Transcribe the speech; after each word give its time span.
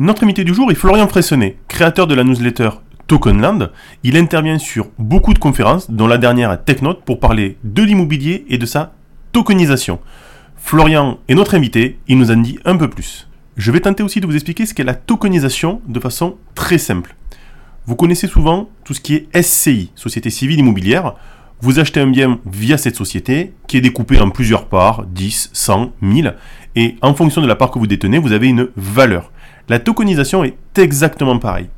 Notre 0.00 0.22
invité 0.22 0.44
du 0.44 0.54
jour 0.54 0.70
est 0.70 0.76
Florian 0.76 1.08
Fressonnet, 1.08 1.56
créateur 1.66 2.06
de 2.06 2.14
la 2.14 2.22
newsletter 2.22 2.70
Tokenland. 3.08 3.72
Il 4.04 4.16
intervient 4.16 4.60
sur 4.60 4.90
beaucoup 4.96 5.34
de 5.34 5.40
conférences, 5.40 5.90
dont 5.90 6.06
la 6.06 6.18
dernière 6.18 6.50
à 6.50 6.56
TechNote, 6.56 7.02
pour 7.02 7.18
parler 7.18 7.58
de 7.64 7.82
l'immobilier 7.82 8.44
et 8.48 8.58
de 8.58 8.64
sa 8.66 8.92
tokenisation. 9.32 9.98
Florian 10.54 11.18
est 11.26 11.34
notre 11.34 11.56
invité, 11.56 11.98
il 12.06 12.16
nous 12.16 12.30
en 12.30 12.36
dit 12.36 12.60
un 12.64 12.76
peu 12.76 12.88
plus. 12.88 13.26
Je 13.56 13.72
vais 13.72 13.80
tenter 13.80 14.04
aussi 14.04 14.20
de 14.20 14.26
vous 14.26 14.36
expliquer 14.36 14.66
ce 14.66 14.74
qu'est 14.74 14.84
la 14.84 14.94
tokenisation 14.94 15.82
de 15.88 15.98
façon 15.98 16.36
très 16.54 16.78
simple. 16.78 17.16
Vous 17.84 17.96
connaissez 17.96 18.28
souvent 18.28 18.68
tout 18.84 18.94
ce 18.94 19.00
qui 19.00 19.16
est 19.16 19.42
SCI, 19.42 19.90
Société 19.96 20.30
Civile 20.30 20.60
Immobilière. 20.60 21.14
Vous 21.60 21.80
achetez 21.80 21.98
un 21.98 22.06
bien 22.06 22.38
via 22.46 22.78
cette 22.78 22.94
société 22.94 23.52
qui 23.66 23.76
est 23.76 23.80
découpée 23.80 24.20
en 24.20 24.30
plusieurs 24.30 24.66
parts, 24.66 25.06
10, 25.06 25.50
100, 25.52 25.90
1000, 26.02 26.36
et 26.78 26.94
en 27.02 27.12
fonction 27.12 27.42
de 27.42 27.48
la 27.48 27.56
part 27.56 27.72
que 27.72 27.78
vous 27.80 27.88
détenez, 27.88 28.18
vous 28.18 28.30
avez 28.30 28.46
une 28.46 28.68
valeur. 28.76 29.32
La 29.68 29.80
tokenisation 29.80 30.44
est 30.44 30.56
exactement 30.76 31.36
pareil. 31.40 31.68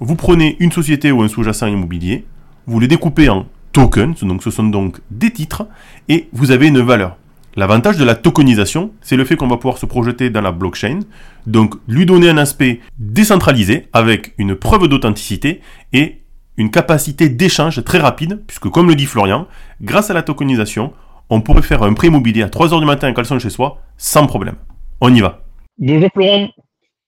Vous 0.00 0.16
prenez 0.16 0.58
une 0.60 0.70
société 0.70 1.10
ou 1.10 1.22
un 1.22 1.28
sous-jacent 1.28 1.66
immobilier, 1.66 2.26
vous 2.66 2.78
les 2.78 2.86
découpez 2.86 3.30
en 3.30 3.46
tokens, 3.72 4.22
donc 4.22 4.42
ce 4.42 4.50
sont 4.50 4.64
donc 4.64 5.00
des 5.10 5.30
titres, 5.30 5.66
et 6.10 6.28
vous 6.34 6.50
avez 6.50 6.68
une 6.68 6.82
valeur. 6.82 7.16
L'avantage 7.56 7.96
de 7.96 8.04
la 8.04 8.14
tokenisation, 8.14 8.92
c'est 9.00 9.16
le 9.16 9.24
fait 9.24 9.34
qu'on 9.34 9.48
va 9.48 9.56
pouvoir 9.56 9.78
se 9.78 9.86
projeter 9.86 10.28
dans 10.28 10.42
la 10.42 10.52
blockchain, 10.52 11.00
donc 11.46 11.76
lui 11.88 12.04
donner 12.04 12.28
un 12.28 12.36
aspect 12.36 12.80
décentralisé 12.98 13.88
avec 13.94 14.34
une 14.36 14.56
preuve 14.56 14.88
d'authenticité 14.88 15.62
et 15.94 16.20
une 16.58 16.70
capacité 16.70 17.30
d'échange 17.30 17.82
très 17.82 17.98
rapide, 17.98 18.42
puisque 18.46 18.68
comme 18.68 18.88
le 18.88 18.94
dit 18.94 19.06
Florian, 19.06 19.46
grâce 19.80 20.10
à 20.10 20.14
la 20.14 20.20
tokenisation, 20.20 20.92
on 21.30 21.40
pourrait 21.40 21.62
faire 21.62 21.82
un 21.84 21.94
prêt 21.94 22.08
immobilier 22.08 22.42
à 22.42 22.48
3h 22.48 22.80
du 22.80 22.86
matin 22.86 23.08
en 23.08 23.14
caleçon 23.14 23.38
chez 23.38 23.50
soi 23.50 23.80
sans 23.96 24.26
problème. 24.26 24.56
On 25.00 25.14
y 25.14 25.20
va. 25.20 25.44
Bonjour 25.78 26.10
Florent. 26.12 26.50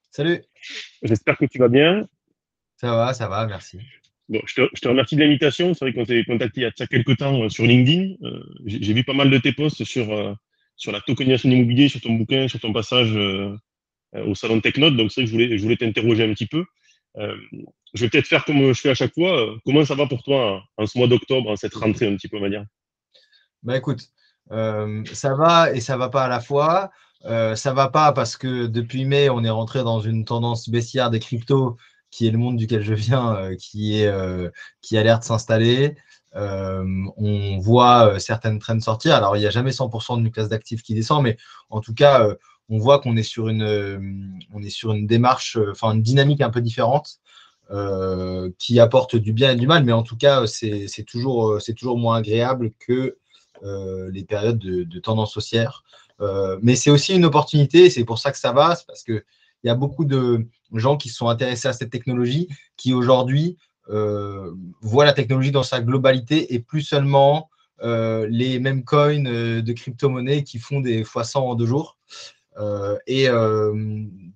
Salut. 0.09 0.41
J'espère 1.03 1.37
que 1.37 1.45
tu 1.45 1.59
vas 1.59 1.67
bien. 1.67 2.07
Ça 2.77 2.95
va, 2.95 3.13
ça 3.13 3.27
va, 3.27 3.45
merci. 3.45 3.79
Bon, 4.29 4.39
je, 4.45 4.55
te, 4.55 4.87
remercie 4.87 5.15
de 5.15 5.21
l'invitation. 5.21 5.73
C'est 5.73 5.85
vrai 5.85 5.93
qu'on 5.93 6.05
s'est 6.05 6.23
contacté 6.23 6.61
il 6.61 6.63
y 6.63 6.65
a 6.65 6.87
quelques 6.87 7.17
temps 7.17 7.43
euh, 7.43 7.49
sur 7.49 7.65
LinkedIn. 7.65 8.15
Euh, 8.23 8.43
j'ai 8.65 8.93
vu 8.93 9.03
pas 9.03 9.13
mal 9.13 9.29
de 9.29 9.37
tes 9.37 9.51
posts 9.51 9.83
sur, 9.83 10.11
euh, 10.11 10.33
sur 10.77 10.93
la 10.93 11.01
tokenisation 11.01 11.51
immobilier, 11.51 11.89
sur 11.89 11.99
ton 11.99 12.13
bouquin, 12.13 12.47
sur 12.47 12.59
ton 12.59 12.71
passage 12.71 13.15
au 14.13 14.35
salon 14.35 14.61
TechNote. 14.61 14.95
Donc, 14.95 15.11
c'est 15.11 15.21
vrai 15.21 15.25
que 15.25 15.29
je 15.29 15.33
voulais, 15.33 15.57
je 15.57 15.63
voulais 15.63 15.75
t'interroger 15.75 16.23
un 16.23 16.33
petit 16.33 16.47
peu. 16.47 16.63
je 17.17 18.01
vais 18.01 18.09
peut-être 18.09 18.27
faire 18.27 18.45
comme 18.45 18.73
je 18.73 18.79
fais 18.79 18.89
à 18.89 18.95
chaque 18.95 19.13
fois. 19.13 19.55
comment 19.65 19.83
ça 19.83 19.95
va 19.95 20.07
pour 20.07 20.23
toi 20.23 20.63
en, 20.77 20.85
ce 20.85 20.97
mois 20.97 21.07
d'octobre, 21.07 21.49
en 21.49 21.55
cette 21.55 21.73
rentrée 21.75 22.07
un 22.07 22.15
petit 22.15 22.29
peu, 22.29 22.37
on 22.37 22.41
va 22.41 22.49
dire? 22.49 22.65
Bah, 23.63 23.77
écoute, 23.77 24.09
ça 24.49 25.33
va 25.35 25.71
et 25.73 25.81
ça 25.81 25.97
va 25.97 26.09
pas 26.09 26.25
à 26.25 26.27
la 26.27 26.39
fois. 26.41 26.91
Euh, 27.25 27.55
ça 27.55 27.73
va 27.73 27.89
pas 27.89 28.11
parce 28.11 28.35
que 28.37 28.67
depuis 28.67 29.05
mai, 29.05 29.29
on 29.29 29.43
est 29.43 29.49
rentré 29.49 29.83
dans 29.83 29.99
une 30.01 30.25
tendance 30.25 30.69
baissière 30.69 31.09
des 31.09 31.19
cryptos, 31.19 31.77
qui 32.11 32.27
est 32.27 32.31
le 32.31 32.37
monde 32.37 32.57
duquel 32.57 32.83
je 32.83 32.93
viens, 32.93 33.35
euh, 33.35 33.55
qui, 33.55 33.99
est, 33.99 34.07
euh, 34.07 34.49
qui 34.81 34.97
a 34.97 35.03
l'air 35.03 35.19
de 35.19 35.23
s'installer. 35.23 35.95
on 36.35 37.57
voit 37.59 38.19
certaines 38.19 38.59
trends 38.59 38.79
sortir. 38.79 39.15
Alors, 39.15 39.37
il 39.37 39.39
n'y 39.39 39.45
a 39.45 39.51
jamais 39.51 39.71
100% 39.71 40.21
de 40.23 40.29
classe 40.29 40.49
d'actifs 40.49 40.83
qui 40.83 40.93
descend, 40.95 41.23
mais 41.23 41.37
en 41.69 41.81
tout 41.81 41.93
cas, 41.93 42.27
on 42.69 42.77
voit 42.79 42.99
qu'on 42.99 43.15
est 43.17 43.23
sur 43.23 43.49
une, 43.49 44.39
on 44.53 44.61
est 44.63 44.69
sur 44.69 44.93
une 44.93 45.07
démarche, 45.07 45.57
enfin 45.71 45.93
une 45.93 46.01
dynamique 46.01 46.41
un 46.41 46.49
peu 46.49 46.61
différente. 46.61 47.19
qui 48.59 48.79
apporte 48.79 49.15
du 49.15 49.33
bien 49.33 49.51
et 49.51 49.55
du 49.55 49.67
mal, 49.67 49.83
mais 49.83 49.93
en 49.93 50.03
tout 50.03 50.17
cas, 50.17 50.45
c'est 50.47 51.05
toujours, 51.07 51.59
toujours 51.77 51.97
moins 51.97 52.17
agréable 52.17 52.71
que 52.79 53.17
les 53.61 54.23
périodes 54.23 54.57
de, 54.57 54.99
tendance 54.99 55.37
haussière. 55.37 55.83
Euh, 56.21 56.57
mais 56.61 56.75
c'est 56.75 56.89
aussi 56.89 57.15
une 57.15 57.25
opportunité, 57.25 57.89
c'est 57.89 58.05
pour 58.05 58.19
ça 58.19 58.31
que 58.31 58.37
ça 58.37 58.51
va, 58.51 58.75
c'est 58.75 58.85
parce 58.85 59.03
qu'il 59.03 59.23
y 59.63 59.69
a 59.69 59.75
beaucoup 59.75 60.05
de 60.05 60.47
gens 60.73 60.97
qui 60.97 61.09
sont 61.09 61.27
intéressés 61.27 61.67
à 61.67 61.73
cette 61.73 61.89
technologie, 61.89 62.47
qui 62.77 62.93
aujourd'hui 62.93 63.57
euh, 63.89 64.53
voient 64.81 65.05
la 65.05 65.13
technologie 65.13 65.51
dans 65.51 65.63
sa 65.63 65.81
globalité 65.81 66.53
et 66.53 66.59
plus 66.59 66.81
seulement 66.81 67.49
euh, 67.81 68.27
les 68.29 68.59
mêmes 68.59 68.83
coins 68.83 69.19
de 69.23 69.73
crypto-monnaies 69.73 70.43
qui 70.43 70.59
font 70.59 70.79
des 70.79 71.03
fois 71.03 71.23
100 71.23 71.49
en 71.49 71.55
deux 71.55 71.65
jours. 71.65 71.97
et 73.07 73.27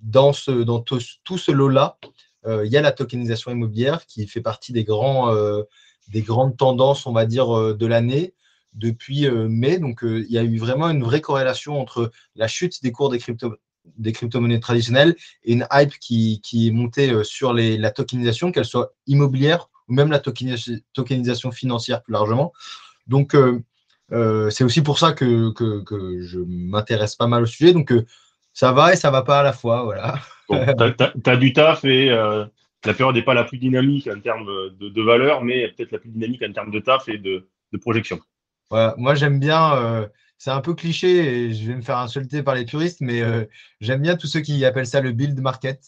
dans, 0.01 0.33
tout, 0.33 0.99
ce 1.37 1.51
lot-là, 1.51 1.97
il 2.45 2.71
y 2.71 2.77
a 2.77 2.81
la 2.81 2.91
tokenisation 2.91 3.51
immobilière 3.51 4.05
qui 4.05 4.27
fait 4.27 4.41
partie 4.41 4.73
des, 4.73 4.85
des 6.07 6.21
grandes 6.21 6.57
tendances, 6.57 7.05
on 7.05 7.13
va 7.13 7.25
dire, 7.25 7.75
de 7.75 7.85
l'année 7.85 8.33
depuis 8.77 9.27
euh, 9.27 9.47
mai. 9.49 9.79
Donc, 9.79 10.03
euh, 10.03 10.25
il 10.27 10.31
y 10.31 10.37
a 10.37 10.43
eu 10.43 10.57
vraiment 10.57 10.89
une 10.89 11.03
vraie 11.03 11.21
corrélation 11.21 11.79
entre 11.79 12.11
la 12.35 12.47
chute 12.47 12.81
des 12.83 12.91
cours 12.91 13.09
des, 13.09 13.19
crypto, 13.19 13.55
des 13.97 14.11
crypto-monnaies 14.11 14.59
traditionnelles 14.59 15.15
et 15.43 15.53
une 15.53 15.67
hype 15.71 15.97
qui, 15.99 16.41
est 16.53 16.71
montée 16.71 17.11
euh, 17.11 17.23
sur 17.23 17.53
la 17.53 17.91
tokenisation, 17.91 18.51
qu'elle 18.51 18.65
soit 18.65 18.93
immobilière 19.07 19.69
ou 19.87 19.93
même 19.93 20.11
la 20.11 20.19
tokenisation 20.19 21.51
financière 21.51 22.03
plus 22.03 22.11
largement. 22.11 22.51
Donc, 23.07 23.37
c'est 24.11 24.63
aussi 24.65 24.81
pour 24.81 24.99
ça 24.99 25.13
que, 25.13 25.53
je 26.19 26.39
m'intéresse 26.39 27.15
pas 27.15 27.27
mal 27.27 27.43
au 27.43 27.45
sujet. 27.45 27.71
Donc, 27.71 27.93
ça 28.51 28.73
va 28.73 28.91
et 28.91 28.97
ça 28.97 29.11
va 29.11 29.21
pas 29.21 29.39
à 29.39 29.43
la 29.43 29.53
fois. 29.53 29.83
Voilà. 29.83 30.19
tu 30.49 31.29
as, 31.29 31.37
du 31.37 31.53
taf 31.53 31.85
et 31.85 32.09
la 32.09 32.93
période 32.93 33.15
n'est 33.15 33.23
pas 33.23 33.33
la 33.33 33.45
plus 33.45 33.59
dynamique 33.59 34.09
en 34.13 34.19
termes 34.19 34.45
de, 34.45 35.01
valeur, 35.01 35.41
mais 35.41 35.69
peut-être 35.69 35.93
la 35.93 35.99
plus 35.99 36.09
dynamique 36.09 36.43
en 36.43 36.51
termes 36.51 36.71
de 36.71 36.81
taf 36.81 37.07
et 37.07 37.17
de 37.17 37.47
projection 37.79 38.19
moi, 38.71 39.15
j'aime 39.15 39.39
bien, 39.39 39.75
euh, 39.75 40.07
c'est 40.37 40.51
un 40.51 40.61
peu 40.61 40.73
cliché 40.73 41.45
et 41.45 41.53
je 41.53 41.67
vais 41.67 41.75
me 41.75 41.81
faire 41.81 41.97
insulter 41.97 42.43
par 42.43 42.55
les 42.55 42.65
puristes, 42.65 43.01
mais 43.01 43.21
euh, 43.21 43.45
j'aime 43.81 44.01
bien 44.01 44.15
tous 44.15 44.27
ceux 44.27 44.41
qui 44.41 44.63
appellent 44.65 44.87
ça 44.87 45.01
le 45.01 45.11
build 45.11 45.39
market. 45.39 45.81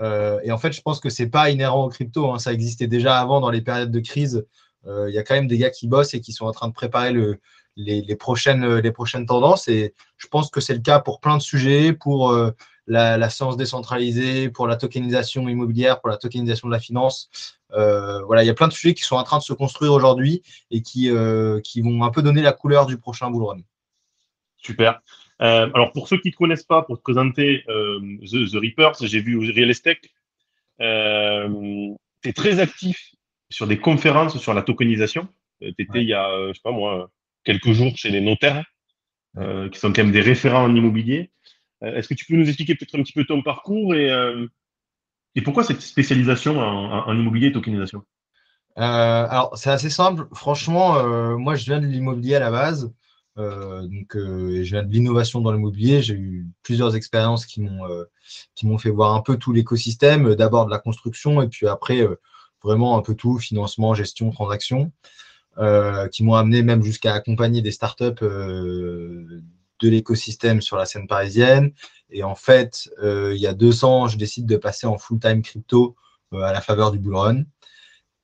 Euh, 0.00 0.40
et 0.44 0.52
en 0.52 0.58
fait, 0.58 0.72
je 0.72 0.82
pense 0.82 1.00
que 1.00 1.08
ce 1.08 1.22
n'est 1.22 1.28
pas 1.28 1.50
inhérent 1.50 1.84
aux 1.84 1.88
crypto. 1.88 2.30
Hein. 2.30 2.38
ça 2.38 2.52
existait 2.52 2.86
déjà 2.86 3.18
avant 3.18 3.40
dans 3.40 3.50
les 3.50 3.62
périodes 3.62 3.90
de 3.90 4.00
crise. 4.00 4.46
Il 4.88 5.12
y 5.12 5.18
a 5.18 5.24
quand 5.24 5.34
même 5.34 5.48
des 5.48 5.58
gars 5.58 5.70
qui 5.70 5.88
bossent 5.88 6.14
et 6.14 6.20
qui 6.20 6.32
sont 6.32 6.46
en 6.46 6.52
train 6.52 6.68
de 6.68 6.72
préparer 6.72 7.12
les, 7.76 8.16
prochaines, 8.16 8.76
les 8.76 8.92
prochaines 8.92 9.26
tendances. 9.26 9.66
Et 9.66 9.94
je 10.16 10.28
pense 10.28 10.48
que 10.48 10.60
c'est 10.60 10.74
le 10.74 10.80
cas 10.80 11.00
pour 11.00 11.18
plein 11.18 11.36
de 11.36 11.42
sujets, 11.42 11.92
pour 11.92 12.32
la, 12.86 13.30
science 13.30 13.56
décentralisée, 13.56 14.48
pour 14.48 14.66
la 14.66 14.76
tokenisation 14.76 15.48
immobilière, 15.48 16.00
pour 16.00 16.08
la 16.08 16.16
tokenisation 16.16 16.68
de 16.68 16.72
la 16.72 16.80
finance. 16.80 17.58
Euh, 17.72 18.22
voilà, 18.22 18.44
il 18.44 18.46
y 18.46 18.50
a 18.50 18.54
plein 18.54 18.68
de 18.68 18.72
sujets 18.72 18.94
qui 18.94 19.02
sont 19.02 19.16
en 19.16 19.24
train 19.24 19.38
de 19.38 19.42
se 19.42 19.52
construire 19.52 19.92
aujourd'hui 19.92 20.42
et 20.70 20.82
qui, 20.82 21.10
euh, 21.10 21.60
qui 21.60 21.80
vont 21.80 22.04
un 22.04 22.10
peu 22.10 22.22
donner 22.22 22.42
la 22.42 22.52
couleur 22.52 22.86
du 22.86 22.98
prochain 22.98 23.30
bull. 23.30 23.62
Super. 24.58 25.00
Euh, 25.42 25.68
alors, 25.74 25.92
pour 25.92 26.08
ceux 26.08 26.18
qui 26.18 26.28
ne 26.28 26.32
te 26.32 26.36
connaissent 26.36 26.64
pas, 26.64 26.82
pour 26.82 26.96
te 26.96 27.02
présenter 27.02 27.64
The, 27.66 28.50
The, 28.52 28.56
Reapers, 28.56 28.94
j'ai 29.00 29.20
vu 29.20 29.38
Real 29.38 29.70
Estate. 29.70 29.98
tu 30.78 32.28
es 32.28 32.32
très 32.32 32.60
actif 32.60 33.12
sur 33.50 33.66
des 33.66 33.78
conférences 33.78 34.38
sur 34.38 34.54
la 34.54 34.62
tokenisation. 34.62 35.28
tu 35.60 35.68
étais 35.78 36.02
il 36.02 36.08
y 36.08 36.14
a, 36.14 36.48
je 36.48 36.54
sais 36.54 36.60
pas 36.62 36.72
moi, 36.72 37.10
quelques 37.44 37.72
jours 37.72 37.92
chez 37.96 38.10
les 38.10 38.20
notaires, 38.20 38.64
qui 39.36 39.78
sont 39.78 39.92
quand 39.92 39.98
même 39.98 40.12
des 40.12 40.22
référents 40.22 40.64
en 40.64 40.74
immobilier. 40.74 41.30
Est-ce 41.82 42.08
que 42.08 42.14
tu 42.14 42.24
peux 42.24 42.36
nous 42.36 42.46
expliquer 42.46 42.74
peut-être 42.74 42.98
un 42.98 43.02
petit 43.02 43.12
peu 43.12 43.24
ton 43.24 43.42
parcours 43.42 43.94
et 43.94 44.10
et 45.36 45.42
pourquoi 45.42 45.62
cette 45.62 45.82
spécialisation 45.82 46.58
en, 46.58 47.14
immobilier 47.14 47.48
et 47.48 47.52
tokenisation? 47.52 48.02
Euh, 48.78 48.82
Alors, 48.82 49.56
c'est 49.56 49.70
assez 49.70 49.90
simple. 49.90 50.26
Franchement, 50.32 50.96
euh, 50.96 51.36
moi, 51.36 51.54
je 51.54 51.66
viens 51.66 51.78
de 51.78 51.86
l'immobilier 51.86 52.36
à 52.36 52.40
la 52.40 52.50
base. 52.50 52.92
Euh, 53.38 53.82
donc, 53.82 54.12
je 54.14 54.62
viens 54.62 54.82
de 54.82 54.90
l'innovation 54.90 55.42
dans 55.42 55.52
l'immobilier. 55.52 56.00
J'ai 56.00 56.14
eu 56.14 56.46
plusieurs 56.62 56.96
expériences 56.96 57.44
qui 57.44 57.60
m'ont 57.60 57.86
qui 58.54 58.66
m'ont 58.66 58.78
fait 58.78 58.90
voir 58.90 59.14
un 59.14 59.20
peu 59.20 59.36
tout 59.36 59.52
l'écosystème. 59.52 60.34
D'abord 60.34 60.64
de 60.64 60.70
la 60.70 60.78
construction 60.78 61.42
et 61.42 61.48
puis 61.48 61.68
après, 61.68 62.06
vraiment 62.64 62.96
un 62.96 63.02
peu 63.02 63.14
tout, 63.14 63.38
financement, 63.38 63.92
gestion, 63.92 64.30
transaction, 64.30 64.90
qui 66.12 66.24
m'ont 66.24 66.34
amené 66.34 66.62
même 66.62 66.82
jusqu'à 66.82 67.12
accompagner 67.12 67.60
des 67.60 67.72
startups 67.72 68.24
de 69.80 69.88
l'écosystème 69.88 70.60
sur 70.60 70.76
la 70.76 70.86
scène 70.86 71.06
parisienne. 71.06 71.72
Et 72.10 72.22
en 72.22 72.34
fait, 72.34 72.88
euh, 73.02 73.34
il 73.34 73.40
y 73.40 73.46
a 73.46 73.54
deux 73.54 73.84
ans, 73.84 74.08
je 74.08 74.16
décide 74.16 74.46
de 74.46 74.56
passer 74.56 74.86
en 74.86 74.98
full-time 74.98 75.42
crypto 75.42 75.96
euh, 76.32 76.40
à 76.40 76.52
la 76.52 76.60
faveur 76.60 76.92
du 76.92 76.98
bull 76.98 77.16
run. 77.16 77.44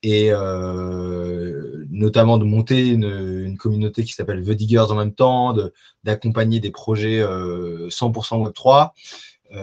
Et 0.04 0.28
euh, 0.32 1.84
notamment 1.90 2.38
de 2.38 2.44
monter 2.44 2.88
une, 2.88 3.56
communauté 3.56 4.02
qui 4.02 4.12
s'appelle 4.12 4.42
The 4.42 4.50
Diggers 4.50 4.90
en 4.90 4.96
même 4.96 5.14
temps, 5.14 5.54
d'accompagner 6.02 6.58
des 6.58 6.72
projets 6.72 7.22
100% 7.22 8.42
Web3. 8.42 8.90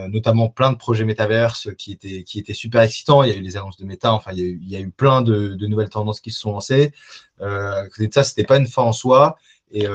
notamment 0.08 0.48
plein 0.48 0.72
de 0.72 0.78
projets 0.78 1.04
métaverse 1.04 1.70
qui 1.78 1.92
étaient, 1.92 2.24
qui 2.24 2.40
étaient 2.40 2.54
super 2.54 2.82
excitants. 2.84 3.24
Il 3.24 3.30
y 3.30 3.34
a 3.34 3.36
eu 3.36 3.42
les 3.42 3.58
annonces 3.58 3.76
de 3.76 3.84
méta, 3.84 4.14
enfin, 4.14 4.32
il 4.34 4.70
y 4.70 4.78
a 4.78 4.80
eu, 4.80 4.92
plein 4.92 5.22
de, 5.22 5.58
nouvelles 5.68 5.90
tendances 5.90 6.22
qui 6.22 6.32
se 6.32 6.40
sont 6.40 6.54
lancées. 6.54 6.94
à 7.42 7.84
côté 7.90 8.08
de 8.08 8.14
ça, 8.14 8.24
ce 8.24 8.32
n'était 8.32 8.46
pas 8.46 8.58
une 8.58 8.68
fin 8.68 8.84
en 8.84 8.94
soi. 8.94 9.36
Et 9.72 9.88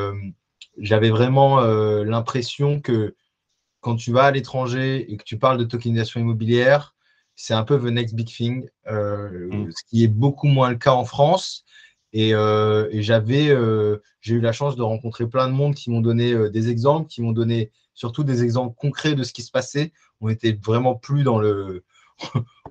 j'avais 0.78 1.10
vraiment 1.10 1.60
l'impression 1.60 2.80
que 2.80 3.14
quand 3.80 3.96
tu 3.96 4.12
vas 4.12 4.24
à 4.24 4.30
l'étranger 4.30 5.12
et 5.12 5.16
que 5.16 5.24
tu 5.24 5.38
parles 5.38 5.58
de 5.58 5.64
tokenisation 5.64 6.20
immobilière, 6.20 6.94
c'est 7.36 7.54
un 7.54 7.64
peu 7.64 7.78
the 7.78 7.92
next 7.92 8.14
big 8.14 8.26
thing, 8.26 8.68
mm. 8.86 9.70
ce 9.70 9.84
qui 9.88 10.04
est 10.04 10.08
beaucoup 10.08 10.46
moins 10.46 10.70
le 10.70 10.76
cas 10.76 10.92
en 10.92 11.04
France. 11.04 11.64
Et, 12.12 12.30
j'avais, 13.02 13.56
j'ai 14.20 14.34
eu 14.34 14.40
la 14.40 14.52
chance 14.52 14.76
de 14.76 14.82
rencontrer 14.82 15.28
plein 15.28 15.48
de 15.48 15.52
monde 15.52 15.74
qui 15.74 15.90
m'ont 15.90 16.00
donné 16.00 16.50
des 16.50 16.70
exemples, 16.70 17.08
qui 17.08 17.22
m'ont 17.22 17.32
donné 17.32 17.70
surtout 17.94 18.24
des 18.24 18.42
exemples 18.42 18.74
concrets 18.76 19.14
de 19.14 19.22
ce 19.22 19.32
qui 19.32 19.42
se 19.42 19.50
passait. 19.50 19.92
On 20.20 20.28
était 20.28 20.58
vraiment 20.64 20.94
plus 20.94 21.22
dans 21.22 21.38
le, 21.38 21.84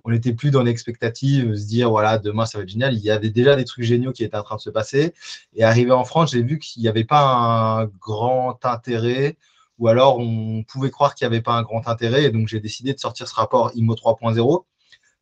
on 0.05 0.11
n'était 0.11 0.33
plus 0.33 0.51
dans 0.51 0.63
l'expectative, 0.63 1.55
se 1.55 1.65
dire 1.65 1.89
voilà, 1.89 2.17
demain 2.17 2.45
ça 2.45 2.57
va 2.57 2.63
être 2.63 2.69
génial. 2.69 2.93
Il 2.93 2.99
y 2.99 3.09
avait 3.09 3.29
déjà 3.29 3.55
des 3.55 3.65
trucs 3.65 3.85
géniaux 3.85 4.11
qui 4.11 4.23
étaient 4.23 4.37
en 4.37 4.43
train 4.43 4.57
de 4.57 4.61
se 4.61 4.69
passer. 4.69 5.13
Et 5.55 5.63
arrivé 5.63 5.91
en 5.91 6.03
France, 6.03 6.31
j'ai 6.31 6.43
vu 6.43 6.59
qu'il 6.59 6.81
n'y 6.81 6.89
avait 6.89 7.05
pas 7.05 7.23
un 7.23 7.85
grand 7.85 8.65
intérêt, 8.65 9.37
ou 9.79 9.87
alors 9.87 10.19
on 10.19 10.63
pouvait 10.63 10.91
croire 10.91 11.15
qu'il 11.15 11.27
n'y 11.27 11.33
avait 11.33 11.41
pas 11.41 11.53
un 11.53 11.63
grand 11.63 11.87
intérêt. 11.87 12.25
Et 12.25 12.31
donc 12.31 12.47
j'ai 12.47 12.59
décidé 12.59 12.93
de 12.93 12.99
sortir 12.99 13.27
ce 13.27 13.35
rapport 13.35 13.71
IMO 13.75 13.95
3.0, 13.95 14.65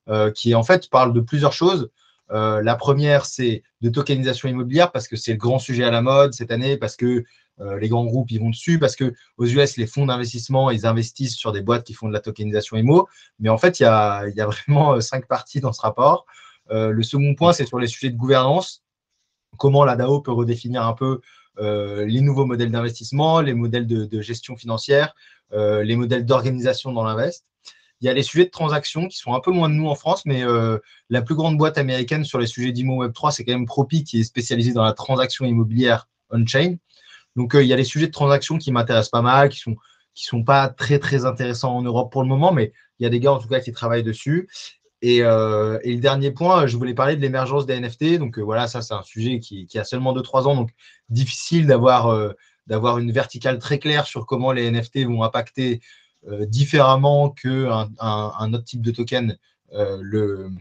euh, 0.10 0.32
qui 0.32 0.56
en 0.56 0.64
fait 0.64 0.90
parle 0.90 1.14
de 1.14 1.22
plusieurs 1.22 1.54
choses. 1.54 1.92
Euh, 2.32 2.62
la 2.64 2.76
première, 2.76 3.26
c'est 3.26 3.62
de 3.82 3.90
tokenisation 3.90 4.48
immobilière 4.50 4.92
parce 4.92 5.08
que 5.08 5.16
c'est 5.16 5.34
le 5.34 5.38
grand 5.38 5.60
sujet 5.60 5.84
à 5.84 5.92
la 5.92 6.02
mode 6.02 6.34
cette 6.34 6.52
année, 6.52 6.78
parce 6.78 6.96
que 6.96 7.26
euh, 7.62 7.80
les 7.80 7.90
grands 7.90 8.06
groupes 8.06 8.32
ils 8.32 8.40
vont 8.40 8.50
dessus, 8.50 8.80
parce 8.80 8.96
que 8.96 9.14
aux 9.38 9.46
US, 9.46 9.78
les 9.78 9.88
fonds 9.88 10.06
d'investissement, 10.06 10.72
ils 10.72 10.86
investissent 10.86 11.36
sur 11.36 11.52
des 11.52 11.62
boîtes 11.62 11.84
qui 11.86 11.94
font 11.94 12.08
de 12.08 12.14
la 12.14 12.20
tokenisation 12.20 12.78
IMO. 12.78 13.08
Mais 13.40 13.50
en 13.50 13.58
fait, 13.58 13.80
il 13.80 13.84
y 13.84 13.86
a, 13.86 14.26
vraiment 14.40 14.94
euh, 14.96 15.02
cinq 15.02 15.28
parties 15.28 15.62
dans 15.62 15.74
ce 15.74 15.82
rapport. 15.82 16.26
le 16.70 17.04
second 17.04 17.36
point, 17.36 17.54
c'est 17.54 17.66
sur 17.66 17.80
les 17.80 17.88
sujets 17.88 18.10
de 18.12 18.18
gouvernance. 18.18 18.84
Comment 19.58 19.84
la 19.86 19.96
DAO 19.96 20.22
peut 20.22 20.32
redéfinir 20.32 20.86
un 20.86 20.94
peu 20.94 21.22
les 21.60 22.22
nouveaux 22.22 22.46
modèles 22.46 22.72
d'investissement, 22.72 23.42
les 23.42 23.54
modèles 23.54 23.86
de 23.86 24.22
gestion 24.22 24.56
financière, 24.56 25.14
les 25.52 25.96
modèles 25.96 26.26
d'organisation 26.26 26.94
dans 26.94 27.04
l'invest. 27.04 27.46
Il 28.02 28.08
y 28.08 28.10
a 28.10 28.14
les 28.14 28.24
sujets 28.24 28.46
de 28.46 28.50
transaction 28.50 29.08
qui 29.08 29.18
sont 29.18 29.36
un 29.36 29.40
peu 29.40 29.52
moins 29.52 29.70
de 29.70 29.76
nous 29.76 29.88
en 29.88 29.94
France, 29.94 30.26
mais 30.26 30.44
euh, 30.44 30.80
la 31.10 31.22
plus 31.22 31.36
grande 31.36 31.58
boîte 31.58 31.78
américaine 31.78 32.26
sur 32.26 32.40
les 32.40 32.48
sujets 32.48 32.72
d'IMO 32.72 33.06
Web3, 33.06 33.32
c'est 33.32 33.46
quand 33.46 33.54
même 33.54 33.68
Propi 33.68 34.04
qui 34.04 34.22
est 34.22 34.24
spécialisée 34.24 34.74
dans 34.74 34.84
la 34.84 34.94
transaction 34.94 35.46
immobilière 35.46 36.08
on-chain. 36.32 36.78
Donc, 37.36 37.56
euh, 37.56 37.64
il 37.64 37.68
y 37.68 37.74
a 37.74 37.76
les 37.76 37.84
sujets 37.84 38.08
de 38.08 38.12
transaction 38.12 38.58
qui 38.58 38.72
m'intéressent 38.72 39.12
pas 39.12 39.22
mal, 39.22 39.50
qui 39.50 39.60
sont 39.60 39.76
qui 40.14 40.26
sont 40.26 40.44
pas 40.44 40.68
très 40.68 41.00
très 41.00 41.26
intéressants 41.26 41.74
en 41.78 41.82
Europe 41.84 42.12
pour 42.12 42.22
le 42.22 42.28
moment, 42.28 42.52
mais 42.52 42.74
il 43.00 43.04
y 43.04 43.06
a 43.06 43.10
des 43.10 43.22
gars 43.22 43.32
en 43.32 43.40
tout 43.40 43.48
cas 43.48 43.62
qui 43.62 43.72
travaillent 43.72 44.04
dessus. 44.04 44.50
Et, 45.02 45.24
euh, 45.24 45.80
le 45.86 46.00
dernier 46.00 46.32
point, 46.32 46.68
je 46.68 46.76
voulais 46.78 46.94
parler 46.94 47.16
de 47.16 47.22
l'émergence 47.22 47.66
des 47.66 47.80
NFT. 47.80 48.20
Donc 48.20 48.38
voilà, 48.38 48.68
ça 48.68 48.82
c'est 48.82 48.94
un 48.94 49.04
sujet 49.04 49.40
qui, 49.40 49.68
a 49.76 49.84
seulement 49.86 50.14
2-3 50.14 50.48
ans, 50.48 50.56
donc 50.56 50.72
difficile 51.10 51.66
d'avoir 51.66 52.98
une 52.98 53.12
verticale 53.14 53.58
très 53.58 53.80
claire 53.80 54.06
sur 54.06 54.26
comment 54.26 54.52
les 54.52 54.70
NFT 54.70 55.06
vont 55.06 55.24
impacter 55.24 55.82
euh, 56.28 56.46
différemment 56.46 57.32
qu'un 57.32 57.90
un, 58.00 58.54
autre 58.54 58.64
type 58.64 58.84
de 58.84 58.92
token 58.92 59.36
euh, 59.74 59.98
le, 60.02 60.52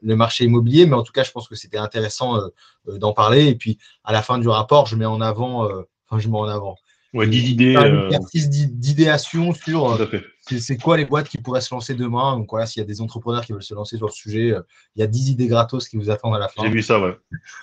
le, 0.00 0.14
marché 0.14 0.44
immobilier, 0.44 0.86
mais 0.86 0.94
en 0.94 1.02
tout 1.02 1.10
cas, 1.10 1.24
je 1.24 1.32
pense 1.32 1.48
que 1.48 1.56
c'était 1.56 1.78
intéressant 1.78 2.36
euh, 2.36 2.98
d'en 2.98 3.12
parler. 3.12 3.46
Et 3.48 3.56
puis, 3.56 3.78
à 4.04 4.12
la 4.12 4.22
fin 4.22 4.38
du 4.38 4.46
rapport, 4.46 4.86
je 4.86 4.94
mets 4.94 5.04
en 5.04 5.20
avant, 5.20 5.68
enfin, 6.12 6.20
je 6.20 6.28
mets 6.28 6.36
en 6.36 6.44
avant. 6.44 6.76
Ouais, 7.14 7.26
d'idées. 7.26 7.76
Un 7.76 8.06
exercice 8.06 8.48
d'idéation 8.48 9.52
sur 9.52 9.98
c'est 10.40 10.76
quoi 10.76 10.96
les 10.96 11.04
boîtes 11.04 11.28
qui 11.28 11.38
pourraient 11.38 11.60
se 11.60 11.72
lancer 11.74 11.94
demain? 11.94 12.36
Donc 12.38 12.48
voilà, 12.50 12.66
s'il 12.66 12.80
y 12.80 12.84
a 12.84 12.86
des 12.86 13.00
entrepreneurs 13.00 13.44
qui 13.44 13.52
veulent 13.52 13.62
se 13.62 13.74
lancer 13.74 13.96
sur 13.96 14.06
le 14.06 14.12
sujet, 14.12 14.54
il 14.96 15.00
y 15.00 15.02
a 15.02 15.06
10 15.06 15.30
idées 15.30 15.46
gratos 15.46 15.88
qui 15.88 15.96
vous 15.96 16.10
attendent 16.10 16.34
à 16.34 16.38
la 16.38 16.48
fin. 16.48 16.62
J'ai 16.62 16.70
vu 16.70 16.82
ça, 16.82 17.00
ouais. 17.00 17.14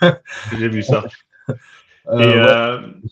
J'ai 0.60 0.70
vu 0.70 0.84
ça. 0.84 1.04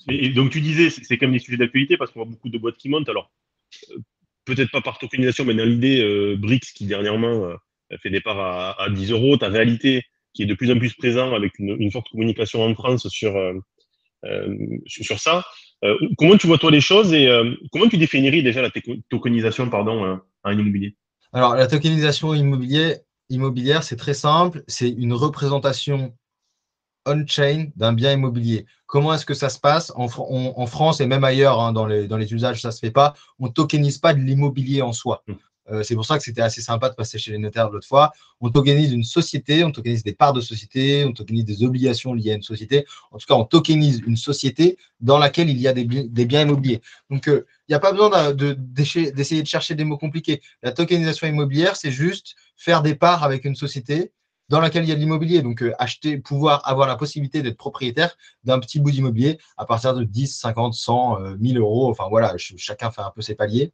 et, 0.09 0.29
donc 0.29 0.51
tu 0.51 0.61
disais, 0.61 0.89
c'est 0.89 1.17
quand 1.17 1.25
même 1.25 1.33
des 1.33 1.39
sujets 1.39 1.57
d'actualité 1.57 1.97
parce 1.97 2.11
qu'on 2.11 2.19
voit 2.19 2.29
beaucoup 2.29 2.49
de 2.49 2.57
boîtes 2.57 2.77
qui 2.77 2.89
montent. 2.89 3.09
Alors, 3.09 3.31
peut-être 4.45 4.71
pas 4.71 4.81
par 4.81 4.99
tokenisation, 4.99 5.43
mais 5.43 5.55
dans 5.55 5.65
l'idée, 5.65 6.01
euh, 6.01 6.37
BRICS 6.37 6.71
qui 6.73 6.85
dernièrement 6.85 7.45
euh, 7.45 7.55
fait 8.01 8.09
des 8.09 8.21
parts 8.21 8.75
à, 8.79 8.89
10 8.89 9.11
euros, 9.11 9.37
ta 9.37 9.49
réalité 9.49 10.03
qui 10.33 10.43
est 10.43 10.45
de 10.45 10.53
plus 10.53 10.71
en 10.71 10.77
plus 10.77 10.93
présent 10.93 11.33
avec 11.33 11.57
une, 11.57 11.91
forte 11.91 12.09
communication 12.09 12.63
en 12.63 12.73
France 12.75 13.07
sur, 13.07 13.35
euh, 13.35 13.53
sur, 14.85 15.19
ça. 15.19 15.45
comment 16.17 16.37
tu 16.37 16.47
vois 16.47 16.57
toi 16.57 16.71
les 16.71 16.81
choses 16.81 17.13
et 17.13 17.29
comment 17.71 17.87
tu 17.87 17.97
définirais 17.97 18.41
déjà 18.41 18.61
la 18.61 18.71
tokenisation 19.09 19.69
pardon, 19.69 20.19
en 20.43 20.51
immobilier? 20.51 20.95
Alors 21.33 21.55
la 21.55 21.67
tokenisation 21.67 22.33
immobilier, 22.33 22.97
immobilière, 23.29 23.83
c'est 23.83 23.97
très 23.97 24.13
simple, 24.13 24.63
c'est 24.67 24.89
une 24.89 25.13
représentation 25.13 26.13
on-chain 27.07 27.69
d'un 27.75 27.93
bien 27.93 28.13
immobilier. 28.13 28.65
Comment 28.85 29.13
est-ce 29.13 29.25
que 29.25 29.33
ça 29.33 29.49
se 29.49 29.59
passe? 29.59 29.91
En, 29.95 30.07
France 30.67 31.01
et 31.01 31.07
même 31.07 31.23
ailleurs, 31.23 31.59
hein, 31.59 31.73
dans, 31.73 31.85
les, 31.85 32.07
dans, 32.07 32.17
les, 32.17 32.33
usages, 32.33 32.61
ça 32.61 32.69
ne 32.69 32.73
se 32.73 32.79
fait 32.79 32.91
pas. 32.91 33.13
On 33.39 33.47
ne 33.47 33.51
tokenise 33.51 33.97
pas 33.97 34.13
de 34.13 34.19
l'immobilier 34.19 34.81
en 34.81 34.93
soi. 34.93 35.23
Euh, 35.69 35.83
c'est 35.83 35.95
pour 35.95 36.05
ça 36.05 36.17
que 36.17 36.23
c'était 36.23 36.41
assez 36.41 36.61
sympa 36.61 36.89
de 36.89 36.95
passer 36.95 37.19
chez 37.19 37.31
les 37.31 37.37
notaires 37.37 37.69
l'autre 37.69 37.87
fois. 37.87 38.11
On 38.39 38.49
tokenise 38.49 38.93
une 38.93 39.03
société, 39.03 39.63
on 39.63 39.71
tokenise 39.71 40.03
des 40.03 40.13
parts 40.13 40.33
de 40.33 40.41
société, 40.41 41.05
on 41.05 41.11
tokenise 41.11 41.45
des 41.45 41.63
obligations 41.63 42.13
liées 42.13 42.31
à 42.31 42.35
une 42.35 42.41
société. 42.41 42.85
En 43.11 43.17
tout 43.17 43.25
cas, 43.27 43.35
on 43.35 43.45
tokenise 43.45 44.01
une 44.05 44.17
société 44.17 44.77
dans 44.99 45.17
laquelle 45.17 45.49
il 45.49 45.59
y 45.59 45.67
a 45.67 45.73
des, 45.73 45.85
biens 45.85 46.41
immobiliers. 46.41 46.81
Donc, 47.09 47.27
euh, 47.27 47.45
il 47.67 47.71
n'y 47.71 47.75
a 47.75 47.79
pas 47.79 47.91
besoin 47.91 48.33
d'essayer 48.33 49.11
de, 49.11 49.41
de 49.41 49.47
chercher 49.47 49.75
des 49.75 49.83
mots 49.83 49.97
compliqués. 49.97 50.41
La 50.63 50.71
tokenisation 50.71 51.27
immobilière, 51.27 51.75
c'est 51.75 51.91
juste 51.91 52.35
faire 52.55 52.81
des 52.81 52.95
parts 52.95 53.23
avec 53.23 53.43
une 53.43 53.55
société 53.55 54.11
dans 54.49 54.61
laquelle 54.61 54.83
il 54.83 54.89
y 54.89 54.93
a 54.93 54.95
de 54.95 55.01
l'immobilier. 55.01 55.41
Donc, 55.41 55.61
euh, 55.61 55.73
acheter, 55.79 56.17
pouvoir 56.17 56.61
avoir 56.65 56.87
la 56.87 56.95
possibilité 56.95 57.41
d'être 57.41 57.57
propriétaire 57.57 58.15
d'un 58.45 58.59
petit 58.59 58.79
bout 58.79 58.91
d'immobilier 58.91 59.39
à 59.57 59.65
partir 59.65 59.93
de 59.93 60.05
10, 60.05 60.37
50, 60.37 60.73
100, 60.73 61.19
1000 61.39 61.57
euros. 61.57 61.89
Enfin, 61.91 62.05
voilà, 62.09 62.35
chacun 62.37 62.89
fait 62.89 63.01
un 63.01 63.11
peu 63.11 63.21
ses 63.21 63.35
paliers. 63.35 63.73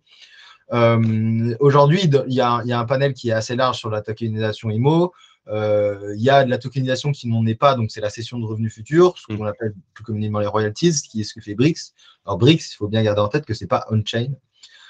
Euh, 0.73 1.55
aujourd'hui, 1.59 2.01
il 2.03 2.33
y, 2.33 2.41
a, 2.41 2.55
un 2.57 2.85
panel 2.85 3.13
qui 3.13 3.29
est 3.29 3.33
assez 3.33 3.55
large 3.55 3.77
sur 3.77 3.89
la 3.89 4.01
tokenisation 4.01 4.69
IMO. 4.69 5.13
Euh, 5.47 6.13
il 6.15 6.23
y 6.23 6.29
a 6.29 6.43
de 6.43 6.49
la 6.49 6.57
tokenisation 6.57 7.11
qui 7.11 7.27
n'en 7.27 7.45
est 7.45 7.55
pas, 7.55 7.75
donc 7.75 7.91
c'est 7.91 8.01
la 8.01 8.09
cession 8.09 8.39
de 8.39 8.45
revenus 8.45 8.73
futurs, 8.73 9.17
ce 9.17 9.35
qu'on 9.35 9.45
appelle 9.45 9.73
plus 9.93 10.03
communément 10.03 10.39
les 10.39 10.47
royalties, 10.47 11.01
qui 11.09 11.21
est 11.21 11.23
ce 11.23 11.33
que 11.33 11.41
fait 11.41 11.53
BRICS. 11.53 11.93
Alors 12.25 12.37
BRICS, 12.37 12.73
il 12.73 12.75
faut 12.77 12.87
bien 12.87 13.03
garder 13.03 13.21
en 13.21 13.27
tête 13.27 13.45
que 13.45 13.53
ce 13.53 13.63
n'est 13.63 13.67
pas 13.67 13.85
on-chain. 13.89 14.33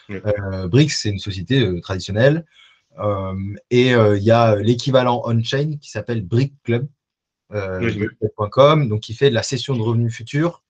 BRICS, 0.10 1.02
c'est 1.02 1.10
une 1.10 1.20
société 1.20 1.82
traditionnelle. 1.82 2.46
Euh, 3.00 3.56
et 3.70 3.96
euh, 3.96 4.18
il 4.18 4.24
y 4.24 4.32
a 4.32 4.56
l'équivalent 4.56 5.24
on-chain 5.25 5.78
qui 5.82 5.90
s'appelle 5.90 6.24
Brick 6.24 6.54
Club, 6.63 6.88
euh, 7.52 8.86
donc 8.86 9.02
qui 9.02 9.13
fait 9.13 9.30
de 9.30 9.36
la 9.36 9.44
cession 9.44 9.75
de 9.75 9.82
revenus 9.82 10.13
futurs 10.13 10.63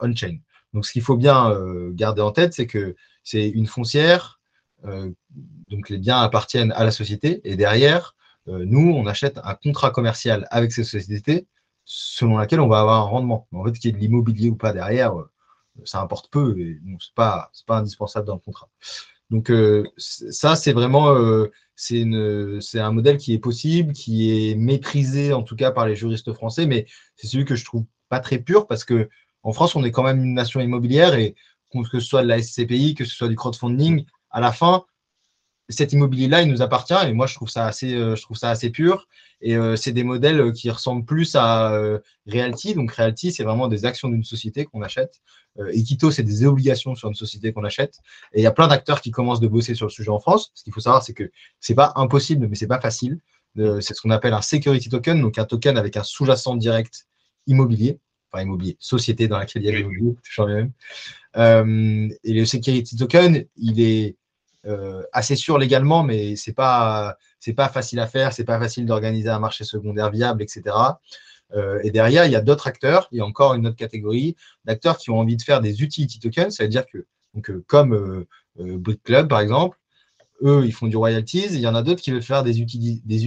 on-chain. 0.00 0.38
Donc, 0.74 0.86
ce 0.86 0.92
qu'il 0.92 1.02
faut 1.02 1.16
bien 1.16 1.54
garder 1.92 2.22
en 2.22 2.30
tête, 2.30 2.54
c'est 2.54 2.66
que 2.66 2.94
c'est 3.24 3.48
une 3.48 3.66
foncière, 3.66 4.40
donc 4.84 5.88
les 5.88 5.98
biens 5.98 6.20
appartiennent 6.20 6.72
à 6.72 6.84
la 6.84 6.90
société, 6.90 7.40
et 7.44 7.56
derrière, 7.56 8.14
nous, 8.46 8.92
on 8.92 9.06
achète 9.06 9.40
un 9.44 9.54
contrat 9.54 9.90
commercial 9.90 10.46
avec 10.50 10.72
cette 10.72 10.84
société 10.84 11.46
selon 11.84 12.36
laquelle 12.36 12.60
on 12.60 12.68
va 12.68 12.80
avoir 12.80 13.00
un 13.00 13.08
rendement. 13.08 13.48
En 13.52 13.64
fait, 13.64 13.72
qu'il 13.72 13.90
y 13.90 13.94
ait 13.94 13.96
de 13.96 14.00
l'immobilier 14.00 14.50
ou 14.50 14.56
pas 14.56 14.74
derrière, 14.74 15.14
ça 15.84 16.00
importe 16.00 16.30
peu 16.30 16.58
et 16.58 16.78
ce 16.84 16.88
n'est 16.90 16.98
pas, 17.14 17.50
indispensable 17.68 18.26
dans 18.26 18.34
le 18.34 18.40
contrat. 18.40 18.68
Donc 19.30 19.50
euh, 19.50 19.84
ça, 19.96 20.56
c'est 20.56 20.72
vraiment 20.72 21.14
euh, 21.14 21.50
c'est 21.76 22.04
un 22.04 22.92
modèle 22.92 23.18
qui 23.18 23.34
est 23.34 23.38
possible, 23.38 23.92
qui 23.92 24.50
est 24.50 24.54
maîtrisé 24.54 25.32
en 25.32 25.42
tout 25.42 25.56
cas 25.56 25.70
par 25.70 25.86
les 25.86 25.96
juristes 25.96 26.32
français, 26.32 26.66
mais 26.66 26.86
c'est 27.16 27.26
celui 27.26 27.44
que 27.44 27.54
je 27.54 27.64
trouve 27.64 27.84
pas 28.08 28.20
très 28.20 28.38
pur 28.38 28.66
parce 28.66 28.84
que 28.84 29.08
en 29.42 29.52
France, 29.52 29.76
on 29.76 29.84
est 29.84 29.90
quand 29.90 30.02
même 30.02 30.22
une 30.22 30.34
nation 30.34 30.60
immobilière 30.60 31.14
et 31.14 31.34
que 31.72 32.00
ce 32.00 32.00
soit 32.00 32.22
de 32.22 32.28
la 32.28 32.42
SCPI, 32.42 32.94
que 32.94 33.04
ce 33.04 33.14
soit 33.14 33.28
du 33.28 33.36
crowdfunding, 33.36 34.04
à 34.30 34.40
la 34.40 34.52
fin, 34.52 34.84
cet 35.68 35.92
immobilier-là, 35.92 36.42
il 36.42 36.50
nous 36.50 36.62
appartient 36.62 36.94
et 37.06 37.12
moi, 37.12 37.26
je 37.26 37.34
trouve 37.34 37.50
ça 37.50 37.66
assez, 37.66 37.94
euh, 37.94 38.16
je 38.16 38.22
trouve 38.22 38.36
ça 38.36 38.50
assez 38.50 38.70
pur. 38.70 39.06
Et 39.40 39.56
euh, 39.56 39.76
c'est 39.76 39.92
des 39.92 40.02
modèles 40.02 40.52
qui 40.52 40.70
ressemblent 40.70 41.04
plus 41.04 41.36
à 41.36 41.72
euh, 41.72 41.98
Realty. 42.26 42.74
Donc, 42.74 42.90
Realty, 42.92 43.32
c'est 43.32 43.44
vraiment 43.44 43.68
des 43.68 43.84
actions 43.84 44.08
d'une 44.08 44.24
société 44.24 44.64
qu'on 44.64 44.82
achète. 44.82 45.20
Equito, 45.72 46.12
c'est 46.12 46.22
des 46.22 46.46
obligations 46.46 46.94
sur 46.94 47.08
une 47.08 47.16
société 47.16 47.52
qu'on 47.52 47.64
achète. 47.64 47.96
Et 48.32 48.40
il 48.40 48.42
y 48.44 48.46
a 48.46 48.52
plein 48.52 48.68
d'acteurs 48.68 49.00
qui 49.00 49.10
commencent 49.10 49.40
de 49.40 49.48
bosser 49.48 49.74
sur 49.74 49.86
le 49.86 49.90
sujet 49.90 50.10
en 50.10 50.20
France. 50.20 50.52
Ce 50.54 50.62
qu'il 50.62 50.72
faut 50.72 50.80
savoir, 50.80 51.02
c'est 51.02 51.14
que 51.14 51.30
c'est 51.58 51.74
pas 51.74 51.92
impossible, 51.96 52.46
mais 52.46 52.54
c'est 52.54 52.68
pas 52.68 52.80
facile. 52.80 53.18
c'est 53.56 53.94
ce 53.94 54.00
qu'on 54.00 54.10
appelle 54.10 54.34
un 54.34 54.42
security 54.42 54.88
token, 54.88 55.20
donc 55.20 55.36
un 55.36 55.44
token 55.44 55.76
avec 55.76 55.96
un 55.96 56.04
sous-jacent 56.04 56.54
direct 56.54 57.08
immobilier 57.48 57.98
enfin 58.30 58.42
immobilier, 58.42 58.76
société 58.80 59.28
dans 59.28 59.38
laquelle 59.38 59.62
il 59.62 59.66
y 59.66 59.74
a 59.74 59.78
l'immobilier, 59.78 60.16
et 61.36 62.32
le 62.32 62.44
security 62.44 62.96
token, 62.96 63.44
il 63.56 63.80
est 63.80 64.16
euh, 64.66 65.02
assez 65.12 65.36
sûr 65.36 65.56
légalement, 65.56 66.02
mais 66.02 66.36
c'est 66.36 66.52
pas 66.52 67.16
c'est 67.38 67.54
pas 67.54 67.68
facile 67.68 68.00
à 68.00 68.06
faire, 68.06 68.32
c'est 68.32 68.44
pas 68.44 68.58
facile 68.58 68.86
d'organiser 68.86 69.28
un 69.28 69.38
marché 69.38 69.64
secondaire 69.64 70.10
viable, 70.10 70.42
etc. 70.42 70.76
Euh, 71.54 71.80
et 71.84 71.90
derrière, 71.90 72.26
il 72.26 72.32
y 72.32 72.36
a 72.36 72.40
d'autres 72.40 72.66
acteurs, 72.66 73.08
il 73.12 73.18
y 73.18 73.20
a 73.20 73.24
encore 73.24 73.54
une 73.54 73.66
autre 73.66 73.76
catégorie 73.76 74.36
d'acteurs 74.64 74.98
qui 74.98 75.10
ont 75.10 75.18
envie 75.18 75.36
de 75.36 75.42
faire 75.42 75.60
des 75.60 75.82
utility 75.82 76.18
tokens, 76.18 76.54
ça 76.56 76.64
veut 76.64 76.68
dire 76.68 76.84
que 76.86 77.06
donc, 77.34 77.50
euh, 77.50 77.64
comme 77.66 78.26
Brick 78.56 79.02
Club, 79.04 79.28
par 79.28 79.40
exemple. 79.40 79.78
Eux, 80.42 80.64
ils 80.64 80.72
font 80.72 80.86
du 80.86 80.96
royalties. 80.96 81.46
Il 81.50 81.60
y 81.60 81.66
en 81.66 81.74
a 81.74 81.82
d'autres 81.82 82.00
qui 82.00 82.12
veulent 82.12 82.22
faire 82.22 82.42
des, 82.44 82.60
utility, 82.60 83.02
des, 83.04 83.26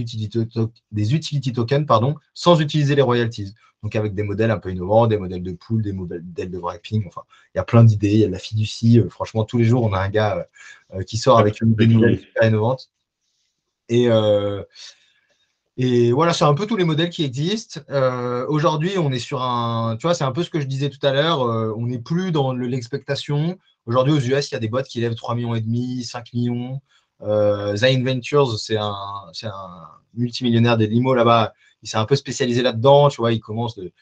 utility, 1.14 1.52
tokens 1.52 1.86
pardon, 1.86 2.16
sans 2.34 2.60
utiliser 2.60 2.94
les 2.94 3.02
royalties. 3.02 3.54
Donc 3.82 3.96
avec 3.96 4.14
des 4.14 4.22
modèles 4.22 4.50
un 4.50 4.58
peu 4.58 4.70
innovants, 4.70 5.06
des 5.06 5.18
modèles 5.18 5.42
de 5.42 5.52
pool, 5.52 5.82
des 5.82 5.92
modèles 5.92 6.22
de 6.22 6.58
wrapping. 6.58 7.06
Enfin, 7.06 7.22
il 7.54 7.58
y 7.58 7.60
a 7.60 7.64
plein 7.64 7.84
d'idées. 7.84 8.12
Il 8.12 8.20
y 8.20 8.24
a 8.24 8.28
de 8.28 8.32
la 8.32 8.38
fiducie. 8.38 9.02
franchement, 9.10 9.44
tous 9.44 9.58
les 9.58 9.64
jours, 9.64 9.82
on 9.82 9.92
a 9.92 10.00
un 10.00 10.08
gars 10.08 10.46
qui 11.06 11.18
sort 11.18 11.38
avec 11.38 11.60
une 11.60 11.72
idée 11.72 12.18
super 12.18 12.48
innovante. 12.48 12.90
Et, 13.88 14.08
et 15.78 16.12
voilà, 16.12 16.34
c'est 16.34 16.44
un 16.44 16.54
peu 16.54 16.66
tous 16.66 16.76
les 16.76 16.84
modèles 16.84 17.08
qui 17.08 17.24
existent. 17.24 17.80
Euh, 17.90 18.44
aujourd'hui, 18.48 18.98
on 18.98 19.10
est 19.10 19.18
sur 19.18 19.42
un. 19.42 19.96
Tu 19.96 20.06
vois, 20.06 20.14
c'est 20.14 20.24
un 20.24 20.32
peu 20.32 20.42
ce 20.42 20.50
que 20.50 20.60
je 20.60 20.66
disais 20.66 20.90
tout 20.90 21.04
à 21.04 21.12
l'heure. 21.12 21.42
Euh, 21.42 21.72
on 21.76 21.86
n'est 21.86 21.98
plus 21.98 22.30
dans 22.30 22.52
l'expectation. 22.52 23.58
Aujourd'hui, 23.86 24.12
aux 24.12 24.20
US, 24.20 24.50
il 24.50 24.54
y 24.54 24.56
a 24.56 24.60
des 24.60 24.68
boîtes 24.68 24.86
qui 24.86 25.00
lèvent 25.00 25.14
3 25.14 25.34
millions 25.34 25.54
et 25.54 25.60
demi, 25.60 26.04
5 26.04 26.34
millions. 26.34 26.80
Euh, 27.22 27.74
Ventures, 28.04 28.58
c'est 28.58 28.76
un, 28.76 28.92
multimillionnaire 30.14 30.76
des 30.76 30.86
limo 30.86 31.14
là-bas. 31.14 31.54
Il 31.82 31.88
s'est 31.88 31.96
un 31.96 32.04
peu 32.04 32.16
spécialisé 32.16 32.62
là-dedans. 32.62 33.08
Tu 33.08 33.16
vois, 33.16 33.32
il 33.32 33.40
commence 33.40 33.76
de. 33.76 33.92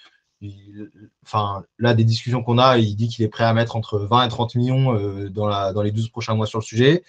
enfin, 1.25 1.65
là, 1.79 1.95
des 1.95 2.05
discussions 2.05 2.43
qu'on 2.43 2.59
a, 2.59 2.79
il 2.79 2.97
dit 2.97 3.09
qu'il 3.09 3.25
est 3.25 3.29
prêt 3.29 3.45
à 3.45 3.53
mettre 3.53 3.77
entre 3.77 3.99
20 3.99 4.27
et 4.27 4.29
30 4.29 4.55
millions 4.55 4.95
euh, 4.95 5.29
dans, 5.29 5.83
les 5.83 5.93
12 5.93 6.09
prochains 6.09 6.35
mois 6.35 6.47
sur 6.47 6.59
le 6.59 6.65
sujet. 6.65 7.05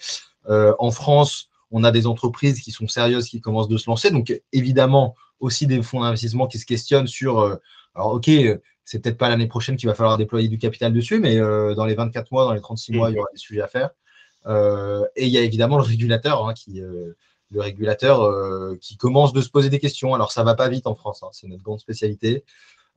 en 0.48 0.90
France, 0.90 1.48
on 1.72 1.84
a 1.84 1.90
des 1.90 2.06
entreprises 2.06 2.60
qui 2.60 2.70
sont 2.70 2.86
sérieuses, 2.86 3.28
qui 3.28 3.40
commencent 3.40 3.68
de 3.68 3.78
se 3.78 3.88
lancer. 3.88 4.10
Donc, 4.10 4.40
évidemment, 4.52 5.16
aussi 5.40 5.66
des 5.66 5.82
fonds 5.82 6.00
d'investissement 6.00 6.46
qui 6.46 6.58
se 6.58 6.66
questionnent 6.66 7.08
sur, 7.08 7.40
euh, 7.40 7.56
alors, 7.94 8.12
OK, 8.12 8.30
c'est 8.84 9.00
peut-être 9.00 9.18
pas 9.18 9.28
l'année 9.28 9.48
prochaine 9.48 9.76
qu'il 9.76 9.88
va 9.88 9.94
falloir 9.94 10.16
déployer 10.18 10.48
du 10.48 10.58
capital 10.58 10.92
dessus, 10.92 11.18
mais 11.18 11.38
euh, 11.38 11.74
dans 11.74 11.84
les 11.84 11.94
24 11.94 12.30
mois, 12.30 12.44
dans 12.44 12.52
les 12.52 12.60
36 12.60 12.92
mois, 12.92 13.10
il 13.10 13.16
y 13.16 13.18
aura 13.18 13.28
des 13.32 13.38
sujets 13.38 13.62
à 13.62 13.68
faire. 13.68 13.90
Euh, 14.46 15.04
et 15.16 15.26
il 15.26 15.32
y 15.32 15.38
a 15.38 15.42
évidemment 15.42 15.76
le 15.76 15.82
régulateur, 15.82 16.46
hein, 16.46 16.54
qui, 16.54 16.80
le 16.80 17.60
régulateur 17.60 18.30
qui 18.80 18.96
commence 18.96 19.32
de 19.32 19.40
se 19.40 19.50
poser 19.50 19.70
des 19.70 19.78
questions. 19.78 20.14
Alors, 20.14 20.32
ça 20.32 20.42
va 20.42 20.54
pas 20.54 20.68
vite 20.68 20.86
en 20.86 20.94
France, 20.94 21.22
hein, 21.22 21.28
c'est 21.32 21.46
notre 21.46 21.62
grande 21.62 21.80
spécialité. 21.80 22.44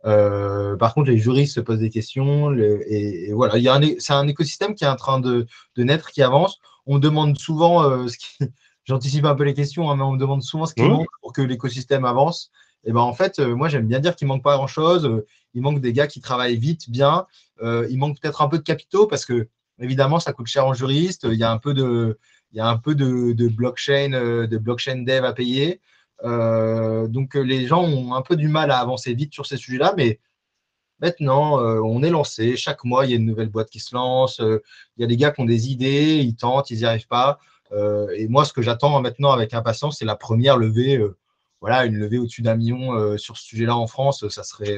par 0.03 0.93
contre, 0.93 1.09
les 1.09 1.17
juristes 1.17 1.55
se 1.55 1.59
posent 1.59 1.79
des 1.79 1.89
questions 1.89 2.53
et, 2.57 3.31
voilà, 3.33 3.55
c'est 3.99 4.13
un 4.13 4.27
écosystème 4.27 4.75
qui 4.75 4.83
est 4.83 4.87
en 4.87 4.95
train 4.95 5.19
de, 5.19 5.47
naître, 5.77 6.11
qui 6.11 6.21
avance. 6.23 6.59
On 6.85 6.99
demande 6.99 7.37
souvent 7.37 8.07
ce 8.07 8.17
qui, 8.17 8.37
j'anticipe 8.85 9.25
un 9.25 9.35
peu 9.35 9.43
les 9.43 9.53
questions, 9.53 9.89
hein, 9.89 9.95
mais 9.95 10.03
on 10.03 10.13
me 10.13 10.19
demande 10.19 10.43
souvent 10.43 10.65
ce 10.65 10.73
qui 10.73 10.83
manque 10.83 11.07
pour 11.21 11.33
que 11.33 11.41
l'écosystème 11.41 12.05
avance. 12.05 12.51
Et 12.85 12.91
ben 12.91 13.01
en 13.01 13.13
fait, 13.13 13.39
euh, 13.39 13.55
moi 13.55 13.67
j'aime 13.67 13.87
bien 13.87 13.99
dire 13.99 14.15
qu'il 14.15 14.27
manque 14.27 14.43
pas 14.43 14.55
grand 14.55 14.67
chose. 14.67 15.05
Euh, 15.05 15.25
il 15.53 15.61
manque 15.61 15.81
des 15.81 15.91
gars 15.91 16.07
qui 16.07 16.21
travaillent 16.21 16.57
vite, 16.57 16.89
bien. 16.89 17.25
Euh, 17.61 17.87
il 17.89 17.97
manque 17.97 18.19
peut-être 18.19 18.41
un 18.41 18.47
peu 18.47 18.57
de 18.57 18.63
capitaux 18.63 19.07
parce 19.07 19.25
que 19.25 19.47
évidemment 19.79 20.19
ça 20.19 20.33
coûte 20.33 20.47
cher 20.47 20.65
en 20.65 20.73
juriste. 20.73 21.27
Il 21.29 21.37
y 21.37 21.43
a 21.43 21.51
un 21.51 21.57
peu 21.57 21.73
de, 21.73 22.17
il 22.51 22.57
y 22.57 22.61
a 22.61 22.67
un 22.67 22.77
peu 22.77 22.95
de, 22.95 23.47
blockchain, 23.49 24.09
de 24.09 24.57
blockchain 24.57 25.03
dev 25.03 25.25
à 25.25 25.33
payer. 25.33 25.81
donc 26.23 27.35
les 27.35 27.67
gens 27.67 27.83
ont 27.83 28.13
un 28.13 28.21
peu 28.21 28.35
du 28.35 28.47
mal 28.47 28.71
à 28.71 28.79
avancer 28.79 29.13
vite 29.13 29.33
sur 29.33 29.45
ces 29.45 29.57
sujets-là, 29.57 29.93
mais 29.97 30.19
Maintenant, 31.01 31.59
on 31.59 32.03
est 32.03 32.09
lancé. 32.09 32.55
Chaque 32.55 32.85
mois, 32.85 33.05
il 33.05 33.11
y 33.11 33.13
a 33.13 33.17
une 33.17 33.25
nouvelle 33.25 33.49
boîte 33.49 33.69
qui 33.69 33.81
se 33.81 33.93
lance. 33.93 34.39
il 34.39 35.01
y 35.01 35.03
a 35.03 35.07
des 35.07 35.17
gars 35.17 35.31
qui 35.31 35.41
ont 35.41 35.45
des 35.45 35.69
idées, 35.69 36.21
ils 36.23 36.37
tentent, 36.37 36.71
ils 36.71 36.77
n'y 36.77 36.85
arrivent 36.85 37.07
pas. 37.07 37.37
Euh, 37.71 38.09
et 38.15 38.27
moi, 38.27 38.45
ce 38.45 38.53
que 38.53 38.61
j'attends 38.61 39.01
maintenant 39.01 39.31
avec 39.31 39.53
impatience, 39.53 39.99
c'est 39.99 40.05
la 40.05 40.15
première 40.15 40.57
levée. 40.57 40.97
Euh, 40.97 41.17
voilà, 41.61 41.85
une 41.85 41.95
levée 41.95 42.19
au-dessus 42.19 42.41
d'un 42.41 42.55
million 42.55 42.93
euh, 42.93 43.17
sur 43.17 43.37
ce 43.37 43.45
sujet-là 43.45 43.75
en 43.75 43.87
France, 43.87 44.27
ça 44.29 44.43
serait, 44.43 44.77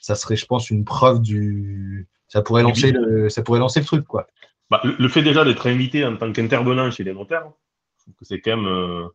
ça 0.00 0.14
serait, 0.14 0.36
je 0.36 0.46
pense, 0.46 0.70
une 0.70 0.84
preuve 0.84 1.20
du. 1.20 2.08
Ça 2.30 2.42
pourrait 2.42 2.62
lancer 2.62 2.92
le, 2.92 3.28
ça 3.28 3.42
pourrait 3.42 3.58
lancer 3.58 3.80
le 3.80 3.86
truc, 3.86 4.06
quoi. 4.06 4.26
Bah, 4.70 4.80
le, 4.84 5.08
fait 5.08 5.22
déjà 5.22 5.44
d'être 5.44 5.66
invité 5.68 6.06
en 6.06 6.16
tant 6.16 6.32
qu'intervenant 6.32 6.90
chez 6.90 7.04
les 7.04 7.12
notaires, 7.12 7.50
je 7.98 8.04
trouve 8.04 8.14
que 8.14 8.24
c'est 8.24 8.40
quand 8.40 8.56
même. 8.56 9.08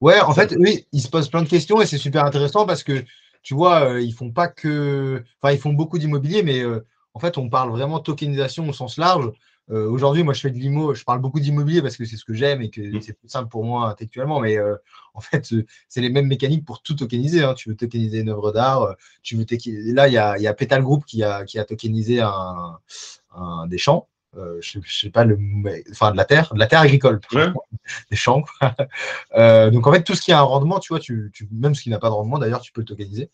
Ouais, 0.00 0.20
en 0.20 0.34
fait, 0.34 0.54
oui, 0.58 0.86
ils 0.92 1.00
se 1.00 1.08
posent 1.08 1.30
plein 1.30 1.42
de 1.42 1.48
questions 1.48 1.80
et 1.80 1.86
c'est 1.86 1.96
super 1.96 2.24
intéressant 2.24 2.66
parce 2.66 2.82
que 2.82 3.04
tu 3.42 3.54
vois, 3.54 4.00
ils 4.00 4.12
font 4.12 4.30
pas 4.30 4.48
que. 4.48 5.22
Enfin, 5.40 5.54
ils 5.54 5.60
font 5.60 5.72
beaucoup 5.72 5.98
d'immobilier, 5.98 6.42
mais 6.42 6.62
en 7.14 7.18
fait, 7.18 7.38
on 7.38 7.48
parle 7.48 7.70
vraiment 7.70 8.00
tokenisation 8.00 8.68
au 8.68 8.72
sens 8.72 8.98
large. 8.98 9.30
Euh, 9.70 9.90
aujourd'hui, 9.90 10.22
moi, 10.22 10.32
je 10.32 10.40
fais 10.40 10.50
de 10.50 10.58
l'IMO, 10.58 10.94
je 10.94 11.04
parle 11.04 11.20
beaucoup 11.20 11.40
d'immobilier 11.40 11.82
parce 11.82 11.96
que 11.96 12.04
c'est 12.04 12.16
ce 12.16 12.24
que 12.24 12.34
j'aime 12.34 12.62
et 12.62 12.70
que 12.70 12.80
mm. 12.80 13.02
c'est 13.02 13.14
plus 13.14 13.28
simple 13.28 13.48
pour 13.48 13.64
moi 13.64 13.88
intellectuellement. 13.88 14.40
Mais 14.40 14.56
euh, 14.58 14.76
en 15.14 15.20
fait, 15.20 15.52
euh, 15.52 15.66
c'est 15.88 16.00
les 16.00 16.10
mêmes 16.10 16.28
mécaniques 16.28 16.64
pour 16.64 16.82
tout 16.82 16.94
tokeniser. 16.94 17.42
Hein. 17.42 17.54
Tu 17.54 17.68
veux 17.68 17.76
tokeniser 17.76 18.20
une 18.20 18.28
œuvre 18.28 18.52
d'art. 18.52 18.94
tu 19.22 19.36
veux 19.36 19.44
Là, 19.92 20.08
il 20.08 20.14
y 20.14 20.18
a, 20.18 20.38
y 20.38 20.46
a 20.46 20.54
Petal 20.54 20.82
Group 20.82 21.04
qui 21.04 21.22
a, 21.24 21.44
qui 21.44 21.58
a 21.58 21.64
tokenisé 21.64 22.20
un, 22.20 22.78
des 23.66 23.78
champs. 23.78 24.08
je 24.34 24.78
ne 24.78 24.84
sais 24.86 25.10
pas, 25.10 25.24
le, 25.24 25.36
enfin 25.90 26.12
de 26.12 26.16
la 26.16 26.24
terre, 26.24 26.54
de 26.54 26.58
la 26.58 26.66
terre 26.66 26.80
agricole, 26.80 27.20
des 28.10 28.16
champs. 28.16 28.44
donc 28.62 29.86
en 29.86 29.92
fait, 29.92 30.04
tout 30.04 30.14
ce 30.14 30.22
qui 30.22 30.32
a 30.32 30.38
un 30.38 30.42
rendement, 30.42 30.78
tu 30.78 30.92
vois, 30.92 31.00
tu, 31.00 31.32
même 31.50 31.74
ce 31.74 31.82
qui 31.82 31.90
n'a 31.90 31.98
pas 31.98 32.08
de 32.08 32.14
rendement, 32.14 32.38
d'ailleurs, 32.38 32.60
tu 32.60 32.72
peux 32.72 32.82
le 32.82 32.86
tokeniser. 32.86 33.30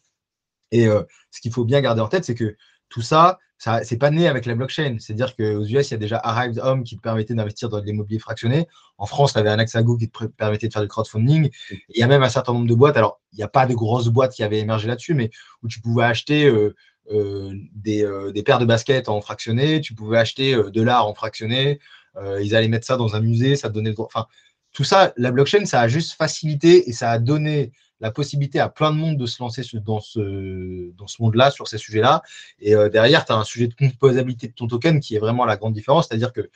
Et 0.71 0.87
ce 0.87 1.41
qu'il 1.41 1.53
faut 1.53 1.65
bien 1.65 1.81
garder 1.83 2.01
en 2.01 2.09
tête, 2.09 2.25
c'est 2.25 2.35
que 2.35 2.57
tout 2.92 3.02
ça, 3.02 3.38
ça 3.58 3.82
c'est 3.84 3.96
pas 3.96 4.11
né 4.11 4.28
avec 4.28 4.44
la 4.46 4.54
blockchain. 4.54 4.96
C'est-à-dire 5.00 5.34
qu'aux 5.34 5.64
US, 5.64 5.90
il 5.90 5.92
y 5.92 5.94
a 5.94 5.96
déjà 5.96 6.18
Arrived 6.18 6.61
Home 6.62 6.84
qui 6.84 6.96
te 6.96 7.00
permettait 7.00 7.34
d'investir 7.34 7.68
dans 7.68 7.80
de 7.80 7.87
l'immobilier 7.87 8.18
fractionné. 8.18 8.68
En 8.99 9.06
France, 9.06 9.32
tu 9.32 9.38
avais 9.38 9.49
un 9.49 9.58
Axago 9.58 9.96
qui 9.96 10.08
te 10.11 10.25
permettait 10.26 10.68
de 10.68 10.72
faire 10.72 10.82
du 10.82 10.88
crowdfunding. 10.88 11.50
il 11.70 11.99
y 11.99 12.02
a 12.02 12.06
même 12.06 12.22
un 12.22 12.28
certain 12.28 12.52
nombre 12.52 12.68
de 12.68 12.75
boîtes. 12.75 12.96
Alors, 12.96 13.20
il 13.32 13.37
n'y 13.37 13.42
a 13.42 13.49
pas 13.49 13.66
de 13.66 13.75
grosses 13.75 14.08
boîtes 14.08 14.34
qui 14.34 14.42
avaient 14.42 14.58
émergé 14.58 14.88
là-dessus, 14.88 15.14
mais 15.14 15.30
où 15.62 15.68
tu 15.68 15.80
pouvais 15.80 16.04
acheter 16.04 16.44
euh, 16.44 16.75
euh, 17.11 17.52
euh, 17.87 18.32
des, 18.32 18.42
paires 18.42 18.58
de 18.58 18.66
baskets 18.66 19.08
en 19.08 19.20
fractionné, 19.20 19.80
tu 19.80 19.94
pouvais 19.94 20.18
acheter 20.18 20.54
de 20.54 20.82
l'art 20.82 21.06
en 21.08 21.14
fractionné. 21.14 21.80
ils 22.40 22.54
allaient 22.54 22.68
mettre 22.68 22.87
ça 22.87 22.96
dans 22.96 23.16
un 23.16 23.20
musée, 23.20 23.56
ça 23.56 23.68
te 23.68 23.75
donnait 23.75 23.90
le 23.90 23.96
droit. 23.96 24.08
Enfin, 24.12 24.26
tout 24.73 24.85
ça, 24.85 25.12
la 25.17 25.31
blockchain, 25.31 25.64
ça 25.67 25.81
a 25.81 25.88
juste 25.88 26.12
facilité 26.12 26.88
et 26.88 26.93
ça 26.93 27.11
a 27.11 27.19
donné 27.19 27.73
la 28.00 28.11
possibilité 28.11 28.59
à 28.59 28.69
plein 28.69 28.91
de 28.91 28.97
monde 28.97 29.17
de 29.17 29.26
se 29.26 29.41
lancer 29.41 29.62
dans 29.85 30.00
ce, 30.00 31.21
monde-là, 31.21 31.50
sur 31.50 31.69
ces 31.69 31.79
sujets-là. 31.79 32.23
Et 32.59 32.75
euh, 32.75 32.88
derrière, 32.88 33.25
tu 33.25 33.33
as 33.33 33.37
un 33.37 33.45
sujet 33.45 33.69
de 33.69 33.75
composabilité 33.75 34.49
de 34.49 34.52
ton 34.52 34.67
token 34.67 34.99
qui 34.99 35.14
est 35.14 35.21
vraiment 35.21 35.45
la 35.45 35.57
grande 35.57 35.73
différence. 35.73 36.09
C'est-à-dire 36.09 36.33
que 36.33 36.50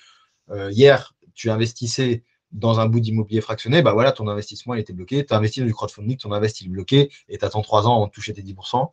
euh, 0.51 0.73
hier, 0.73 1.15
tu 1.35 1.51
investissais 1.51 2.25
dans 2.51 2.81
un 2.81 2.87
bout 2.87 3.01
d'immobilier 3.01 3.41
fractionné, 3.41 3.83
bah 3.83 3.93
voilà, 3.93 4.13
ton 4.13 4.27
investissement 4.29 4.75
était 4.75 4.93
bloqué. 4.93 5.25
Tu 5.25 5.33
as 5.33 5.37
investi 5.37 5.61
dans 5.61 5.67
du 5.67 5.75
crowdfunding, 5.75 6.17
ton 6.17 6.33
investissement 6.33 6.73
est 6.73 6.75
bloqué 6.75 7.13
et 7.29 7.39
tu 7.39 7.45
attends 7.45 7.63
trois 7.63 7.87
ans 7.87 7.97
avant 7.97 8.09
toucher 8.09 8.33
tes 8.33 8.43
10%. 8.43 8.91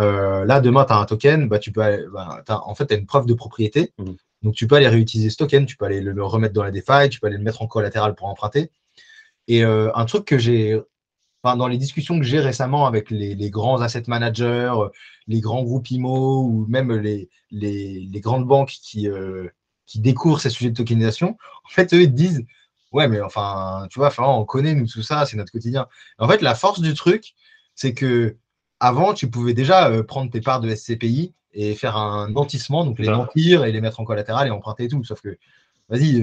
Euh, 0.00 0.44
là, 0.44 0.60
demain, 0.60 0.84
tu 0.84 0.92
as 0.92 0.96
un 0.96 1.04
token, 1.04 1.48
bah, 1.48 1.60
tu 1.60 1.70
peux 1.70 1.80
bah, 2.12 2.42
en 2.48 2.74
fait, 2.74 2.86
tu 2.86 2.94
as 2.94 2.96
une 2.96 3.06
preuve 3.06 3.26
de 3.26 3.34
propriété. 3.34 3.92
Mmh. 3.98 4.12
Donc, 4.44 4.54
tu 4.54 4.68
peux 4.68 4.76
aller 4.76 4.88
réutiliser 4.88 5.30
ce 5.30 5.36
token, 5.36 5.66
tu 5.66 5.76
peux 5.76 5.86
aller 5.86 6.00
le, 6.00 6.24
remettre 6.24 6.54
dans 6.54 6.62
la 6.62 6.70
DeFi, 6.70 7.08
tu 7.10 7.18
peux 7.18 7.26
aller 7.26 7.38
le 7.38 7.42
mettre 7.42 7.62
en 7.62 7.66
collatéral 7.66 8.14
pour 8.14 8.28
emprunter. 8.28 8.70
Et 9.48 9.62
un 9.62 10.04
truc 10.06 10.24
que 10.24 10.38
j'ai 10.38 10.80
dans 11.54 11.68
les 11.68 11.76
discussions 11.76 12.18
que 12.18 12.24
j'ai 12.24 12.40
récemment 12.40 12.86
avec 12.86 13.10
les, 13.10 13.50
grands 13.50 13.80
asset 13.82 14.04
managers, 14.06 14.72
euh, 14.74 14.88
les 15.26 15.40
grands 15.40 15.62
groupes 15.62 15.90
IMO 15.90 16.42
ou 16.44 16.66
même 16.68 16.90
les, 16.92 17.28
grandes 18.14 18.46
banques 18.46 18.70
qui, 18.82 19.08
euh, 19.08 19.48
qui 19.86 20.00
découvrent 20.00 20.40
ces 20.40 20.48
sujets 20.48 20.70
de 20.70 20.76
tokenisation, 20.76 21.36
en 21.64 21.68
fait, 21.68 21.92
eux, 21.92 22.02
ils 22.02 22.14
disent 22.14 22.44
Ouais, 22.92 23.08
mais 23.08 23.20
enfin, 23.20 23.88
tu 23.90 23.98
vois, 23.98 24.08
enfin, 24.08 24.24
on 24.24 24.44
connaît 24.44 24.74
nous 24.74 24.86
tout 24.86 25.02
ça, 25.02 25.26
c'est 25.26 25.36
notre 25.36 25.50
quotidien. 25.52 25.88
En 26.18 26.28
fait, 26.28 26.40
la 26.42 26.54
force 26.54 26.80
du 26.80 26.94
truc, 26.94 27.34
c'est 27.74 27.92
que 27.92 28.36
avant, 28.80 29.14
tu 29.14 29.28
pouvais 29.28 29.54
déjà 29.54 29.90
euh, 29.90 30.04
prendre 30.04 30.30
tes 30.30 30.40
parts 30.40 30.60
de 30.60 30.72
SCPI 30.74 31.34
et 31.54 31.74
faire 31.74 31.96
un 31.96 32.28
nantissement, 32.30 32.84
donc 32.84 32.98
les 32.98 33.08
mentir 33.08 33.64
et 33.64 33.72
les 33.72 33.80
mettre 33.80 34.00
en 34.00 34.04
collatéral 34.04 34.46
et 34.46 34.50
emprunter 34.50 34.84
et 34.84 34.88
tout. 34.88 35.02
Sauf 35.04 35.20
que, 35.20 35.38
vas-y, 35.88 36.20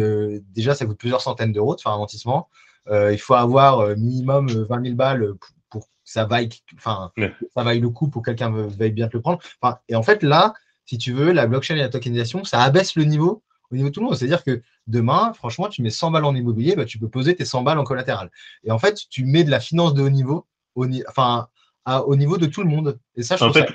déjà, 0.53 0.75
ça 0.75 0.85
coûte 0.85 0.97
plusieurs 0.97 1.21
centaines 1.21 1.53
d'euros 1.53 1.75
de 1.75 1.81
faire 1.81 1.93
un 1.93 1.97
nantissement. 1.97 2.49
Euh, 2.89 3.13
il 3.13 3.19
faut 3.19 3.35
avoir 3.35 3.79
euh, 3.79 3.95
minimum 3.95 4.47
20 4.47 4.77
euh, 4.77 4.83
000 4.83 4.95
balles 4.95 5.33
pour, 5.69 5.85
que 5.85 5.87
ça 6.03 6.25
vaille, 6.25 6.49
enfin, 6.75 7.11
ça 7.55 7.63
vaille 7.63 7.79
le 7.79 7.89
coup 7.89 8.07
pour 8.07 8.21
que 8.23 8.31
quelqu'un 8.31 8.49
veuille 8.49 8.91
bien 8.91 9.07
te 9.07 9.15
le 9.15 9.21
prendre. 9.21 9.39
et 9.87 9.95
en 9.95 10.03
fait, 10.03 10.23
là, 10.23 10.53
si 10.85 10.97
tu 10.97 11.13
veux, 11.13 11.31
la 11.31 11.47
blockchain 11.47 11.75
et 11.75 11.79
la 11.79 11.89
tokenisation, 11.89 12.43
ça 12.43 12.61
abaisse 12.61 12.95
le 12.95 13.03
niveau 13.03 13.43
au 13.71 13.75
niveau 13.75 13.89
de 13.89 13.93
tout 13.93 14.01
le 14.01 14.07
monde. 14.07 14.15
C'est-à-dire 14.15 14.43
que 14.43 14.61
demain, 14.87 15.31
franchement, 15.33 15.69
tu 15.69 15.81
mets 15.81 15.91
100 15.91 16.11
balles 16.11 16.25
en 16.25 16.35
immobilier, 16.35 16.75
bah, 16.75 16.85
tu 16.85 16.97
peux 16.97 17.07
poser 17.07 17.35
tes 17.35 17.45
100 17.45 17.61
balles 17.61 17.79
en 17.79 17.83
collatéral. 17.83 18.31
Et 18.63 18.71
en 18.71 18.79
fait, 18.79 19.07
tu 19.09 19.25
mets 19.25 19.43
de 19.43 19.51
la 19.51 19.59
finance 19.59 19.93
de 19.93 20.01
haut 20.01 20.09
niveau, 20.09 20.47
au, 20.75 20.85
enfin, 21.07 21.47
au 21.85 22.15
niveau 22.15 22.37
de 22.37 22.47
tout 22.47 22.63
le 22.63 22.69
monde. 22.69 22.99
Et 23.15 23.23
ça, 23.23 23.37
je 23.37 23.45
en 23.45 23.53
fait, 23.53 23.69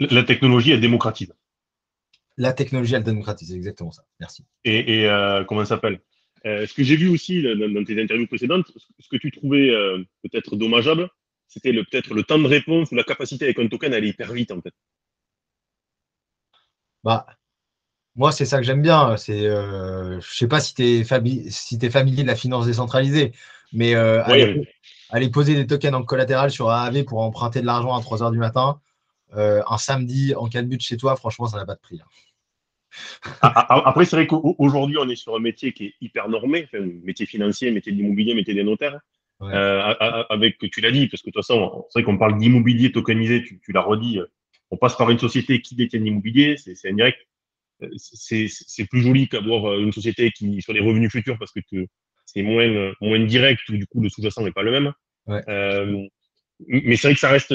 la 0.00 0.22
technologie, 0.22 0.72
elle 0.72 0.80
démocratise. 0.80 1.32
La 2.36 2.52
technologie, 2.52 2.94
elle 2.94 3.04
démocratise, 3.04 3.54
exactement 3.54 3.92
ça. 3.92 4.02
Merci. 4.18 4.44
Et, 4.64 5.06
comment 5.46 5.64
ça 5.64 5.76
s'appelle? 5.76 6.00
Euh, 6.46 6.66
ce 6.66 6.72
que 6.72 6.82
j'ai 6.82 6.96
vu 6.96 7.08
aussi 7.08 7.42
dans, 7.42 7.84
tes 7.84 8.00
interviews 8.00 8.26
précédentes, 8.26 8.72
ce 8.98 9.08
que 9.08 9.16
tu 9.18 9.30
trouvais 9.30 9.70
euh, 9.70 9.98
peut-être 10.22 10.56
dommageable, 10.56 11.10
c'était 11.48 11.72
peut-être 11.72 12.14
le 12.14 12.22
temps 12.22 12.38
de 12.38 12.46
réponse 12.46 12.90
ou 12.92 12.94
la 12.94 13.04
capacité 13.04 13.44
avec 13.44 13.58
un 13.58 13.68
token 13.68 13.92
à 13.92 13.96
aller 13.96 14.08
hyper 14.08 14.32
vite 14.32 14.50
en 14.50 14.60
fait. 14.62 14.72
Bah, 17.04 17.26
moi, 18.14 18.32
c'est 18.32 18.46
ça 18.46 18.58
que 18.58 18.64
j'aime 18.64 18.82
bien. 18.82 19.16
C'est, 19.16 19.46
euh, 19.46 20.20
je 20.20 20.34
sais 20.34 20.48
pas 20.48 20.60
si 20.60 20.74
tu 20.74 20.82
es, 20.82 21.50
si 21.50 21.78
es, 21.80 21.90
familier 21.90 22.22
de 22.22 22.28
la 22.28 22.36
finance 22.36 22.66
décentralisée, 22.66 23.32
mais 23.72 23.94
aller, 23.94 25.30
poser 25.30 25.54
des 25.54 25.66
tokens 25.66 25.94
en 25.94 26.04
collatéral 26.04 26.50
sur 26.50 26.70
AAV 26.70 27.04
pour 27.04 27.20
emprunter 27.20 27.60
de 27.60 27.66
l'argent 27.66 27.94
à 27.94 28.00
3 28.00 28.18
h 28.18 28.32
du 28.32 28.38
matin, 28.38 28.80
un 29.32 29.78
samedi 29.78 30.34
en 30.34 30.48
cas 30.48 30.62
de 30.62 30.68
but 30.68 30.80
chez 30.82 30.96
toi, 30.96 31.16
franchement, 31.16 31.46
ça 31.46 31.56
n'a 31.56 31.66
pas 31.66 31.74
de 31.74 31.80
prix. 31.80 32.00
Hein. 32.00 32.08
Après, 33.42 34.04
c'est 34.04 34.16
vrai 34.16 34.26
qu'aujourd'hui, 34.26 34.96
on 34.98 35.08
est 35.08 35.16
sur 35.16 35.36
un 35.36 35.40
métier 35.40 35.72
qui 35.72 35.86
est 35.86 35.94
hyper 36.00 36.28
normé, 36.28 36.68
métier 37.04 37.26
financier, 37.26 37.70
métier 37.70 37.92
d'immobilier, 37.92 38.34
métier 38.34 38.54
des 38.54 38.64
notaires. 38.64 38.98
Euh, 39.42 39.94
avec, 40.28 40.58
tu 40.58 40.80
l'as 40.80 40.90
dit, 40.90 41.06
parce 41.06 41.22
que 41.22 41.30
de 41.30 41.32
toute 41.32 41.46
façon, 41.46 41.86
c'est 41.88 42.00
vrai 42.00 42.04
qu'on 42.04 42.18
parle 42.18 42.38
d'immobilier 42.38 42.92
tokenisé, 42.92 43.42
tu, 43.42 43.60
tu 43.64 43.72
l'as 43.72 43.80
redit, 43.80 44.20
on 44.70 44.76
passe 44.76 44.96
par 44.96 45.10
une 45.10 45.18
société 45.18 45.60
qui 45.60 45.74
détient 45.74 46.00
l'immobilier, 46.00 46.56
c'est 46.56 46.88
indirect. 46.88 47.18
Euh, 47.82 47.88
c'est 47.96 48.84
plus 48.88 49.02
joli 49.02 49.28
qu'avoir 49.28 49.70
euh, 49.70 49.80
une 49.80 49.92
société 49.92 50.30
qui 50.32 50.60
sur 50.60 50.72
les 50.72 50.80
revenus 50.80 51.10
futurs 51.10 51.38
parce 51.38 51.52
que 51.52 51.60
c'est 52.26 52.42
moins, 52.42 52.92
moins 53.00 53.24
direct 53.24 53.66
ou 53.70 53.76
du 53.76 53.86
coup 53.86 54.00
le 54.00 54.08
sous-jacent 54.08 54.42
n'est 54.42 54.52
pas 54.52 54.62
le 54.62 54.70
même. 54.70 54.92
Euh, 55.28 56.06
mais 56.68 56.96
c'est 56.96 57.08
vrai 57.08 57.14
que 57.14 57.20
ça 57.20 57.30
reste. 57.30 57.54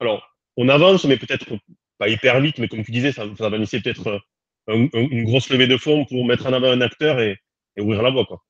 Alors, 0.00 0.37
on 0.58 0.68
avance, 0.68 1.04
mais 1.04 1.16
peut-être 1.16 1.46
pas 1.98 2.08
hyper 2.08 2.40
vite, 2.40 2.58
mais 2.58 2.68
comme 2.68 2.84
tu 2.84 2.90
disais, 2.90 3.12
ça, 3.12 3.24
va 3.24 3.58
nécessiter 3.58 3.94
peut-être 3.94 4.20
une 4.66 5.24
grosse 5.24 5.48
levée 5.50 5.68
de 5.68 5.76
fonds 5.76 6.04
pour 6.04 6.26
mettre 6.26 6.46
en 6.46 6.52
avant 6.52 6.70
un 6.70 6.80
acteur 6.80 7.20
et, 7.20 7.38
ouvrir 7.78 8.02
la 8.02 8.10
voie. 8.10 8.26
Quoi. 8.26 8.42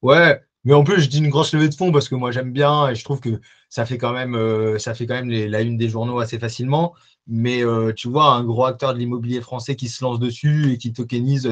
Ouais, 0.00 0.40
mais 0.64 0.72
en 0.72 0.84
plus, 0.84 1.02
je 1.02 1.08
dis 1.08 1.18
une 1.18 1.28
grosse 1.28 1.52
levée 1.52 1.68
de 1.68 1.74
fonds 1.74 1.92
parce 1.92 2.08
que 2.08 2.14
moi 2.14 2.30
j'aime 2.30 2.50
bien 2.50 2.88
et 2.88 2.94
je 2.94 3.04
trouve 3.04 3.20
que 3.20 3.40
ça 3.68 3.84
fait 3.84 3.98
quand 3.98 4.14
même, 4.14 4.34
euh, 4.34 4.78
ça 4.78 4.94
fait 4.94 5.06
quand 5.06 5.22
même 5.22 5.28
la 5.30 5.60
une 5.60 5.76
des 5.76 5.90
journaux 5.90 6.18
assez 6.18 6.38
facilement. 6.38 6.94
Mais 7.26 7.62
euh, 7.62 7.92
tu 7.92 8.08
vois, 8.08 8.32
un 8.32 8.42
gros 8.42 8.64
acteur 8.64 8.94
de 8.94 8.98
l'immobilier 8.98 9.42
français 9.42 9.76
qui 9.76 9.88
se 9.88 10.02
lance 10.02 10.18
dessus 10.18 10.72
et 10.72 10.78
qui 10.78 10.94
tokenise 10.94 11.46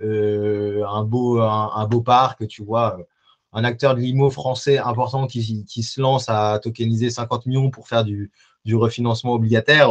euh, 0.00 0.84
un, 0.86 1.02
beau, 1.04 2.00
parc, 2.00 2.46
tu 2.46 2.62
vois, 2.62 2.96
un 3.52 3.64
acteur 3.64 3.96
de 3.96 4.00
l'IMO 4.00 4.30
français 4.30 4.78
important 4.78 5.26
qui, 5.26 5.66
se 5.82 6.00
lance 6.00 6.28
à 6.28 6.60
tokeniser 6.62 7.10
50 7.10 7.46
millions 7.46 7.70
pour 7.70 7.88
faire 7.88 8.04
du, 8.04 8.30
du 8.64 8.76
refinancement 8.76 9.32
obligataire. 9.34 9.90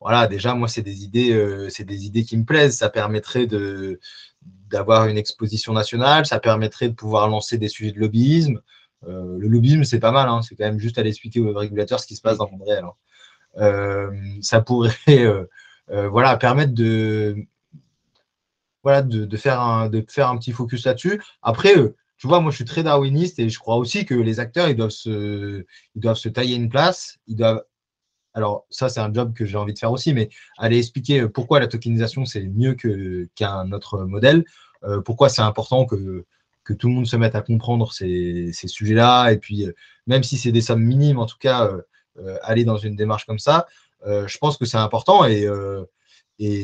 voilà, 0.00 0.26
déjà, 0.26 0.54
moi, 0.54 0.68
c'est 0.68 0.82
des 0.82 1.04
idées, 1.04 1.68
c'est 1.70 1.84
des 1.84 2.06
idées 2.06 2.24
qui 2.24 2.36
me 2.36 2.44
plaisent. 2.44 2.76
Ça 2.76 2.90
permettrait 2.90 3.46
de 3.46 4.00
d'avoir 4.42 5.06
une 5.06 5.16
exposition 5.16 5.72
nationale, 5.72 6.26
ça 6.26 6.40
permettrait 6.40 6.88
de 6.88 6.94
pouvoir 6.94 7.28
lancer 7.28 7.58
des 7.58 7.68
sujets 7.68 7.92
de 7.92 7.98
lobbyisme. 7.98 8.60
Euh, 9.06 9.38
le 9.38 9.48
lobbyisme, 9.48 9.84
c'est 9.84 10.00
pas 10.00 10.12
mal, 10.12 10.28
hein. 10.28 10.42
c'est 10.42 10.56
quand 10.56 10.64
même 10.64 10.78
juste 10.78 10.98
aller 10.98 11.10
expliquer 11.10 11.40
aux 11.40 11.54
régulateurs 11.54 12.00
ce 12.00 12.06
qui 12.06 12.16
se 12.16 12.20
passe 12.20 12.38
dans 12.38 12.46
le 12.46 12.52
monde 12.52 12.68
réel. 12.68 12.84
Hein. 12.84 12.92
Euh, 13.58 14.10
ça 14.42 14.60
pourrait 14.60 14.92
euh, 15.08 15.46
voilà, 16.08 16.36
permettre 16.36 16.74
de, 16.74 17.36
voilà, 18.82 19.02
de, 19.02 19.36
faire 19.36 19.60
un, 19.60 19.88
de 19.88 20.04
faire 20.08 20.28
un 20.28 20.36
petit 20.36 20.52
focus 20.52 20.84
là-dessus. 20.84 21.22
Après, 21.42 21.74
tu 22.16 22.26
vois, 22.26 22.40
moi 22.40 22.50
je 22.50 22.56
suis 22.56 22.64
très 22.64 22.82
darwiniste 22.82 23.38
et 23.38 23.48
je 23.48 23.58
crois 23.58 23.76
aussi 23.76 24.04
que 24.04 24.14
les 24.14 24.40
acteurs, 24.40 24.68
ils 24.68 24.76
doivent 24.76 24.90
se, 24.90 25.64
ils 25.94 26.00
doivent 26.00 26.16
se 26.16 26.28
tailler 26.28 26.56
une 26.56 26.68
place, 26.68 27.18
ils 27.26 27.36
doivent 27.36 27.62
alors 28.34 28.66
ça 28.70 28.88
c'est 28.88 29.00
un 29.00 29.12
job 29.12 29.34
que 29.34 29.44
j'ai 29.44 29.56
envie 29.56 29.74
de 29.74 29.78
faire 29.78 29.92
aussi, 29.92 30.12
mais 30.12 30.28
aller 30.58 30.78
expliquer 30.78 31.22
euh, 31.22 31.28
pourquoi 31.28 31.60
la 31.60 31.66
tokenisation 31.66 32.24
c'est 32.24 32.42
mieux 32.42 32.74
qu'un 32.74 33.72
autre 33.72 34.04
modèle, 34.04 34.44
euh, 34.84 35.00
pourquoi 35.00 35.28
c'est 35.28 35.42
important 35.42 35.86
que, 35.86 36.24
tout 36.78 36.88
le 36.88 36.92
monde 36.92 37.06
se 37.06 37.16
mette 37.16 37.34
à 37.34 37.40
comprendre 37.40 37.94
ces, 37.94 38.52
sujets-là, 38.52 39.30
et 39.30 39.38
puis 39.38 39.64
euh, 39.64 39.72
même 40.06 40.22
si 40.22 40.36
c'est 40.36 40.52
des 40.52 40.60
sommes 40.60 40.82
minimes, 40.82 41.18
en 41.18 41.24
tout 41.24 41.38
cas, 41.40 41.70
aller 42.42 42.64
dans 42.64 42.76
une 42.76 42.94
démarche 42.94 43.24
comme 43.24 43.38
ça, 43.38 43.66
je 44.04 44.38
pense 44.38 44.58
que 44.58 44.66
c'est 44.66 44.76
important 44.76 45.24
et, 45.24 45.46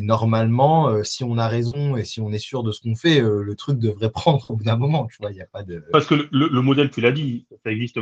normalement, 0.03 1.03
si 1.05 1.25
on 1.25 1.39
a 1.39 1.49
raison 1.49 1.97
et 1.97 2.05
si 2.05 2.21
on 2.21 2.31
est 2.33 2.39
sûr 2.39 2.63
de 2.63 2.71
ce 2.71 2.83
qu'on 2.83 2.95
fait, 2.95 3.21
le 3.21 3.55
truc 3.55 3.79
devrait 3.79 4.11
prendre 4.23 4.51
au 4.51 4.57
bout 4.57 4.65
d'un 4.65 4.77
moment, 4.77 5.07
tu 5.07 5.17
vois. 5.21 5.31
Parce 5.91 6.05
que 6.05 6.29
le, 6.31 6.61
modèle, 6.61 6.91
tu 6.91 7.01
l'as 7.01 7.13
dit, 7.13 7.47
ça 7.65 7.71
existe 7.71 7.97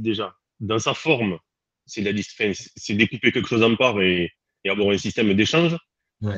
déjà. 0.00 0.34
Dans 0.60 0.78
sa 0.78 0.94
forme, 0.94 1.38
c'est 1.86 2.02
la 2.02 2.12
c'est 2.76 2.94
découper 2.94 3.32
quelque 3.32 3.48
chose 3.48 3.62
en 3.62 3.76
part 3.76 4.00
et, 4.00 4.30
avoir 4.66 4.90
un 4.90 4.98
système 4.98 5.34
d'échange. 5.34 5.76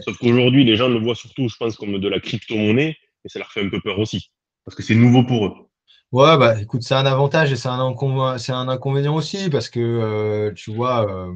Sauf 0.05 0.19
qu'aujourd'hui, 0.19 0.65
les 0.65 0.75
gens 0.75 0.89
le 0.89 0.99
voient 0.99 1.15
surtout, 1.15 1.49
je 1.49 1.57
pense, 1.57 1.77
comme 1.77 1.99
de 1.99 2.09
la 2.09 2.19
crypto-monnaie, 2.19 2.97
et 3.25 3.29
ça 3.29 3.39
leur 3.39 3.53
fait 3.53 3.65
un 3.65 3.69
peu 3.69 3.81
peur 3.81 4.01
aussi, 4.01 4.33
parce 4.65 4.75
que 4.77 4.83
c'est 4.83 4.97
nouveau 4.97 5.23
pour 5.23 5.47
eux. 5.47 5.55
Ouais, 6.13 6.37
bah 6.39 6.61
écoute, 6.61 6.83
c'est 6.83 6.95
un 6.95 7.07
avantage 7.07 7.53
et 7.53 7.57
c'est 7.57 7.69
un, 7.69 7.81
un, 7.81 8.69
inconvénient 8.69 9.15
aussi, 9.15 9.51
parce 9.51 9.69
que 9.69 9.81
euh, 9.81 10.53
tu 10.55 10.73
vois, 10.73 11.09
euh, 11.09 11.33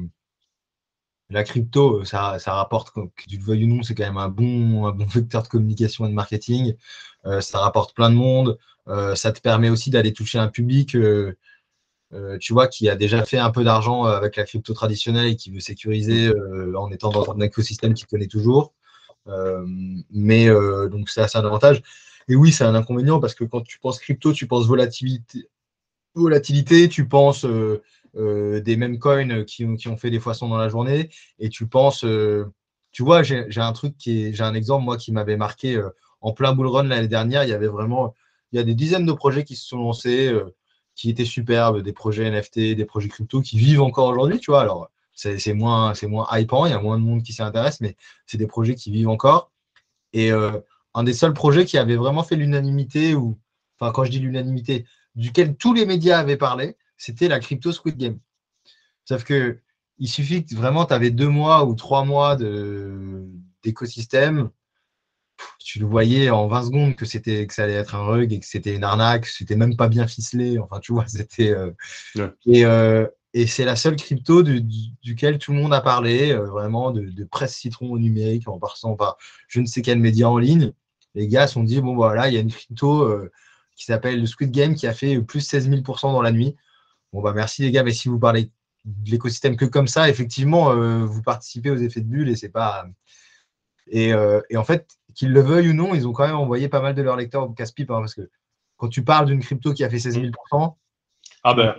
la 1.29 1.43
crypto, 1.43 2.03
ça, 2.03 2.39
ça 2.39 2.53
rapporte, 2.53 2.91
que 2.93 3.01
tu 3.27 3.37
le 3.37 3.43
veuilles 3.43 3.65
ou 3.65 3.67
non, 3.67 3.83
c'est 3.83 3.95
quand 3.95 4.03
même 4.03 4.17
un 4.17 4.29
bon, 4.29 4.85
un 4.85 4.91
bon 4.91 5.05
vecteur 5.05 5.43
de 5.43 5.47
communication 5.47 6.05
et 6.05 6.09
de 6.09 6.13
marketing. 6.13 6.75
Euh, 7.25 7.41
ça 7.41 7.59
rapporte 7.59 7.95
plein 7.95 8.09
de 8.09 8.15
monde. 8.15 8.57
ça 9.15 9.31
te 9.31 9.39
permet 9.41 9.69
aussi 9.69 9.89
d'aller 9.89 10.13
toucher 10.13 10.39
un 10.39 10.49
public 10.49 10.97
euh, 12.13 12.37
tu 12.37 12.51
vois, 12.51 12.67
qui 12.67 12.89
a 12.89 12.95
déjà 12.95 13.23
fait 13.23 13.37
un 13.37 13.51
peu 13.51 13.63
d'argent 13.63 14.05
euh, 14.05 14.17
avec 14.17 14.35
la 14.35 14.43
crypto 14.43 14.73
traditionnelle 14.73 15.27
et 15.27 15.35
qui 15.37 15.49
veut 15.49 15.61
sécuriser 15.61 16.27
euh, 16.27 16.73
en 16.77 16.91
étant 16.91 17.09
dans 17.09 17.31
un 17.31 17.39
écosystème 17.39 17.93
qu'il 17.93 18.07
connaît 18.07 18.27
toujours. 18.27 18.73
mais 20.11 20.47
donc, 20.89 21.09
c'est 21.09 21.21
assez 21.21 21.37
un 21.37 21.45
avantage. 21.45 21.81
Et 22.27 22.35
oui, 22.35 22.51
c'est 22.51 22.63
un 22.63 22.75
inconvénient 22.75 23.19
parce 23.19 23.35
que 23.35 23.43
quand 23.45 23.61
tu 23.61 23.79
penses 23.79 23.99
crypto, 23.99 24.33
tu 24.33 24.47
penses 24.47 24.67
volatilité, 24.67 25.47
volatilité 26.15 26.89
tu 26.89 27.07
penses 27.07 27.45
des 28.15 28.75
mêmes 28.77 28.99
coins 28.99 29.43
qui, 29.43 29.65
qui, 29.75 29.87
ont 29.87 29.97
fait 29.97 30.09
des 30.09 30.19
foissons 30.19 30.49
dans 30.49 30.57
la 30.57 30.69
journée 30.69 31.09
et 31.39 31.49
tu 31.49 31.67
penses, 31.67 32.05
tu 32.91 33.03
vois, 33.03 33.23
j'ai 33.23 33.61
un 33.61 33.73
truc 33.73 33.95
qui 33.97 34.23
est, 34.23 34.33
j'ai 34.33 34.43
un 34.43 34.53
exemple, 34.53 34.83
moi, 34.85 34.97
qui 34.97 35.11
m'avait 35.11 35.37
marqué 35.37 35.81
en 36.19 36.33
plein 36.33 36.53
bull 36.53 36.67
run 36.67 36.83
l'année 36.83 37.07
dernière. 37.07 37.43
Il 37.43 37.49
y 37.49 37.53
avait 37.53 37.67
vraiment, 37.67 38.15
il 38.51 38.57
y 38.57 38.59
a 38.59 38.63
des 38.63 38.75
dizaines 38.75 39.05
de 39.05 39.13
projets 39.13 39.43
qui 39.43 39.55
se 39.55 39.67
sont 39.67 39.77
lancés 39.77 40.33
qui 40.95 41.09
étaient 41.09 41.25
superbes, 41.25 41.81
des 41.81 41.93
projets 41.93 42.29
NFT, 42.29 42.75
des 42.75 42.85
projets 42.85 43.09
crypto 43.09 43.41
qui 43.41 43.57
vivent 43.57 43.81
encore 43.81 44.09
aujourd'hui, 44.09 44.39
tu 44.39 44.51
vois. 44.51 44.61
Alors, 44.61 44.91
c'est 45.13 45.53
moins, 45.53 45.93
moins 46.03 46.27
hypant, 46.31 46.65
il 46.65 46.71
y 46.71 46.73
a 46.73 46.79
moins 46.79 46.97
de 46.97 47.03
monde 47.03 47.23
qui 47.23 47.33
s'y 47.33 47.41
intéresse, 47.41 47.81
mais 47.81 47.95
c'est 48.25 48.37
des 48.37 48.47
projets 48.47 48.75
qui 48.75 48.91
vivent 48.91 49.09
encore. 49.09 49.51
Et 50.13 50.31
euh, 50.31 50.59
un 50.93 51.03
des 51.03 51.13
seuls 51.13 51.33
projets 51.33 51.65
qui 51.65 51.77
avait 51.77 51.95
vraiment 51.95 52.23
fait 52.23 52.35
l'unanimité, 52.35 53.15
ou 53.15 53.37
enfin, 53.79 53.91
quand 53.91 54.03
je 54.03 54.11
dis 54.11 54.19
l'unanimité, 54.19 54.85
duquel 55.15 55.55
tous 55.55 55.73
les 55.73 55.85
médias 55.85 56.19
avaient 56.19 56.37
parlé, 56.37 56.77
c'était 56.97 57.27
la 57.27 57.39
crypto 57.39 57.71
Squid 57.71 57.97
Game. 57.97 58.19
Sauf 59.05 59.23
que 59.23 59.59
il 59.97 60.07
suffit 60.07 60.45
que 60.45 60.55
vraiment 60.55 60.85
tu 60.85 60.93
avais 60.93 61.11
deux 61.11 61.27
mois 61.27 61.65
ou 61.65 61.75
trois 61.75 62.03
mois 62.03 62.35
d'écosystème 63.63 64.49
tu 65.71 65.79
le 65.79 65.85
voyais 65.85 66.29
en 66.29 66.47
20 66.47 66.63
secondes 66.63 66.95
que 66.95 67.05
c'était 67.05 67.47
que 67.47 67.53
ça 67.53 67.63
allait 67.63 67.73
être 67.73 67.95
un 67.95 68.03
rug 68.03 68.33
et 68.33 68.39
que 68.39 68.45
c'était 68.45 68.75
une 68.75 68.83
arnaque, 68.83 69.25
c'était 69.25 69.55
même 69.55 69.75
pas 69.75 69.87
bien 69.87 70.07
ficelé. 70.07 70.59
Enfin, 70.59 70.79
tu 70.79 70.93
vois, 70.93 71.05
c'était. 71.07 71.51
Euh, 71.51 71.71
euh, 72.47 73.07
et, 73.33 73.47
c'est 73.47 73.63
la 73.63 73.75
seule 73.75 73.95
crypto 73.95 74.43
du, 74.43 74.61
duquel 75.01 75.37
tout 75.37 75.53
le 75.53 75.59
monde 75.59 75.73
a 75.73 75.81
parlé, 75.81 76.31
euh, 76.31 76.45
vraiment 76.47 76.91
de, 76.91 77.23
presse 77.23 77.55
citron 77.55 77.91
au 77.91 77.99
numérique, 77.99 78.47
en 78.47 78.59
passant 78.59 78.95
par 78.95 79.17
je 79.47 79.61
ne 79.61 79.65
sais 79.65 79.81
quel 79.81 79.99
média 79.99 80.29
en 80.29 80.37
ligne. 80.37 80.73
Les 81.15 81.27
gars 81.27 81.47
se 81.47 81.53
sont 81.53 81.63
dit 81.63 81.79
bon, 81.81 81.95
voilà, 81.95 82.27
il 82.27 82.33
y 82.33 82.37
a 82.37 82.41
une 82.41 82.51
crypto 82.51 83.09
qui 83.75 83.85
s'appelle 83.85 84.19
le 84.19 84.25
Squid 84.25 84.51
Game 84.51 84.75
qui 84.75 84.87
a 84.87 84.93
fait 84.93 85.21
plus 85.21 85.41
16 85.41 85.69
000 85.69 85.81
dans 86.03 86.21
la 86.21 86.31
nuit. 86.31 86.55
Bon, 87.13 87.21
bah 87.21 87.33
merci 87.33 87.61
les 87.63 87.71
gars, 87.71 87.83
mais 87.83 87.93
si 87.93 88.07
vous 88.07 88.19
parlez 88.19 88.49
de 88.85 89.11
l'écosystème 89.11 89.57
que 89.57 89.65
comme 89.65 89.87
ça, 89.87 90.09
effectivement, 90.09 90.73
vous 91.05 91.21
participez 91.21 91.69
aux 91.69 91.77
effets 91.77 92.01
de 92.01 92.07
bulle 92.07 92.29
et 92.29 92.35
c'est 92.35 92.49
pas. 92.49 92.85
Et, 93.87 94.13
et, 94.49 94.57
en 94.57 94.63
fait, 94.63 94.87
qu'ils 95.13 95.31
le 95.31 95.41
veuillent 95.41 95.69
ou 95.69 95.73
non, 95.73 95.93
ils 95.93 96.07
ont 96.07 96.13
quand 96.13 96.27
même 96.27 96.35
envoyé 96.35 96.69
pas 96.69 96.81
mal 96.81 96.95
de 96.95 97.01
leurs 97.01 97.17
lecteurs 97.17 97.43
au 97.43 97.49
casse-pipe. 97.49 97.91
Hein, 97.91 97.99
parce 97.99 98.15
que 98.15 98.29
quand 98.77 98.89
tu 98.89 99.03
parles 99.03 99.27
d'une 99.27 99.39
crypto 99.39 99.73
qui 99.73 99.83
a 99.83 99.89
fait 99.89 99.99
16 99.99 100.19
000% 100.19 100.75
Ah 101.43 101.53
ben. 101.53 101.75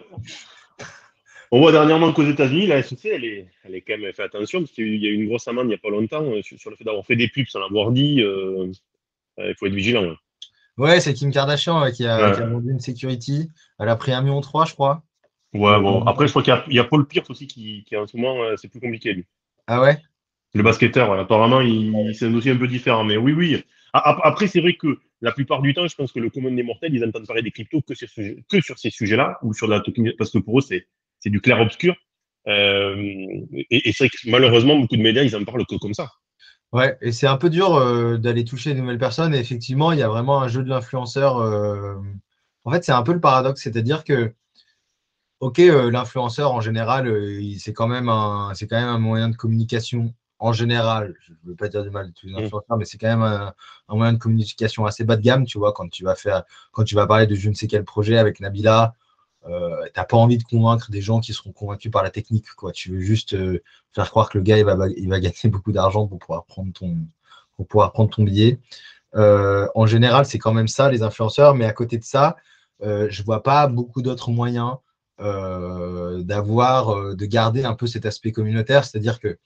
On 1.54 1.60
voit 1.60 1.70
dernièrement 1.70 2.14
qu'aux 2.14 2.24
États-Unis, 2.24 2.66
la 2.66 2.82
SEC, 2.82 3.04
elle 3.04 3.24
est, 3.26 3.46
elle 3.64 3.74
est 3.74 3.82
quand 3.82 3.98
même 3.98 4.10
fait 4.14 4.22
attention, 4.22 4.60
parce 4.60 4.72
qu'il 4.72 4.96
y 4.96 5.06
a 5.06 5.10
eu 5.10 5.14
une 5.14 5.28
grosse 5.28 5.46
amende 5.48 5.66
il 5.66 5.68
n'y 5.68 5.74
a 5.74 5.78
pas 5.78 5.90
longtemps 5.90 6.22
euh, 6.22 6.40
sur, 6.42 6.70
le 6.70 6.76
fait 6.76 6.84
d'avoir 6.84 7.04
fait 7.04 7.14
des 7.14 7.28
pubs 7.28 7.46
sans 7.46 7.60
l'avoir 7.60 7.92
dit. 7.92 8.22
Euh, 8.22 8.72
euh, 9.38 9.50
il 9.50 9.54
faut 9.58 9.66
être 9.66 9.74
vigilant. 9.74 10.04
Hein. 10.04 10.16
Ouais, 10.78 11.00
c'est 11.00 11.12
Kim 11.12 11.30
Kardashian 11.30 11.90
qui, 11.92 12.06
a, 12.06 12.32
vendu 12.46 12.70
une 12.70 12.80
security. 12.80 13.50
Elle 13.78 13.90
a 13.90 13.96
pris 13.96 14.12
1,3 14.12 14.22
million, 14.22 14.40
je 14.40 14.72
crois. 14.72 15.02
Ouais, 15.52 15.78
bon. 15.78 16.02
Après, 16.06 16.26
je 16.26 16.32
crois 16.32 16.42
qu'il 16.42 16.74
y, 16.74 16.78
a 16.78 16.84
Paul 16.84 17.06
Pierce 17.06 17.28
aussi 17.28 17.46
qui, 17.46 17.84
qui 17.84 17.98
en 17.98 18.06
ce 18.06 18.16
moment, 18.16 18.56
c'est 18.56 18.68
plus 18.68 18.80
compliqué, 18.80 19.12
lui. 19.12 19.26
Ah 19.66 19.82
ouais? 19.82 19.98
Le 20.54 20.62
basketteur, 20.62 21.12
apparemment, 21.12 21.60
il, 21.60 22.14
c'est 22.14 22.26
un 22.26 22.30
dossier 22.30 22.52
un 22.52 22.56
peu 22.56 22.68
différent. 22.68 23.04
Mais 23.04 23.16
oui, 23.16 23.32
oui. 23.32 23.62
Après, 23.92 24.46
c'est 24.46 24.60
vrai 24.60 24.74
que 24.74 24.98
la 25.20 25.32
plupart 25.32 25.62
du 25.62 25.74
temps, 25.74 25.86
je 25.86 25.94
pense 25.94 26.12
que 26.12 26.18
le 26.18 26.30
commun 26.30 26.50
des 26.50 26.62
mortels, 26.62 26.94
ils 26.94 27.04
entendent 27.04 27.26
parler 27.26 27.42
des 27.42 27.50
cryptos 27.50 27.82
que 27.82 27.94
sur, 27.94 28.08
que 28.48 28.60
sur 28.60 28.78
ces 28.78 28.90
sujets-là, 28.90 29.38
ou 29.42 29.52
sur 29.54 29.66
la 29.66 29.80
tokenisation, 29.80 30.16
parce 30.18 30.30
que 30.30 30.38
pour 30.38 30.58
eux, 30.58 30.62
c'est, 30.62 30.86
c'est 31.20 31.30
du 31.30 31.40
clair-obscur. 31.40 31.94
Euh, 32.48 32.96
et, 33.70 33.92
c'est 33.92 34.04
vrai 34.04 34.08
que 34.08 34.30
malheureusement, 34.30 34.76
beaucoup 34.76 34.96
de 34.96 35.02
médias, 35.02 35.22
ils 35.22 35.36
en 35.36 35.44
parlent 35.44 35.66
que 35.66 35.76
comme 35.76 35.94
ça. 35.94 36.10
Ouais, 36.72 36.96
et 37.02 37.12
c'est 37.12 37.26
un 37.26 37.36
peu 37.36 37.50
dur 37.50 37.74
euh, 37.74 38.16
d'aller 38.16 38.44
toucher 38.44 38.74
de 38.74 38.80
nouvelles 38.80 38.98
personnes. 38.98 39.34
Et 39.34 39.38
effectivement, 39.38 39.92
il 39.92 39.98
y 39.98 40.02
a 40.02 40.08
vraiment 40.08 40.40
un 40.40 40.48
jeu 40.48 40.62
de 40.62 40.68
l'influenceur. 40.68 41.38
Euh, 41.38 41.94
en 42.64 42.72
fait, 42.72 42.82
c'est 42.84 42.92
un 42.92 43.02
peu 43.02 43.12
le 43.12 43.20
paradoxe, 43.20 43.62
c'est-à-dire 43.62 44.04
que, 44.04 44.32
ok, 45.40 45.58
l'influenceur 45.58 46.52
en 46.52 46.60
général, 46.60 47.12
c'est 47.58 47.72
quand 47.74 47.88
même 47.88 48.08
un, 48.08 48.52
c'est 48.54 48.66
quand 48.66 48.80
même 48.80 48.88
un 48.88 48.98
moyen 48.98 49.28
de 49.28 49.36
communication 49.36 50.14
en 50.42 50.52
général, 50.52 51.14
je 51.20 51.32
ne 51.32 51.50
veux 51.50 51.54
pas 51.54 51.68
dire 51.68 51.84
du 51.84 51.90
mal 51.90 52.08
de 52.08 52.12
tous 52.12 52.26
les 52.26 52.32
mm. 52.32 52.44
influenceurs, 52.44 52.76
mais 52.76 52.84
c'est 52.84 52.98
quand 52.98 53.06
même 53.06 53.22
un, 53.22 53.54
moyen 53.88 54.12
de 54.12 54.18
communication 54.18 54.84
assez 54.84 55.04
bas 55.04 55.14
de 55.14 55.22
gamme, 55.22 55.46
tu 55.46 55.56
vois, 55.56 55.72
quand 55.72 55.88
tu 55.88 56.02
vas 56.02 56.16
faire, 56.16 56.42
quand 56.72 56.82
tu 56.82 56.96
vas 56.96 57.06
parler 57.06 57.28
de 57.28 57.36
je 57.36 57.48
ne 57.48 57.54
sais 57.54 57.68
quel 57.68 57.84
projet 57.84 58.18
avec 58.18 58.40
Nabila, 58.40 58.92
euh, 59.46 59.84
tu 59.84 59.92
n'as 59.96 60.04
pas 60.04 60.16
envie 60.16 60.38
de 60.38 60.42
convaincre 60.42 60.90
des 60.90 61.00
gens 61.00 61.20
qui 61.20 61.32
seront 61.32 61.52
convaincus 61.52 61.92
par 61.92 62.02
la 62.02 62.10
technique, 62.10 62.50
quoi. 62.56 62.72
Tu 62.72 62.90
veux 62.90 63.00
juste 63.00 63.34
euh, 63.34 63.62
faire 63.92 64.10
croire 64.10 64.30
que 64.30 64.38
le 64.38 64.42
gars, 64.42 64.58
il 64.58 64.64
va, 64.64 64.76
il 64.96 65.08
va 65.08 65.20
gagner 65.20 65.36
beaucoup 65.44 65.70
d'argent 65.70 66.08
pour 66.08 66.18
pouvoir 66.18 66.44
prendre 66.44 66.72
ton, 66.72 66.96
pour 67.56 67.68
pouvoir 67.68 67.92
prendre 67.92 68.10
ton 68.10 68.24
billet. 68.24 68.58
en 69.14 69.86
général, 69.86 70.26
c'est 70.26 70.38
quand 70.38 70.52
même 70.52 70.68
ça, 70.68 70.90
les 70.90 71.04
influenceurs, 71.04 71.54
mais 71.54 71.66
à 71.66 71.72
côté 71.72 71.98
de 71.98 72.04
ça, 72.04 72.34
je 72.80 73.20
ne 73.20 73.24
vois 73.24 73.44
pas 73.44 73.68
beaucoup 73.68 74.02
d'autres 74.02 74.32
moyens 74.32 74.74
d'avoir, 75.20 77.14
de 77.14 77.26
garder 77.26 77.64
un 77.64 77.74
peu 77.74 77.86
cet 77.86 78.06
aspect 78.06 78.32
communautaire. 78.32 78.84
C'est-à-dire 78.84 79.20
que 79.20 79.38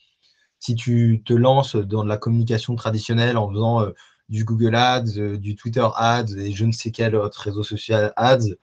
si 0.58 0.74
tu 0.74 1.22
te 1.24 1.32
lances 1.32 1.76
dans 1.76 2.04
de 2.04 2.08
la 2.08 2.16
communication 2.16 2.74
traditionnelle 2.76 3.36
en 3.36 3.50
faisant 3.50 3.86
du 4.28 4.44
Google 4.44 4.74
Ads, 4.74 5.36
du 5.36 5.54
Twitter 5.54 5.86
Ads 5.94 6.36
et 6.36 6.52
je 6.52 6.64
ne 6.64 6.72
sais 6.72 6.90
quel 6.90 7.14
autre 7.14 7.40
réseau 7.40 7.62
social 7.62 8.12
Ads, 8.16 8.54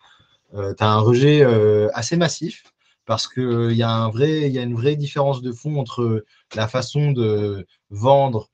tu 0.51 0.83
as 0.83 0.89
un 0.89 0.99
rejet 0.99 1.43
assez 1.93 2.17
massif 2.17 2.63
parce 3.05 3.27
qu'il 3.27 3.71
y, 3.71 3.77
y 3.77 3.83
a 3.83 4.63
une 4.63 4.75
vraie 4.75 4.95
différence 4.95 5.41
de 5.41 5.51
fond 5.51 5.77
entre 5.77 6.25
la 6.55 6.67
façon 6.67 7.11
de 7.11 7.65
vendre 7.89 8.49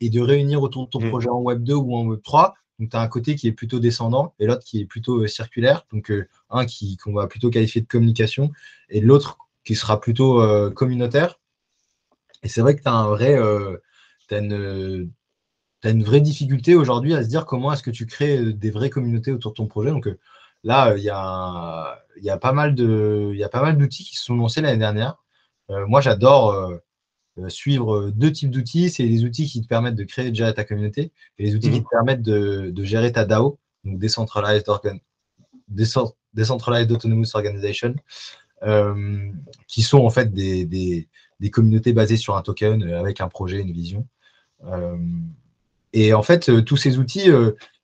et 0.00 0.10
de 0.10 0.20
réunir 0.20 0.62
autour 0.62 0.86
de 0.86 0.90
ton 0.90 1.00
mmh. 1.00 1.08
projet 1.08 1.28
en 1.28 1.40
Web 1.40 1.62
2 1.62 1.74
ou 1.74 1.96
en 1.96 2.04
Web 2.04 2.20
3. 2.22 2.54
Donc, 2.78 2.90
tu 2.90 2.96
as 2.96 3.00
un 3.00 3.08
côté 3.08 3.34
qui 3.34 3.48
est 3.48 3.52
plutôt 3.52 3.80
descendant 3.80 4.34
et 4.38 4.46
l'autre 4.46 4.64
qui 4.64 4.80
est 4.80 4.86
plutôt 4.86 5.22
euh, 5.22 5.26
circulaire. 5.26 5.84
Donc, 5.92 6.10
euh, 6.10 6.28
un 6.50 6.64
qui 6.64 6.96
qu'on 6.96 7.12
va 7.12 7.26
plutôt 7.26 7.50
qualifier 7.50 7.80
de 7.80 7.86
communication 7.86 8.52
et 8.88 9.00
l'autre 9.00 9.38
qui 9.64 9.74
sera 9.74 10.00
plutôt 10.00 10.40
euh, 10.40 10.70
communautaire. 10.70 11.40
Et 12.42 12.48
c'est 12.48 12.60
vrai 12.60 12.76
que 12.76 12.82
tu 12.82 12.88
as, 12.88 12.92
un 12.92 13.08
vrai, 13.08 13.36
une, 14.30 15.10
une, 15.84 16.04
vraie 16.04 16.20
difficulté 16.20 16.74
aujourd'hui 16.74 17.14
à 17.14 17.22
se 17.22 17.28
dire 17.28 17.46
comment 17.46 17.72
est-ce 17.72 17.82
que 17.82 17.90
tu 17.90 18.06
crées 18.06 18.52
des 18.52 18.70
vraies 18.70 18.90
communautés 18.90 19.32
autour 19.32 19.52
de 19.52 19.56
ton 19.56 19.66
projet. 19.66 19.90
Donc, 19.90 20.08
Là, 20.64 20.96
il 20.96 21.02
y 21.02 21.10
a, 21.10 22.04
y 22.20 22.30
a 22.30 22.38
pas 22.38 22.52
mal 22.52 22.74
d'outils 22.74 24.04
qui 24.04 24.16
se 24.16 24.24
sont 24.24 24.36
lancés 24.36 24.60
l'année 24.60 24.78
dernière. 24.78 25.16
Euh, 25.70 25.86
moi, 25.86 26.00
j'adore 26.00 26.50
euh, 26.50 26.76
euh, 27.38 27.48
suivre 27.48 28.10
deux 28.10 28.32
types 28.32 28.50
d'outils. 28.50 28.90
C'est 28.90 29.04
les 29.04 29.24
outils 29.24 29.46
qui 29.46 29.62
te 29.62 29.68
permettent 29.68 29.94
de 29.94 30.04
créer 30.04 30.26
et 30.26 30.30
de 30.30 30.36
gérer 30.36 30.54
ta 30.54 30.64
communauté 30.64 31.12
et 31.38 31.44
les 31.44 31.54
outils 31.54 31.70
qui 31.70 31.78
mhm. 31.78 31.84
te 31.84 31.90
permettent 31.90 32.22
de, 32.22 32.84
gérer 32.84 33.12
ta 33.12 33.24
DAO, 33.24 33.58
donc 33.84 33.98
Decentralized, 33.98 34.68
Autonomous 36.90 37.34
Organization, 37.34 37.94
qui 39.68 39.82
sont 39.82 40.04
en 40.04 40.10
fait 40.10 40.32
des, 40.32 40.64
des, 40.64 41.08
communautés 41.50 41.92
basées 41.92 42.16
sur 42.16 42.36
un 42.36 42.42
token 42.42 42.82
avec 42.92 43.20
un 43.20 43.28
projet, 43.28 43.60
une 43.60 43.72
vision. 43.72 44.06
et 45.92 46.12
en 46.12 46.22
fait, 46.22 46.64
tous 46.64 46.76
ces 46.76 46.98
outils, 46.98 47.30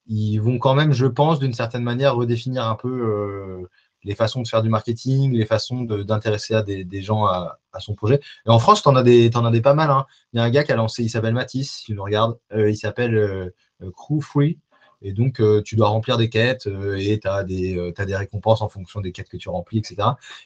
ils 0.07 0.38
vont 0.38 0.59
quand 0.59 0.75
même, 0.75 0.93
je 0.93 1.07
pense, 1.07 1.38
d'une 1.38 1.55
certaine 1.55 1.83
manière, 1.83 2.14
redéfinir 2.14 2.67
un 2.67 2.75
peu 2.75 2.88
euh, 2.88 3.69
les 4.03 4.14
façons 4.14 4.43
de 4.43 4.49
faire 4.49 4.62
du 4.62 4.69
marketing, 4.69 5.33
les 5.33 5.47
façons 5.47 5.83
d'intéresser 5.83 6.62
des, 6.62 7.03
gens 7.03 7.25
à, 7.25 7.59
son 7.79 7.95
projet. 7.95 8.21
Et 8.47 8.51
en 8.51 8.59
France, 8.59 8.83
tu 8.83 8.88
en, 8.88 8.97
as 8.97 9.03
des, 9.03 9.31
en 9.35 9.45
as 9.45 9.51
des 9.51 9.62
pas 9.62 9.75
mal. 9.75 9.90
Hein. 9.90 10.05
Il 10.33 10.38
y 10.38 10.40
a 10.40 10.45
un 10.45 10.51
gars 10.51 10.62
qui 10.62 10.73
a 10.73 10.77
lancé, 10.77 11.03
il 11.03 11.09
s'appelle 11.09 11.35
Mathis, 11.35 11.73
si 11.73 11.85
tu 11.85 11.95
nous 11.95 12.03
regardes, 12.03 12.37
euh, 12.53 12.71
il 12.71 12.77
s'appelle 12.77 13.14
euh, 13.14 13.51
Crew 13.97 14.21
Free. 14.21 14.59
Et 15.07 15.12
donc, 15.12 15.43
tu 15.67 15.77
dois 15.77 15.88
remplir 15.88 16.17
des 16.17 16.31
quêtes 16.31 16.67
et 16.97 17.21
tu 17.21 17.29
as, 17.29 17.45
des, 17.45 17.93
des 18.07 18.17
récompenses 18.17 18.62
en 18.62 18.71
fonction 18.71 19.03
des 19.03 19.12
quêtes 19.12 19.29
que 19.29 19.37
tu 19.37 19.51
remplis, 19.51 19.77
etc. 19.77 19.97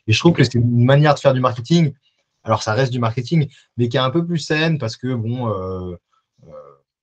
Et 0.09 0.13
je 0.13 0.19
trouve 0.19 0.33
que 0.33 0.43
c'est 0.43 0.55
une 0.55 0.85
manière 0.85 1.15
de 1.15 1.21
faire 1.21 1.33
du 1.33 1.39
marketing. 1.39 1.93
Alors, 2.45 2.63
ça 2.63 2.75
reste 2.75 2.93
du 2.93 2.99
marketing, 2.99 3.49
mais 3.77 3.89
qui 3.89 3.97
est 3.97 4.01
un 4.01 4.11
peu 4.11 4.27
plus 4.27 4.39
saine 4.39 4.79
parce 4.79 4.97
que, 4.97 5.15
bon, 5.15 5.49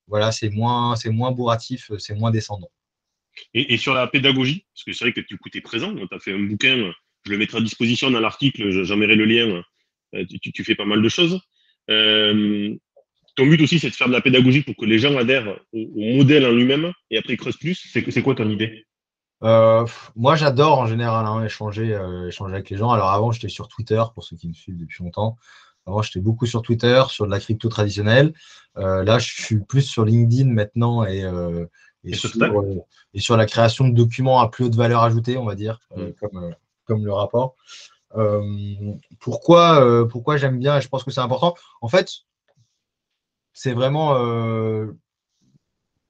voilà, 0.08 0.32
c'est 0.32 0.50
moins, 0.50 0.96
c'est 0.96 1.10
moins 1.10 1.32
bourratif, 1.32 1.92
euh, 1.92 1.98
c'est 1.98 2.16
moins 2.16 2.32
descendant. 2.32 2.70
Et, 3.54 3.78
sur 3.78 3.94
la 3.94 4.08
pédagogie, 4.08 4.66
parce 4.74 4.86
que 4.86 4.94
c'est 4.94 5.04
vrai 5.04 5.14
que 5.14 5.20
tu 5.20 5.38
es 5.54 5.62
présent, 5.62 5.94
tu 5.94 6.16
as 6.16 6.20
fait 6.20 6.32
un 6.32 6.40
bouquin, 6.40 6.94
je 7.26 7.32
le 7.32 7.38
mettrai 7.38 7.58
à 7.58 7.62
disposition 7.62 8.10
dans 8.10 8.22
l'article, 8.22 8.84
j'enverrai 8.84 9.16
le 9.16 9.26
lien, 9.26 9.62
euh, 10.14 10.26
tu, 10.42 10.64
fais 10.64 10.76
pas 10.76 10.86
mal 10.86 11.02
de 11.02 11.10
choses. 11.10 11.42
Euh, 11.90 12.74
ton 13.36 13.46
but 13.46 13.60
aussi, 13.62 13.80
c'est 13.80 13.90
de 13.90 13.96
faire 13.96 14.08
de 14.08 14.14
la 14.14 14.22
pédagogie 14.22 14.62
pour 14.62 14.78
que 14.78 14.86
les 14.86 15.00
gens 15.00 15.18
adhèrent 15.18 15.60
au, 15.74 16.16
modèle 16.16 16.46
en 16.46 16.54
lui-même 16.54 16.94
et 17.12 17.18
après 17.18 17.36
creusent 17.36 17.58
plus. 17.58 17.76
C'est 17.92 18.22
quoi 18.22 18.36
ton 18.36 18.50
idée? 18.50 18.86
Moi, 19.42 20.36
j'adore 20.36 20.80
en 20.80 20.88
général 20.88 21.26
hein, 21.26 21.44
échanger, 21.44 22.00
échanger 22.28 22.54
avec 22.54 22.70
les 22.70 22.78
gens. 22.78 22.92
Alors 22.92 23.10
avant, 23.10 23.32
j'étais 23.32 23.50
sur 23.50 23.68
Twitter, 23.68 24.02
pour 24.14 24.24
ceux 24.24 24.36
qui 24.36 24.48
me 24.48 24.54
suivent 24.54 24.78
depuis 24.78 25.04
longtemps. 25.04 25.38
Avant, 25.88 26.02
j'étais 26.02 26.20
beaucoup 26.20 26.46
sur 26.46 26.62
Twitter, 26.62 27.04
sur 27.10 27.26
de 27.26 27.32
la 27.32 27.40
crypto 27.40 27.70
traditionnelle. 27.70 28.34
Euh, 28.78 29.04
là, 29.04 29.20
je 29.20 29.32
suis 29.32 29.60
plus 29.60 29.84
sur 29.84 30.04
LinkedIn 30.04 30.50
maintenant 30.50 31.06
et, 31.06 31.24
euh, 31.24 31.66
et, 32.04 32.14
sur, 32.14 33.38
la 33.38 33.46
création 33.46 33.88
de 33.88 33.94
documents 33.94 34.40
à 34.40 34.50
plus 34.50 34.66
haute 34.66 34.76
valeur 34.76 35.04
ajoutée, 35.04 35.38
on 35.38 35.46
va 35.46 35.56
dire, 35.56 35.80
euh, 35.98 36.10
mm. 36.10 36.56
comme, 36.86 37.06
le 37.06 37.14
rapport. 37.14 37.56
pourquoi 39.20 40.08
pourquoi 40.10 40.38
j'aime 40.38 40.60
bien 40.60 40.78
et 40.78 40.82
je 40.82 40.88
pense 40.88 41.04
que 41.04 41.12
c'est 41.12 41.22
important 41.22 41.56
En 41.82 41.88
fait, 41.88 42.12
c'est 43.54 43.74
vraiment. 43.74 44.16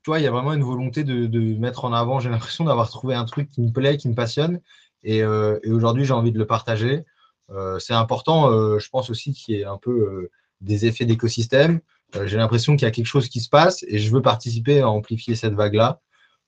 Tu 0.06 0.12
vois, 0.12 0.20
il 0.20 0.24
y 0.24 0.28
a 0.28 0.32
vraiment 0.32 0.54
une 0.54 0.62
volonté 0.62 1.04
de, 1.04 1.58
mettre 1.58 1.84
en 1.84 1.92
avant. 1.92 2.20
J'ai 2.20 2.30
l'impression 2.30 2.64
d'avoir 2.64 2.92
trouvé 2.92 3.16
un 3.16 3.26
truc 3.26 3.50
qui 3.50 3.62
me 3.64 3.72
plaît, 3.72 3.98
qui 3.98 4.08
me 4.08 4.14
passionne. 4.14 4.62
Et, 5.02 5.18
et 5.18 5.72
aujourd'hui, 5.72 6.06
j'ai 6.06 6.14
envie 6.14 6.32
de 6.32 6.38
le 6.38 6.46
partager. 6.46 7.06
Euh, 7.52 7.80
c'est 7.80 7.94
important, 7.94 8.52
euh, 8.52 8.78
je 8.78 8.88
pense 8.90 9.10
aussi 9.10 9.34
qu'il 9.34 9.56
y 9.56 9.62
ait 9.62 9.66
un 9.66 9.78
peu 9.78 9.92
euh, 9.92 10.32
des 10.62 10.86
effets 10.86 11.06
d'écosystème. 11.06 11.80
J'ai 12.26 12.38
l'impression 12.38 12.76
qu'il 12.76 12.84
y 12.84 12.88
a 12.88 12.92
quelque 12.92 13.08
chose 13.08 13.28
qui 13.28 13.42
se 13.42 13.50
passe 13.50 13.84
et 13.88 13.98
je 13.98 14.14
veux 14.14 14.22
participer 14.22 14.80
à 14.82 14.90
amplifier 14.90 15.36
cette 15.36 15.54
vague-là. 15.54 16.00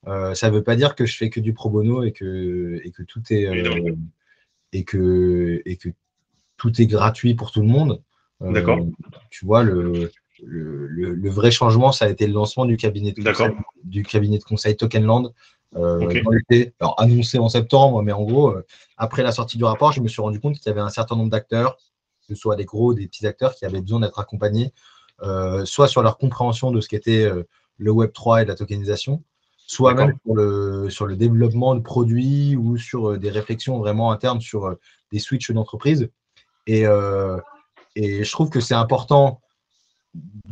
ça 0.06 0.50
ne 0.50 0.56
veut 0.56 0.64
pas 0.64 0.78
dire 0.78 0.96
que 0.96 1.08
je 1.08 1.18
fais 1.18 1.32
que 1.32 1.42
du 1.42 1.52
pro 1.52 1.72
bono 1.72 2.04
et 2.04 2.14
que, 2.14 2.80
et 2.86 2.92
que 2.92 3.02
tout 3.02 3.22
est 3.32 3.50
et 4.72 4.84
que, 4.86 5.62
et 5.66 5.76
que 5.76 5.90
tout 6.56 6.82
est 6.82 6.86
gratuit 6.86 7.34
pour 7.34 7.52
tout 7.52 7.62
le 7.62 7.68
monde. 7.68 8.02
D'accord. 8.40 8.80
Tu 9.30 9.46
vois, 9.46 9.64
le, 9.64 10.12
le, 10.46 11.30
vrai 11.30 11.52
changement, 11.52 11.92
ça 11.92 12.06
a 12.06 12.10
été 12.10 12.28
le 12.28 12.34
lancement 12.34 12.66
du 12.66 12.78
cabinet 12.78 13.12
de 13.12 13.24
conseil, 13.24 13.52
du 13.84 14.04
cabinet 14.04 14.38
de 14.38 14.44
conseil 14.44 14.76
Tokenland, 14.76 15.34
euh, 15.76 16.10
Alors, 16.80 16.96
annoncé 16.98 17.40
en 17.40 17.50
septembre, 17.50 18.02
mais 18.02 18.12
en 18.12 18.24
gros, 18.24 18.50
euh, 18.50 18.66
après 18.98 19.24
la 19.24 19.32
sortie 19.32 19.58
du 19.58 19.64
rapport, 19.64 19.92
je 19.92 20.02
me 20.02 20.08
suis 20.08 20.22
rendu 20.22 20.40
compte 20.40 20.56
qu'il 20.56 20.68
y 20.68 20.70
avait 20.70 20.82
un 20.82 20.90
certain 20.90 21.16
nombre 21.16 21.30
d'acteurs, 21.30 21.76
que 21.76 22.34
ce 22.34 22.36
soit 22.36 22.56
des 22.56 22.66
gros, 22.66 22.94
des 22.94 23.08
petits 23.08 23.28
acteurs, 23.28 23.54
qui 23.56 23.66
avaient 23.66 23.82
besoin 23.82 24.00
d'être 24.00 24.20
accompagnés, 24.20 24.74
euh, 25.24 25.66
soit 25.66 25.88
sur 25.88 26.02
leur 26.02 26.18
compréhension 26.18 26.72
de 26.72 26.82
ce 26.82 26.88
qu'était 26.88 27.30
le 27.78 27.92
Web3 27.92 28.44
et 28.44 28.46
la 28.46 28.56
tokenisation, 28.56 29.24
soit 29.58 29.94
même 29.94 30.14
sur 30.24 30.36
le, 30.36 30.90
sur 30.90 31.06
le 31.06 31.16
développement 31.16 31.76
de 31.76 31.82
produits 31.82 32.56
ou 32.56 32.78
sur 32.78 33.18
des 33.18 33.30
réflexions 33.30 33.78
vraiment 33.80 34.12
internes 34.12 34.42
sur 34.42 34.76
des 35.12 35.20
switches 35.20 35.52
d'entreprise. 35.52 36.10
Et, 36.66 36.84
et 37.96 38.24
je 38.24 38.32
trouve 38.32 38.50
que 38.50 38.62
c'est 38.62 38.74
important 38.74 39.42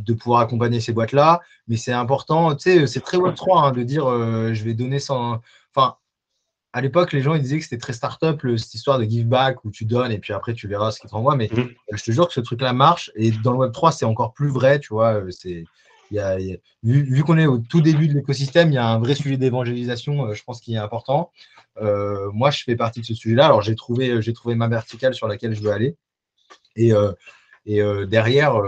de 0.06 0.14
pouvoir 0.14 0.40
accompagner 0.40 0.80
ces 0.80 0.92
boîtes-là. 0.92 1.40
Mais 1.68 1.76
c'est 1.76 1.92
important, 1.92 2.54
tu 2.54 2.70
sais, 2.70 2.86
c'est 2.86 3.00
très 3.00 3.18
Web3 3.18 3.66
hein, 3.66 3.72
de 3.72 3.82
dire 3.82 4.06
euh, 4.06 4.54
je 4.54 4.64
vais 4.64 4.74
donner 4.74 4.98
sans. 4.98 5.40
Enfin, 5.74 5.96
à 6.72 6.80
l'époque, 6.80 7.12
les 7.12 7.22
gens 7.22 7.34
ils 7.34 7.42
disaient 7.42 7.58
que 7.58 7.64
c'était 7.64 7.78
très 7.78 7.92
start-up, 7.92 8.40
cette 8.56 8.74
histoire 8.74 8.98
de 8.98 9.04
give 9.04 9.26
back 9.26 9.64
où 9.64 9.70
tu 9.70 9.84
donnes 9.84 10.12
et 10.12 10.18
puis 10.18 10.32
après 10.32 10.52
tu 10.54 10.68
verras 10.68 10.90
ce 10.90 11.00
qu'ils 11.00 11.10
t'envoient. 11.10 11.36
Mais 11.36 11.48
mhm. 11.52 11.70
je 11.92 12.02
te 12.02 12.10
jure 12.10 12.28
que 12.28 12.34
ce 12.34 12.40
truc-là 12.40 12.72
marche. 12.72 13.10
Et 13.16 13.30
dans 13.30 13.52
le 13.52 13.68
Web3, 13.68 13.92
c'est 13.92 14.04
encore 14.04 14.32
plus 14.32 14.48
vrai, 14.48 14.78
tu 14.78 14.88
vois. 14.92 15.14
Euh, 15.14 15.30
c'est. 15.30 15.64
Y 16.12 16.20
a, 16.20 16.38
vu, 16.84 17.24
qu'on 17.24 17.36
est 17.36 17.46
au 17.46 17.58
tout 17.58 17.80
début 17.80 18.06
de 18.06 18.14
l'écosystème, 18.14 18.70
il 18.70 18.74
y 18.74 18.78
a 18.78 18.86
un 18.86 19.00
vrai 19.00 19.16
sujet 19.16 19.36
d'évangélisation, 19.36 20.26
euh, 20.26 20.34
je 20.34 20.44
pense, 20.44 20.60
qui 20.60 20.74
est 20.74 20.78
important. 20.78 21.32
moi, 21.80 22.50
je 22.50 22.62
fais 22.62 22.76
partie 22.76 23.00
de 23.00 23.06
ce 23.06 23.14
sujet-là. 23.14 23.46
Alors, 23.46 23.60
j'ai 23.60 23.74
trouvé, 23.74 24.22
j'ai 24.22 24.32
trouvé 24.32 24.54
ma 24.54 24.68
verticale 24.68 25.14
sur 25.14 25.26
laquelle 25.26 25.56
je 25.56 25.62
veux 25.62 25.72
aller. 25.72 25.96
Et, 26.76 26.92
et 27.64 27.82
derrière, 28.06 28.60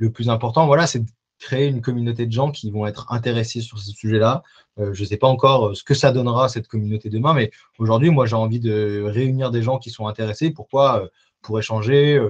le 0.00 0.10
plus 0.10 0.30
important, 0.30 0.66
voilà, 0.66 0.86
c'est 0.86 1.00
de 1.00 1.10
créer 1.38 1.68
une 1.68 1.82
communauté 1.82 2.26
de 2.26 2.32
gens 2.32 2.50
qui 2.50 2.70
vont 2.70 2.86
être 2.86 3.12
intéressés 3.12 3.60
sur 3.60 3.78
ce 3.78 3.92
sujet-là. 3.92 4.42
Euh, 4.78 4.92
je 4.94 5.02
ne 5.02 5.06
sais 5.06 5.16
pas 5.18 5.26
encore 5.26 5.68
euh, 5.68 5.74
ce 5.74 5.84
que 5.84 5.94
ça 5.94 6.10
donnera 6.10 6.48
cette 6.48 6.68
communauté 6.68 7.10
demain, 7.10 7.34
mais 7.34 7.50
aujourd'hui, 7.78 8.10
moi, 8.10 8.26
j'ai 8.26 8.36
envie 8.36 8.60
de 8.60 9.02
réunir 9.06 9.50
des 9.50 9.62
gens 9.62 9.78
qui 9.78 9.90
sont 9.90 10.06
intéressés. 10.06 10.50
Pourquoi 10.50 11.02
euh, 11.02 11.08
Pour 11.42 11.58
échanger. 11.58 12.20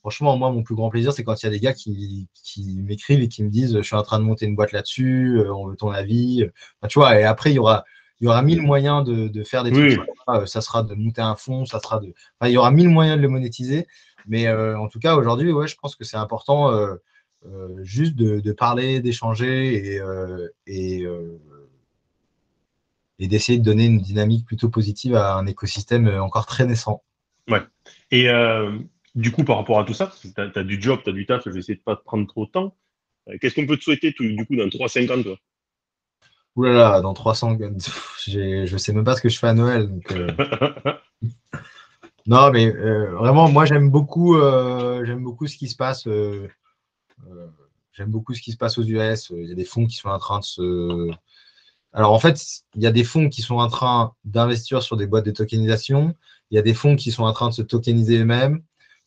franchement, 0.00 0.36
moi, 0.36 0.50
mon 0.50 0.64
plus 0.64 0.74
grand 0.74 0.90
plaisir, 0.90 1.12
c'est 1.12 1.22
quand 1.22 1.40
il 1.42 1.46
y 1.46 1.48
a 1.48 1.50
des 1.50 1.60
gars 1.60 1.72
qui, 1.72 2.28
m'écrivent 2.78 3.20
et 3.20 3.28
qui 3.28 3.44
me 3.44 3.50
disent 3.50 3.76
Je 3.76 3.82
suis 3.82 3.96
en 3.96 4.02
train 4.02 4.18
de 4.18 4.24
monter 4.24 4.46
une 4.46 4.56
boîte 4.56 4.72
là-dessus, 4.72 5.40
on 5.48 5.68
veut 5.68 5.76
ton 5.76 5.90
avis. 5.90 6.44
tu 6.88 6.98
vois, 6.98 7.18
et 7.18 7.24
après, 7.24 7.50
il 7.50 7.54
y 7.54 7.58
aura. 7.58 7.84
Il 8.20 8.26
y 8.26 8.28
aura 8.28 8.40
mille 8.42 8.62
moyens 8.62 9.04
de, 9.04 9.42
faire 9.42 9.64
des 9.64 9.72
trucs. 9.72 9.98
Ça 10.46 10.60
sera 10.60 10.84
de 10.84 10.94
monter 10.94 11.20
un 11.20 11.34
fonds, 11.34 11.64
ça 11.66 11.80
sera 11.80 11.98
de. 11.98 12.14
il 12.44 12.50
y 12.50 12.56
aura 12.56 12.70
mille 12.70 12.88
moyens 12.88 13.16
de 13.16 13.22
le 13.22 13.28
monétiser. 13.28 13.88
Mais 14.26 14.48
en 14.48 14.88
tout 14.88 15.00
cas, 15.00 15.16
aujourd'hui, 15.16 15.52
ouais, 15.52 15.66
je 15.66 15.76
pense 15.76 15.96
que 15.96 16.04
c'est 16.04 16.16
important 16.16 16.70
euh, 16.70 16.96
juste 17.82 18.14
de, 18.14 18.52
parler, 18.52 19.00
d'échanger 19.00 19.94
et, 19.94 20.00
euh, 20.00 20.48
euh, 20.68 21.38
et, 23.18 23.28
d'essayer 23.28 23.58
de 23.58 23.64
donner 23.64 23.86
une 23.86 24.00
dynamique 24.00 24.46
plutôt 24.46 24.68
positive 24.68 25.14
à 25.14 25.34
un 25.34 25.46
écosystème 25.46 26.08
encore 26.08 26.46
très 26.46 26.66
naissant. 26.66 27.02
Ouais. 27.48 27.62
Et 28.10 28.28
du 29.14 29.30
coup, 29.30 29.44
par 29.44 29.56
rapport 29.56 29.78
à 29.78 29.84
tout 29.84 29.94
ça, 29.94 30.12
tu 30.22 30.28
as, 30.38 30.64
du 30.64 30.80
job, 30.80 31.00
tu 31.04 31.10
as 31.10 31.12
du 31.12 31.26
taf, 31.26 31.42
je 31.44 31.50
vais 31.50 31.58
essayer 31.58 31.76
de 31.76 31.82
pas 31.82 31.96
te 31.96 32.04
prendre 32.04 32.26
trop 32.26 32.46
de 32.46 32.50
temps. 32.50 32.76
Qu'est-ce 33.40 33.54
qu'on 33.54 33.66
peut 33.66 33.76
te 33.76 33.84
souhaiter 33.84 34.14
du 34.18 34.46
coup 34.46 34.56
dans 34.56 34.66
3-5 34.66 35.12
ans 35.12 35.36
Ouh 36.54 36.64
là 36.64 36.72
là, 36.72 37.00
dans 37.00 37.14
300, 37.14 37.56
je 38.26 38.76
sais 38.76 38.92
même 38.92 39.04
pas 39.04 39.16
ce 39.16 39.22
que 39.22 39.30
je 39.30 39.38
fais 39.38 39.46
à 39.46 39.54
Noël. 39.54 39.88
non, 42.26 42.50
mais 42.50 42.70
vraiment, 42.70 43.48
moi 43.48 43.64
j'aime 43.64 43.90
beaucoup, 43.90 44.36
j'aime 44.36 45.22
beaucoup 45.22 45.46
ce 45.46 45.56
qui 45.56 45.68
se 45.68 45.76
passe 45.76 46.06
euh, 46.06 46.48
j'aime 47.92 48.10
beaucoup 48.10 48.34
ce 48.34 48.42
qui 48.42 48.52
se 48.52 48.56
passe 48.56 48.78
aux 48.78 48.82
US. 48.82 49.30
Il 49.30 49.48
y 49.48 49.52
a 49.52 49.54
des 49.54 49.64
fonds 49.64 49.86
qui 49.86 49.96
sont 49.96 50.08
en 50.08 50.18
train 50.18 50.40
de 50.40 50.44
se. 50.44 51.10
Alors 51.92 52.12
en 52.12 52.18
fait, 52.18 52.40
il 52.74 52.82
y 52.82 52.86
a 52.86 52.92
des 52.92 53.04
fonds 53.04 53.28
qui 53.28 53.42
sont 53.42 53.56
en 53.56 53.68
train 53.68 54.14
d'investir 54.24 54.82
sur 54.82 54.96
des 54.96 55.06
boîtes 55.06 55.26
de 55.26 55.30
tokenisation. 55.30 56.14
Il 56.50 56.56
y 56.56 56.58
a 56.58 56.62
des 56.62 56.74
fonds 56.74 56.96
qui 56.96 57.12
sont 57.12 57.24
en 57.24 57.32
train 57.32 57.48
de 57.48 57.54
se 57.54 57.62
tokeniser 57.62 58.20
eux-mêmes. 58.20 58.62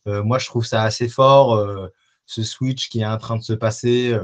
moi, 0.06 0.38
je 0.38 0.46
trouve 0.46 0.64
ça 0.64 0.82
assez 0.82 1.08
fort, 1.08 1.90
ce 2.26 2.42
switch 2.42 2.88
qui 2.88 3.00
est 3.00 3.06
en 3.06 3.18
train 3.18 3.36
de 3.36 3.42
se 3.42 3.52
passer 3.52 4.16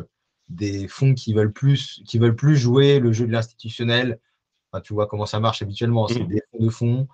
des 0.48 0.88
fonds 0.88 1.14
qui 1.14 1.32
veulent 1.34 1.52
plus, 1.52 2.02
qui 2.06 2.18
veulent 2.18 2.36
plus 2.36 2.56
jouer 2.56 2.98
le 3.00 3.12
jeu 3.12 3.26
de 3.26 3.32
l'institutionnel. 3.32 4.18
tu 4.84 4.94
vois 4.94 5.06
comment 5.06 5.26
ça 5.26 5.40
marche 5.40 5.62
habituellement. 5.62 6.08
C'est 6.08 6.20
mmh. 6.20 6.28
des 6.28 6.42
fonds 6.50 6.64
de 6.64 6.70
fonds 6.70 7.08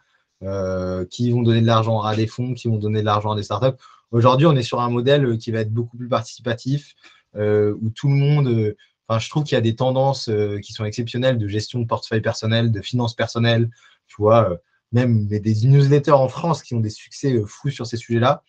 euh, 0.45 1.05
qui 1.07 1.31
vont 1.31 1.43
donner 1.43 1.61
de 1.61 1.67
l'argent 1.67 2.01
à 2.03 2.15
des 2.15 2.27
fonds, 2.27 2.55
qui 2.55 2.69
vont 2.69 2.77
donner 2.77 3.01
de 3.01 3.07
l'argent 3.07 3.33
à 3.33 3.37
des 3.37 3.43
startups. 3.43 3.83
Aujourd'hui, 4.11 4.47
on 4.47 4.57
est 4.57 4.63
sur 4.63 4.81
un 4.81 4.91
modèle 4.91 5.39
qui 5.39 5.51
va 5.51 5.61
être 5.61 5.73
beaucoup 5.73 5.97
plus 5.97 6.09
participatif, 6.09 6.95
euh, 7.37 7.75
où 7.81 7.91
tout 7.91 8.09
le 8.09 8.15
monde. 8.15 8.49
Euh, 8.49 8.77
enfin, 9.07 9.19
je 9.19 9.29
trouve 9.29 9.45
qu'il 9.45 9.55
y 9.55 9.59
a 9.59 9.63
des 9.63 9.77
tendances 9.77 10.31
qui 10.63 10.73
sont 10.73 10.85
exceptionnelles 10.85 11.39
de 11.39 11.49
gestion 11.49 11.81
de 11.81 11.87
portefeuille 11.87 12.21
personnel, 12.21 12.71
de 12.71 12.81
finances 12.81 13.15
personnelles. 13.15 13.71
Tu 14.07 14.17
vois, 14.19 14.59
même 14.93 15.27
des 15.27 15.55
newsletters 15.65 16.13
en 16.13 16.29
France 16.29 16.63
qui 16.63 16.75
ont 16.75 16.81
des 16.81 16.91
succès 16.91 17.41
fous 17.47 17.71
sur 17.71 17.87
ces 17.87 17.97
sujets-là. 17.97 18.43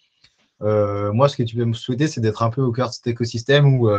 moi, 0.61 1.29
ce 1.29 1.37
que 1.37 1.43
tu 1.43 1.55
peux 1.55 1.65
me 1.65 1.73
souhaiter, 1.73 2.07
c'est 2.07 2.21
d'être 2.21 2.43
un 2.43 2.49
peu 2.49 2.61
au 2.61 2.71
cœur 2.71 2.89
de 2.89 2.93
cet 2.93 3.07
écosystème 3.07 3.73
où 3.75 3.89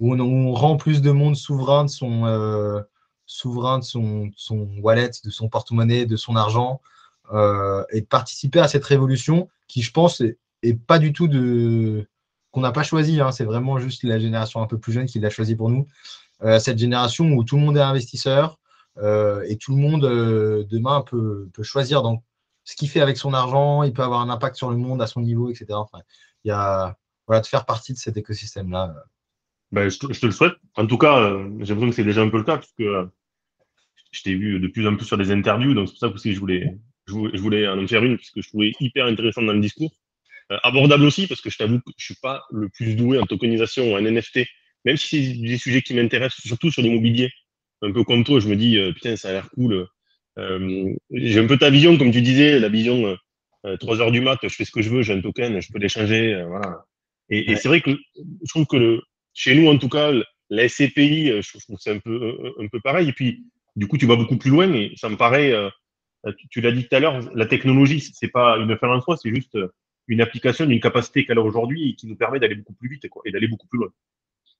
on, 0.00 0.52
rend 0.52 0.76
plus 0.76 1.00
de 1.02 1.10
monde 1.10 1.36
souverain 1.36 1.84
de 1.84 1.90
son, 1.90 2.26
euh, 2.26 2.80
souverain 3.26 3.78
de 3.78 3.84
son, 3.84 4.30
son, 4.36 4.68
wallet, 4.82 5.10
de 5.24 5.30
son 5.30 5.48
porte-monnaie, 5.48 6.06
de 6.06 6.16
son 6.16 6.36
argent, 6.36 6.80
euh, 7.32 7.84
et 7.90 8.00
de 8.00 8.06
participer 8.06 8.60
à 8.60 8.68
cette 8.68 8.84
révolution 8.84 9.48
qui, 9.68 9.82
je 9.82 9.92
pense, 9.92 10.20
est, 10.20 10.38
pas 10.86 10.98
du 10.98 11.12
tout 11.12 11.28
de 11.28 12.08
qu'on 12.50 12.60
n'a 12.60 12.72
pas 12.72 12.82
choisi. 12.82 13.20
Hein. 13.20 13.32
c'est 13.32 13.44
vraiment 13.44 13.78
juste 13.78 14.02
la 14.02 14.18
génération 14.18 14.62
un 14.62 14.66
peu 14.66 14.78
plus 14.78 14.92
jeune 14.92 15.06
qui 15.06 15.20
l'a 15.20 15.30
choisi 15.30 15.56
pour 15.56 15.68
nous. 15.68 15.86
Euh, 16.42 16.58
cette 16.58 16.78
génération 16.78 17.26
où 17.32 17.44
tout 17.44 17.56
le 17.56 17.62
monde 17.62 17.76
est 17.76 17.82
investisseur 17.82 18.58
et 18.98 19.58
tout 19.58 19.76
le 19.76 19.82
monde 19.82 20.00
demain 20.70 21.02
peut, 21.02 21.50
peut 21.52 21.62
choisir 21.62 22.02
donc 22.02 22.22
ce 22.64 22.76
qu'il 22.76 22.88
fait 22.88 23.02
avec 23.02 23.18
son 23.18 23.34
argent. 23.34 23.82
Il 23.82 23.92
peut 23.92 24.02
avoir 24.02 24.22
un 24.22 24.30
impact 24.30 24.56
sur 24.56 24.70
le 24.70 24.76
monde 24.76 25.02
à 25.02 25.06
son 25.06 25.20
niveau, 25.20 25.50
etc. 25.50 25.66
Il 26.44 26.48
y 26.48 26.50
a 26.50 26.96
voilà 27.26 27.40
de 27.40 27.46
faire 27.46 27.66
partie 27.66 27.92
de 27.92 27.98
cet 27.98 28.16
écosystème-là. 28.16 28.94
Ben, 29.72 29.88
je, 29.88 29.98
te, 29.98 30.26
le 30.26 30.32
souhaite. 30.32 30.54
En 30.76 30.86
tout 30.86 30.98
cas, 30.98 31.18
euh, 31.18 31.48
j'ai 31.60 31.74
l'impression 31.74 31.88
que 31.90 31.96
c'est 31.96 32.04
déjà 32.04 32.22
un 32.22 32.28
peu 32.28 32.38
le 32.38 32.44
cas, 32.44 32.58
puisque 32.58 32.80
euh, 32.80 33.06
je 34.12 34.22
t'ai 34.22 34.34
vu 34.34 34.60
de 34.60 34.68
plus 34.68 34.86
en 34.86 34.96
plus 34.96 35.06
sur 35.06 35.18
des 35.18 35.30
interviews, 35.32 35.74
donc 35.74 35.88
c'est 35.88 36.08
pour 36.08 36.18
ça 36.18 36.28
que 36.28 36.34
je 36.34 36.38
voulais, 36.38 36.78
je 37.06 37.40
voulais, 37.40 37.66
en 37.68 37.86
faire 37.86 38.04
une, 38.04 38.16
puisque 38.16 38.40
je 38.40 38.48
trouvais 38.48 38.72
hyper 38.80 39.06
intéressant 39.06 39.42
dans 39.42 39.52
le 39.52 39.60
discours. 39.60 39.92
Euh, 40.52 40.58
abordable 40.62 41.04
aussi, 41.04 41.26
parce 41.26 41.40
que 41.40 41.50
je 41.50 41.58
t'avoue 41.58 41.78
que 41.78 41.90
je 41.98 42.04
suis 42.04 42.16
pas 42.22 42.44
le 42.52 42.68
plus 42.68 42.94
doué 42.94 43.18
en 43.18 43.26
tokenisation 43.26 43.92
ou 43.92 43.96
en 43.96 44.00
NFT, 44.00 44.46
même 44.84 44.96
si 44.96 45.08
c'est 45.08 45.40
des 45.40 45.58
sujets 45.58 45.82
qui 45.82 45.94
m'intéressent, 45.94 46.46
surtout 46.46 46.70
sur 46.70 46.82
l'immobilier. 46.82 47.30
Un 47.82 47.92
peu 47.92 48.04
comme 48.04 48.22
toi, 48.22 48.38
je 48.38 48.48
me 48.48 48.56
dis, 48.56 48.78
putain, 48.94 49.16
ça 49.16 49.30
a 49.30 49.32
l'air 49.32 49.50
cool. 49.50 49.86
j'ai 51.10 51.40
un 51.40 51.46
peu 51.46 51.58
ta 51.58 51.68
vision, 51.68 51.98
comme 51.98 52.12
tu 52.12 52.22
disais, 52.22 52.60
la 52.60 52.68
vision 52.68 53.16
3 53.80 54.00
heures 54.00 54.12
du 54.12 54.20
mat, 54.20 54.38
je 54.42 54.48
fais 54.48 54.64
ce 54.64 54.70
que 54.70 54.82
je 54.82 54.88
veux, 54.88 55.02
j'ai 55.02 55.14
un 55.14 55.20
token, 55.20 55.60
je 55.60 55.72
peux 55.72 55.80
l'échanger. 55.80 56.42
voilà. 56.46 56.84
Et, 57.28 57.50
et 57.50 57.56
c'est 57.56 57.66
vrai 57.66 57.80
que 57.80 57.90
je 57.90 58.48
trouve 58.48 58.66
que 58.66 58.76
le, 58.76 59.02
chez 59.36 59.54
nous, 59.54 59.68
en 59.68 59.78
tout 59.78 59.88
cas, 59.88 60.12
la 60.50 60.68
SCPI, 60.68 61.30
euh, 61.30 61.42
je 61.42 61.50
trouve 61.50 61.76
que 61.76 61.82
c'est 61.82 61.92
un 61.92 61.98
peu, 61.98 62.10
euh, 62.10 62.64
un 62.64 62.68
peu 62.68 62.80
pareil. 62.80 63.08
Et 63.08 63.12
puis, 63.12 63.44
du 63.76 63.86
coup, 63.86 63.98
tu 63.98 64.06
vas 64.06 64.16
beaucoup 64.16 64.38
plus 64.38 64.50
loin 64.50 64.72
et 64.72 64.92
ça 64.96 65.08
me 65.08 65.16
paraît, 65.16 65.52
euh, 65.52 65.70
tu, 66.50 66.60
l'as 66.60 66.72
dit 66.72 66.88
tout 66.88 66.96
à 66.96 67.00
l'heure, 67.00 67.20
la 67.34 67.46
technologie, 67.46 68.00
c'est 68.00 68.32
pas 68.32 68.56
une 68.56 68.76
fin 68.78 68.88
en 68.88 69.00
soi, 69.00 69.16
c'est 69.16 69.32
juste 69.32 69.56
une 70.08 70.20
application 70.20 70.66
d'une 70.66 70.80
capacité 70.80 71.24
qu'elle 71.24 71.38
a 71.38 71.42
aujourd'hui 71.42 71.90
et 71.90 71.94
qui 71.94 72.06
nous 72.06 72.16
permet 72.16 72.38
d'aller 72.38 72.54
beaucoup 72.54 72.74
plus 72.74 72.88
vite 72.88 73.06
et 73.24 73.32
d'aller 73.32 73.48
beaucoup 73.48 73.66
plus 73.66 73.78
loin. 73.78 73.88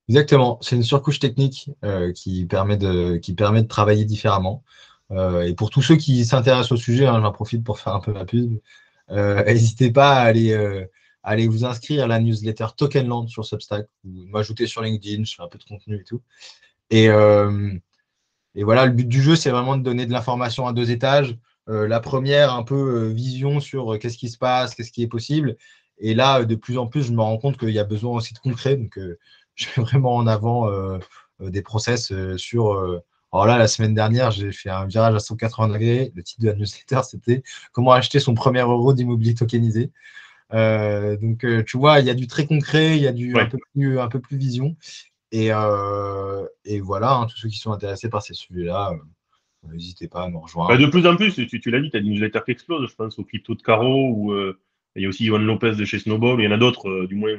Exactement, 0.09 0.57
c'est 0.61 0.75
une 0.75 0.83
surcouche 0.83 1.19
technique 1.19 1.69
qui, 2.15 2.45
permet 2.45 2.77
de, 2.77 3.17
qui 3.17 3.33
permet 3.33 3.61
de 3.61 3.67
travailler 3.67 4.05
différemment. 4.05 4.63
et 5.11 5.53
pour 5.53 5.69
tous 5.69 5.81
ceux 5.81 5.97
qui 5.97 6.23
s'intéressent 6.23 6.71
au 6.71 6.77
sujet, 6.77 7.05
hein, 7.05 7.21
j'en 7.21 7.31
profite 7.31 7.63
pour 7.63 7.79
faire 7.79 7.93
un 7.93 7.99
peu 7.99 8.13
ma 8.13 8.23
pub, 8.23 8.57
n'hésitez 9.09 9.91
pas 9.91 10.13
à 10.13 10.21
aller 10.21 10.87
allez 11.27 11.47
vous 11.47 11.65
inscrire 11.65 12.05
à 12.05 12.07
la 12.07 12.19
newsletter 12.19 12.67
Tokenland 12.75 13.27
sur 13.27 13.45
Substack 13.45 13.87
ou 14.05 14.27
m'ajouter 14.29 14.65
sur 14.65 14.81
LinkedIn, 14.81 15.25
je 15.25 15.35
fais 15.35 15.43
un 15.43 15.47
peu 15.47 15.57
de 15.59 15.63
contenu 15.65 15.99
et 15.99 16.03
tout. 16.03 16.21
Et, 16.89 17.09
euh, 17.09 17.73
et 18.55 18.63
voilà, 18.63 18.85
le 18.85 18.93
but 18.93 19.07
du 19.07 19.21
jeu, 19.21 19.35
c'est 19.35 19.49
vraiment 19.49 19.75
de 19.75 19.83
donner 19.83 20.05
de 20.05 20.13
l'information 20.13 20.67
à 20.67 20.73
deux 20.73 20.89
étages. 20.89 21.37
Euh, 21.69 21.87
la 21.87 21.99
première, 21.99 22.53
un 22.53 22.63
peu 22.63 22.75
euh, 22.75 23.13
vision 23.13 23.59
sur 23.59 23.99
qu'est-ce 23.99 24.17
qui 24.17 24.29
se 24.29 24.37
passe, 24.37 24.75
qu'est-ce 24.75 24.91
qui 24.91 25.03
est 25.03 25.07
possible. 25.07 25.57
Et 25.99 26.13
là, 26.13 26.43
de 26.45 26.55
plus 26.55 26.77
en 26.77 26.87
plus, 26.87 27.03
je 27.03 27.11
me 27.11 27.21
rends 27.21 27.37
compte 27.37 27.57
qu'il 27.57 27.71
y 27.71 27.79
a 27.79 27.83
besoin 27.83 28.15
aussi 28.15 28.33
de 28.33 28.39
concret. 28.39 28.77
Donc, 28.77 28.99
je 29.55 29.67
mets 29.77 29.83
vraiment 29.83 30.15
en 30.15 30.27
avant 30.27 30.69
des 31.39 31.61
process 31.63 32.13
sur. 32.37 33.01
alors 33.31 33.45
là, 33.47 33.57
la 33.57 33.67
semaine 33.67 33.95
dernière, 33.95 34.31
j'ai 34.31 34.51
fait 34.51 34.69
un 34.69 34.85
virage 34.85 35.15
à 35.15 35.19
180 35.19 35.69
degrés. 35.69 36.11
Le 36.15 36.23
titre 36.23 36.41
de 36.41 36.47
la 36.47 36.55
newsletter, 36.55 37.01
c'était 37.09 37.43
Comment 37.71 37.91
acheter 37.93 38.19
son 38.19 38.33
premier 38.35 38.61
euro 38.61 38.93
d'immobilier 38.93 39.33
tokenisé. 39.33 39.91
Euh, 40.53 41.17
donc, 41.17 41.43
euh, 41.43 41.63
tu 41.63 41.77
vois, 41.77 41.99
il 41.99 42.05
y 42.05 42.09
a 42.09 42.13
du 42.13 42.27
très 42.27 42.45
concret, 42.45 42.97
il 42.97 43.03
y 43.03 43.07
a 43.07 43.11
du 43.11 43.37
un, 43.37 43.47
peu 43.47 43.57
plus, 43.73 43.99
un 43.99 44.07
peu 44.07 44.19
plus 44.19 44.37
vision. 44.37 44.75
Et, 45.31 45.51
euh, 45.51 46.45
et 46.63 46.79
voilà, 46.79 47.13
hein, 47.15 47.27
tous 47.27 47.37
ceux 47.37 47.49
qui 47.49 47.57
sont 47.57 47.71
intéressés 47.71 48.09
par 48.09 48.21
ces 48.21 48.33
sujets-là, 48.33 48.93
n'hésitez 49.63 50.07
pas 50.07 50.23
à 50.23 50.29
nous 50.29 50.39
rejoindre. 50.39 50.69
Bah, 50.69 50.77
de 50.77 50.85
plus 50.85 51.05
en 51.07 51.15
plus, 51.15 51.33
tu, 51.33 51.71
l'as 51.71 51.79
dit, 51.79 51.89
tu 51.89 51.97
as 51.97 52.01
des 52.01 52.09
newsletters 52.09 52.41
qui 52.45 52.51
explosent. 52.51 52.89
Je 52.89 52.95
pense 52.95 53.17
au 53.19 53.23
Crypto 53.23 53.55
de 53.55 53.61
Caro, 53.61 54.09
ou 54.09 54.35
il 54.95 55.03
y 55.03 55.05
a 55.05 55.09
aussi 55.09 55.25
Ivan 55.25 55.39
Lopez 55.39 55.75
de 55.75 55.85
chez 55.85 55.99
Snowball, 55.99 56.39
il 56.41 56.45
y 56.45 56.47
en 56.47 56.51
a 56.51 56.57
d'autres, 56.57 57.05
du 57.05 57.15
moins. 57.15 57.35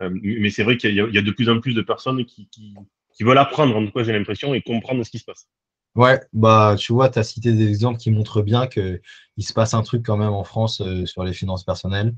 mais 0.00 0.50
c'est 0.50 0.64
vrai 0.64 0.76
qu'il 0.76 0.94
y, 0.94 1.18
a 1.18 1.22
de 1.22 1.30
plus 1.30 1.48
en 1.48 1.60
plus 1.60 1.74
de 1.74 1.82
personnes 1.82 2.24
qui, 2.24 2.48
qui, 2.48 2.74
qui 3.14 3.24
veulent 3.24 3.38
apprendre, 3.38 3.76
en 3.76 3.84
tout 3.84 3.92
cas, 3.92 4.04
j'ai 4.04 4.12
l'impression, 4.12 4.54
et 4.54 4.62
comprendre 4.62 5.04
ce 5.04 5.10
qui 5.10 5.18
se 5.18 5.24
passe. 5.24 5.48
Ouais, 5.94 6.20
bah 6.32 6.74
tu 6.78 6.92
vois, 6.92 7.10
tu 7.10 7.18
as 7.18 7.22
cité 7.22 7.52
des 7.52 7.68
exemples 7.68 7.98
qui 7.98 8.10
montrent 8.10 8.40
bien 8.40 8.66
qu'il 8.66 9.00
se 9.40 9.52
passe 9.52 9.74
un 9.74 9.82
truc 9.82 10.02
quand 10.04 10.16
même 10.16 10.32
en 10.32 10.44
France 10.44 10.80
euh, 10.80 11.04
sur 11.04 11.22
les 11.22 11.34
finances 11.34 11.64
personnelles. 11.64 12.14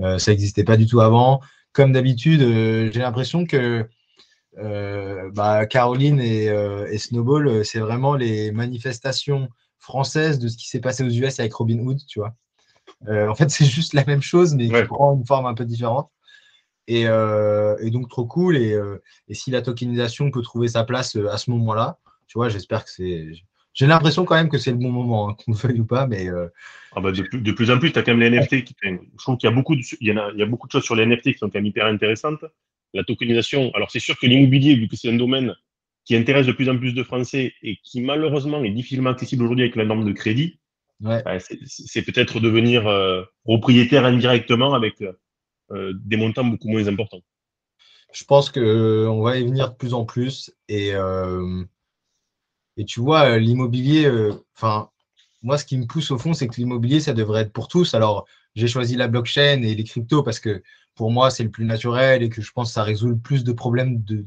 Euh, 0.00 0.18
ça 0.18 0.32
n'existait 0.32 0.64
pas 0.64 0.76
du 0.76 0.86
tout 0.86 1.00
avant. 1.00 1.40
Comme 1.72 1.92
d'habitude, 1.92 2.42
euh, 2.42 2.90
j'ai 2.92 3.00
l'impression 3.00 3.46
que 3.46 3.88
bah, 4.56 5.66
Caroline 5.66 6.20
et, 6.20 6.98
Snowball, 6.98 7.64
c'est 7.64 7.80
vraiment 7.80 8.14
les 8.14 8.52
manifestations 8.52 9.48
françaises 9.78 10.38
de 10.38 10.48
ce 10.48 10.56
qui 10.56 10.68
s'est 10.68 10.80
passé 10.80 11.04
aux 11.04 11.10
US 11.10 11.38
avec 11.38 11.54
Robin 11.54 11.78
Hood, 11.78 11.98
tu 12.06 12.20
vois. 12.20 12.34
en 13.08 13.34
fait, 13.34 13.50
c'est 13.50 13.66
juste 13.66 13.92
la 13.92 14.04
même 14.04 14.22
chose, 14.22 14.54
mais 14.54 14.68
qui 14.68 14.82
prend 14.84 15.14
une 15.14 15.26
forme 15.26 15.46
un 15.46 15.54
peu 15.54 15.64
différente. 15.64 16.10
Et, 16.88 17.04
donc, 17.90 18.08
trop 18.08 18.26
cool. 18.26 18.56
Et, 18.56 18.78
et, 19.28 19.34
si 19.34 19.50
la 19.50 19.62
tokenisation 19.62 20.30
peut 20.30 20.42
trouver 20.42 20.68
sa 20.68 20.84
place 20.84 21.16
à 21.16 21.38
ce 21.38 21.50
moment-là, 21.50 21.98
tu 22.26 22.38
vois, 22.38 22.48
j'espère 22.48 22.84
que 22.84 22.90
c'est. 22.90 23.32
J'ai 23.72 23.86
l'impression 23.86 24.24
quand 24.24 24.36
même 24.36 24.48
que 24.48 24.58
c'est 24.58 24.70
le 24.70 24.78
bon 24.78 24.90
moment, 24.90 25.28
hein, 25.28 25.34
qu'on 25.34 25.52
le 25.52 25.56
veuille 25.56 25.80
ou 25.80 25.84
pas, 25.84 26.06
mais. 26.06 26.28
Euh, 26.28 26.48
ah 26.94 27.00
bah 27.00 27.12
de, 27.12 27.52
plus, 27.52 27.70
en 27.70 27.78
plus, 27.78 27.92
tu 27.92 27.98
as 27.98 28.02
quand 28.02 28.14
même 28.14 28.20
les 28.20 28.38
NFT 28.38 28.64
qui. 28.64 28.74
Je 28.82 28.98
trouve 29.18 29.36
qu'il 29.36 29.48
y 29.48 29.52
a 29.52 29.54
beaucoup 29.54 29.76
de, 29.76 29.82
il 30.00 30.08
y, 30.08 30.12
en 30.12 30.16
a, 30.16 30.30
il 30.32 30.38
y 30.38 30.42
a 30.42 30.46
beaucoup 30.46 30.66
de 30.66 30.72
choses 30.72 30.84
sur 30.84 30.96
les 30.96 31.04
NFT 31.04 31.32
qui 31.32 31.38
sont 31.38 31.50
quand 31.50 31.58
même 31.58 31.66
hyper 31.66 31.86
intéressantes. 31.86 32.44
La 32.96 33.04
tokenisation. 33.04 33.70
Alors, 33.74 33.90
c'est 33.90 34.00
sûr 34.00 34.18
que 34.18 34.26
l'immobilier, 34.26 34.74
vu 34.74 34.88
que 34.88 34.96
c'est 34.96 35.10
un 35.10 35.16
domaine 35.16 35.54
qui 36.04 36.16
intéresse 36.16 36.46
de 36.46 36.52
plus 36.52 36.68
en 36.68 36.78
plus 36.78 36.92
de 36.92 37.02
Français 37.02 37.52
et 37.62 37.76
qui 37.82 38.00
malheureusement 38.00 38.62
est 38.64 38.70
difficilement 38.70 39.10
accessible 39.10 39.44
aujourd'hui 39.44 39.64
avec 39.64 39.76
la 39.76 39.84
norme 39.84 40.04
de 40.04 40.12
crédit, 40.12 40.58
bah, 41.00 41.22
c'est 41.38 42.02
peut-être 42.02 42.40
devenir 42.40 42.86
euh, 42.86 43.22
propriétaire 43.44 44.04
indirectement 44.04 44.72
avec 44.72 45.02
euh, 45.70 45.92
des 46.04 46.16
montants 46.16 46.44
beaucoup 46.44 46.68
moins 46.68 46.86
importants. 46.88 47.22
Je 48.12 48.24
pense 48.24 48.50
qu'on 48.50 49.20
va 49.20 49.38
y 49.38 49.44
venir 49.44 49.70
de 49.70 49.76
plus 49.76 49.92
en 49.92 50.04
plus 50.04 50.54
et 50.68 50.94
et 52.76 52.84
tu 52.84 53.00
vois, 53.00 53.30
euh, 53.30 53.38
l'immobilier, 53.38 54.06
euh, 54.06 54.32
enfin, 54.54 54.90
moi, 55.42 55.58
ce 55.58 55.64
qui 55.64 55.78
me 55.78 55.86
pousse 55.86 56.10
au 56.10 56.18
fond, 56.18 56.34
c'est 56.34 56.48
que 56.48 56.56
l'immobilier, 56.56 57.00
ça 57.00 57.14
devrait 57.14 57.42
être 57.42 57.52
pour 57.52 57.68
tous. 57.68 57.94
Alors, 57.94 58.26
j'ai 58.56 58.68
choisi 58.68 58.96
la 58.96 59.08
blockchain 59.08 59.62
et 59.62 59.74
les 59.74 59.84
cryptos 59.84 60.22
parce 60.22 60.40
que 60.40 60.62
pour 60.94 61.12
moi, 61.12 61.30
c'est 61.30 61.44
le 61.44 61.50
plus 61.50 61.64
naturel 61.64 62.22
et 62.22 62.28
que 62.28 62.42
je 62.42 62.50
pense 62.52 62.68
que 62.68 62.74
ça 62.74 62.82
résout 62.82 63.08
le 63.08 63.18
plus 63.18 63.44
de 63.44 63.52
problèmes 63.52 64.02
de... 64.02 64.24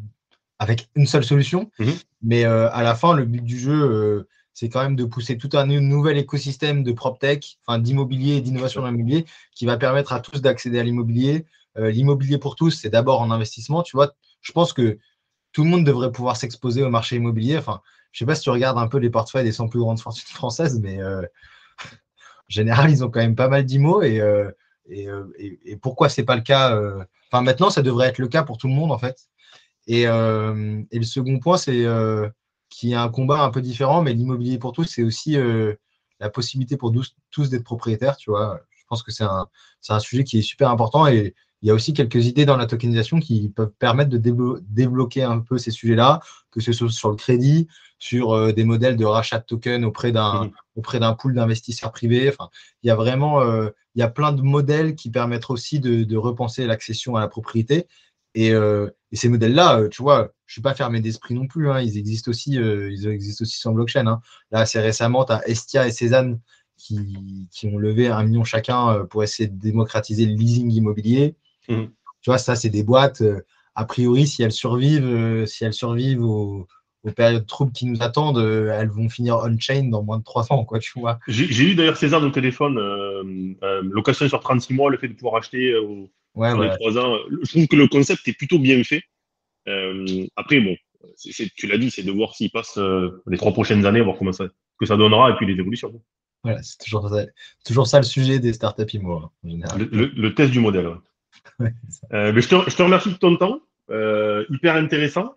avec 0.60 0.88
une 0.96 1.08
seule 1.08 1.26
solution. 1.26 1.70
Mhm. 1.80 1.94
Mais 2.22 2.46
euh, 2.46 2.70
à 2.72 2.84
la 2.84 2.96
fin, 2.96 3.13
le 3.13 3.26
but 3.26 3.44
du 3.44 3.60
jeu, 3.60 4.28
c'est 4.54 4.70
quand 4.70 4.82
même 4.82 4.96
de 4.96 5.06
pousser 5.06 5.38
tout 5.38 5.50
un 5.54 5.65
nouvel 5.65 6.18
écosystème 6.18 6.84
de 6.84 6.92
PropTech, 6.92 7.58
enfin 7.65 7.80
d'immobilier 7.80 8.36
et 8.36 8.42
d'innovation 8.42 8.82
dans 8.82 8.92
l'immobilier, 8.92 9.26
qui 9.54 9.65
va 9.65 9.78
permettre 9.78 10.13
à 10.13 10.20
tous 10.20 10.42
d'accéder 10.42 10.80
à 10.80 10.84
l'immobilier. 10.84 11.46
l'immobilier 11.76 12.38
pour 12.38 12.56
tous, 12.56 12.72
c'est 12.72 12.89
d'abord 12.89 13.22
en 13.22 13.32
investissement. 13.32 13.82
Tu 13.82 13.98
vois, 13.98 14.13
je 14.42 14.52
pense 14.52 14.74
que 14.74 15.00
tout 15.52 15.63
le 15.63 15.70
monde 15.70 15.84
devrait 15.84 16.12
pouvoir 16.12 16.38
s'exposer 16.38 16.84
au 16.84 16.89
marché 16.89 17.15
immobilier. 17.15 17.58
Enfin, 17.58 17.82
je 18.12 18.20
sais 18.20 18.26
pas 18.26 18.36
si 18.36 18.44
tu 18.44 18.50
regardes 18.50 18.78
un 18.78 18.88
peu 18.88 18.98
les 18.98 19.10
portefeuilles 19.10 19.44
des 19.44 19.52
100 19.52 19.68
plus 19.68 19.80
grandes 19.80 20.00
fortunes 20.00 20.28
françaises, 20.28 20.80
mais 20.80 21.02
euh, 21.02 21.22
général, 22.49 22.91
ils 22.91 23.03
ont 23.03 23.09
quand 23.09 23.19
même 23.19 23.35
pas 23.35 23.47
mal 23.47 23.65
d'IMO. 23.65 24.01
Et, 24.01 24.19
euh, 24.19 24.51
euh, 24.91 25.25
et, 25.38 25.59
et, 25.65 25.77
pourquoi 25.77 26.09
c'est 26.09 26.23
pas 26.23 26.35
le 26.35 26.41
cas 26.41 26.79
Enfin, 27.31 27.43
maintenant, 27.43 27.69
ça 27.69 27.81
devrait 27.81 28.07
être 28.07 28.17
le 28.17 28.27
cas 28.27 28.43
pour 28.43 28.57
tout 28.57 28.67
le 28.67 28.73
monde, 28.73 28.91
en 28.91 28.97
fait. 28.97 29.17
Et, 29.88 30.05
le 30.05 31.03
second 31.03 31.39
point, 31.39 31.57
c'est 31.57 31.85
qu'il 32.69 32.89
y 32.89 32.95
a 32.95 33.01
un 33.01 33.09
combat 33.09 33.43
un 33.43 33.49
peu 33.49 33.62
différent, 33.62 34.01
mais 34.01 34.13
l'immobilier 34.13 34.57
pour 34.57 34.71
tous, 34.71 34.85
c'est 34.85 35.03
aussi 35.03 35.38
la 36.19 36.29
possibilité 36.29 36.77
pour 36.77 36.93
tous, 37.31 37.49
d'être 37.49 37.63
propriétaires, 37.63 38.17
tu 38.17 38.31
vois. 38.31 38.59
Je 38.71 38.83
pense 38.89 39.03
que 39.03 39.12
c'est 39.12 39.23
un, 39.23 39.47
un, 39.89 39.99
sujet 39.99 40.23
qui 40.23 40.39
est 40.39 40.41
super 40.41 40.71
important 40.71 41.05
et 41.05 41.35
il 41.62 41.67
y 41.67 41.71
a 41.71 41.73
aussi 41.73 41.93
quelques 41.93 42.25
idées 42.25 42.45
dans 42.45 42.55
la 42.55 42.65
tokenisation 42.65 43.19
qui 43.19 43.49
peuvent 43.49 43.71
permettre 43.77 44.09
de 44.09 44.17
débloquer 44.62 45.23
un 45.23 45.39
peu 45.39 45.57
ces 45.57 45.71
sujets-là, 45.71 46.21
que 46.51 46.62
ce 46.62 46.71
soit 46.71 46.89
sur 46.89 47.09
le 47.09 47.15
crédit, 47.15 47.67
sur 47.99 48.31
euh, 48.31 48.53
des 48.53 48.63
modèles 48.63 48.95
de 48.95 49.05
rachat 49.05 49.39
de 49.39 49.43
tokens 49.43 49.85
auprès 49.85 50.12
d'un 50.12 50.45
mmh. 50.45 50.51
auprès 50.77 50.99
d'un 50.99 51.13
pool 51.13 51.35
d'investisseurs 51.35 51.91
privés. 51.91 52.29
Enfin, 52.29 52.49
il 52.81 52.88
y 52.88 52.89
a 52.89 52.95
vraiment 52.95 53.41
euh, 53.41 53.69
il 53.95 53.99
y 53.99 54.03
a 54.03 54.07
plein 54.07 54.31
de 54.31 54.41
modèles 54.41 54.95
qui 54.95 55.12
permettent 55.12 55.49
aussi 55.49 55.79
de, 55.79 56.17
repenser 56.17 56.65
l'accession 56.65 57.15
à 57.17 57.19
la 57.19 57.27
propriété. 57.27 57.88
Et, 58.35 58.53
euh, 58.53 58.89
ces 59.12 59.27
modèles-là, 59.27 59.88
tu 59.89 60.03
vois, 60.03 60.31
je 60.45 60.51
ne 60.51 60.53
suis 60.53 60.62
pas 60.62 60.75
fermé 60.75 61.01
d'esprit 61.01 61.33
non 61.33 61.47
plus. 61.47 61.69
Hein. 61.71 61.81
ils 61.81 61.97
existent 61.97 62.29
aussi, 62.29 62.51
ils 62.51 63.07
existent 63.07 63.41
aussi 63.41 63.57
sans 63.57 63.73
blockchain. 63.73 64.05
Hein. 64.05 64.21
Là, 64.51 64.59
assez 64.59 64.79
récemment, 64.79 65.25
tu 65.25 65.33
as 65.33 65.47
Estia 65.47 65.88
et 65.88 65.91
Cézanne 65.91 66.39
qui, 66.77 67.49
qui, 67.51 67.67
ont 67.67 67.77
levé 67.79 68.07
un 68.07 68.23
million 68.23 68.43
chacun 68.43 69.03
pour 69.09 69.23
essayer 69.23 69.49
de 69.49 69.59
démocratiser 69.59 70.27
le 70.27 70.33
leasing 70.33 70.71
immobilier. 70.71 71.35
Mmh. 71.69 71.85
Tu 72.21 72.29
vois, 72.29 72.38
ça, 72.38 72.55
c'est 72.55 72.69
des 72.69 72.83
boîtes. 72.83 73.23
a 73.73 73.85
priori, 73.85 74.27
si 74.27 74.43
elles 74.43 74.51
survivent, 74.51 75.47
si 75.47 75.65
elles 75.65 75.73
survivent 75.73 76.23
au 76.23 76.67
aux 77.03 77.12
périodes 77.12 77.45
troubles 77.45 77.71
qui 77.71 77.85
nous 77.85 78.01
attendent, 78.01 78.38
euh, 78.38 78.77
elles 78.77 78.89
vont 78.89 79.09
finir 79.09 79.38
on-chain 79.38 79.89
dans 79.89 80.03
moins 80.03 80.17
de 80.17 80.23
300, 80.23 80.65
quoi, 80.65 80.79
tu 80.79 80.99
vois. 80.99 81.19
J'ai 81.27 81.63
eu 81.63 81.75
d'ailleurs 81.75 81.97
César 81.97 82.19
le 82.19 82.31
téléphone, 82.31 82.77
euh, 82.77 83.23
euh, 83.63 83.81
location 83.83 84.27
sur 84.27 84.39
36 84.39 84.73
mois, 84.73 84.89
le 84.89 84.97
fait 84.97 85.07
de 85.07 85.13
pouvoir 85.13 85.35
acheter 85.35 85.75
au, 85.75 86.09
ouais, 86.35 86.53
les 86.57 86.75
3 86.75 86.97
ans. 86.97 87.17
Je 87.43 87.49
trouve 87.49 87.67
que 87.67 87.75
le 87.75 87.88
concept 87.88 88.27
est 88.27 88.33
plutôt 88.33 88.59
bien 88.59 88.83
fait. 88.83 89.03
après, 90.35 90.59
bon, 90.59 90.75
tu 91.55 91.67
l'as 91.67 91.77
dit, 91.77 91.89
c'est 91.89 92.03
de 92.03 92.12
voir 92.12 92.35
s'il 92.35 92.51
passe 92.51 92.77
les 93.27 93.38
trois 93.38 93.53
prochaines 93.53 93.85
années, 93.85 94.01
voir 94.01 94.17
comment 94.17 94.33
ça, 94.33 94.45
que 94.79 94.85
ça 94.85 94.97
donnera 94.97 95.31
et 95.31 95.35
puis 95.35 95.45
les 95.45 95.59
évolutions. 95.59 95.93
Voilà, 96.43 96.62
c'est 96.63 96.77
toujours 96.77 97.09
ça, 97.09 97.25
toujours 97.65 97.88
ça 97.88 97.97
le 97.97 98.05
sujet 98.05 98.39
des 98.39 98.53
startups 98.53 98.93
IMO, 98.93 99.13
en 99.13 99.31
général. 99.43 99.89
Le, 99.91 100.33
test 100.33 100.51
du 100.51 100.59
modèle. 100.59 100.89
mais 101.59 101.71
je, 102.12 102.47
te, 102.47 102.69
je, 102.69 102.75
te, 102.75 102.81
remercie 102.81 103.12
de 103.12 103.17
ton 103.17 103.38
temps, 103.38 103.62
hyper 104.49 104.75
intéressant 104.75 105.35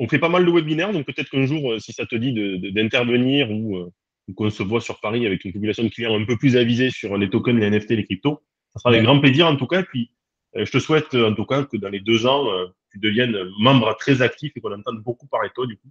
on 0.00 0.08
fait 0.08 0.18
pas 0.18 0.30
mal 0.30 0.46
de 0.46 0.50
webinaires, 0.50 0.92
donc 0.92 1.04
peut-être 1.04 1.28
qu'un 1.28 1.44
jour, 1.44 1.72
euh, 1.72 1.78
si 1.78 1.92
ça 1.92 2.06
te 2.06 2.16
dit 2.16 2.32
d'intervenir 2.72 3.48
euh, 3.50 3.92
ou, 4.28 4.34
qu'on 4.34 4.48
se 4.48 4.62
voit 4.62 4.80
sur 4.80 4.98
Paris 5.00 5.26
avec 5.26 5.44
une 5.44 5.52
population 5.52 5.82
de 5.84 5.88
clients 5.88 6.18
un 6.18 6.24
peu 6.24 6.38
plus 6.38 6.56
avisée 6.56 6.90
sur 6.90 7.18
les 7.18 7.28
tokens, 7.28 7.60
les 7.60 7.68
NFT, 7.68 7.90
les 7.90 8.04
cryptos, 8.04 8.40
ça 8.72 8.80
sera 8.80 8.90
avec 8.90 9.02
grand 9.02 9.20
plaisir 9.20 9.46
en 9.46 9.56
tout 9.56 9.66
cas. 9.66 9.82
Puis, 9.82 10.10
euh, 10.56 10.64
je 10.64 10.70
te 10.72 10.78
souhaite 10.78 11.14
en 11.14 11.34
tout 11.34 11.44
cas 11.44 11.64
que 11.64 11.76
dans 11.76 11.90
les 11.90 12.00
deux 12.00 12.26
ans, 12.26 12.46
tu 12.92 12.98
deviennes 12.98 13.36
membre 13.58 13.94
très 13.98 14.22
actif 14.22 14.52
et 14.56 14.60
qu'on 14.60 14.72
entende 14.72 15.02
beaucoup 15.02 15.26
parler 15.26 15.50
de 15.50 15.54
toi 15.54 15.66
du 15.66 15.76
coup. 15.76 15.90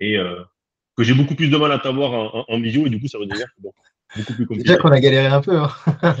Et 0.00 0.18
que 0.96 1.02
j'ai 1.02 1.14
beaucoup 1.14 1.34
plus 1.34 1.48
de 1.48 1.56
mal 1.56 1.72
à 1.72 1.78
t'avoir 1.78 2.12
en, 2.12 2.44
en, 2.46 2.60
visio 2.60 2.86
et 2.86 2.90
du 2.90 3.00
coup, 3.00 3.08
ça 3.08 3.18
veut 3.18 3.26
dire 3.26 3.36
que 3.36 3.62
bon, 3.62 3.72
beaucoup 4.16 4.34
plus 4.34 4.46
compliqué. 4.46 4.68
Déjà 4.68 4.78
qu'on 4.78 4.90
a 4.90 5.00
galéré 5.00 5.26
un 5.28 5.40
peu. 5.40 5.56
Hein. 5.56 5.70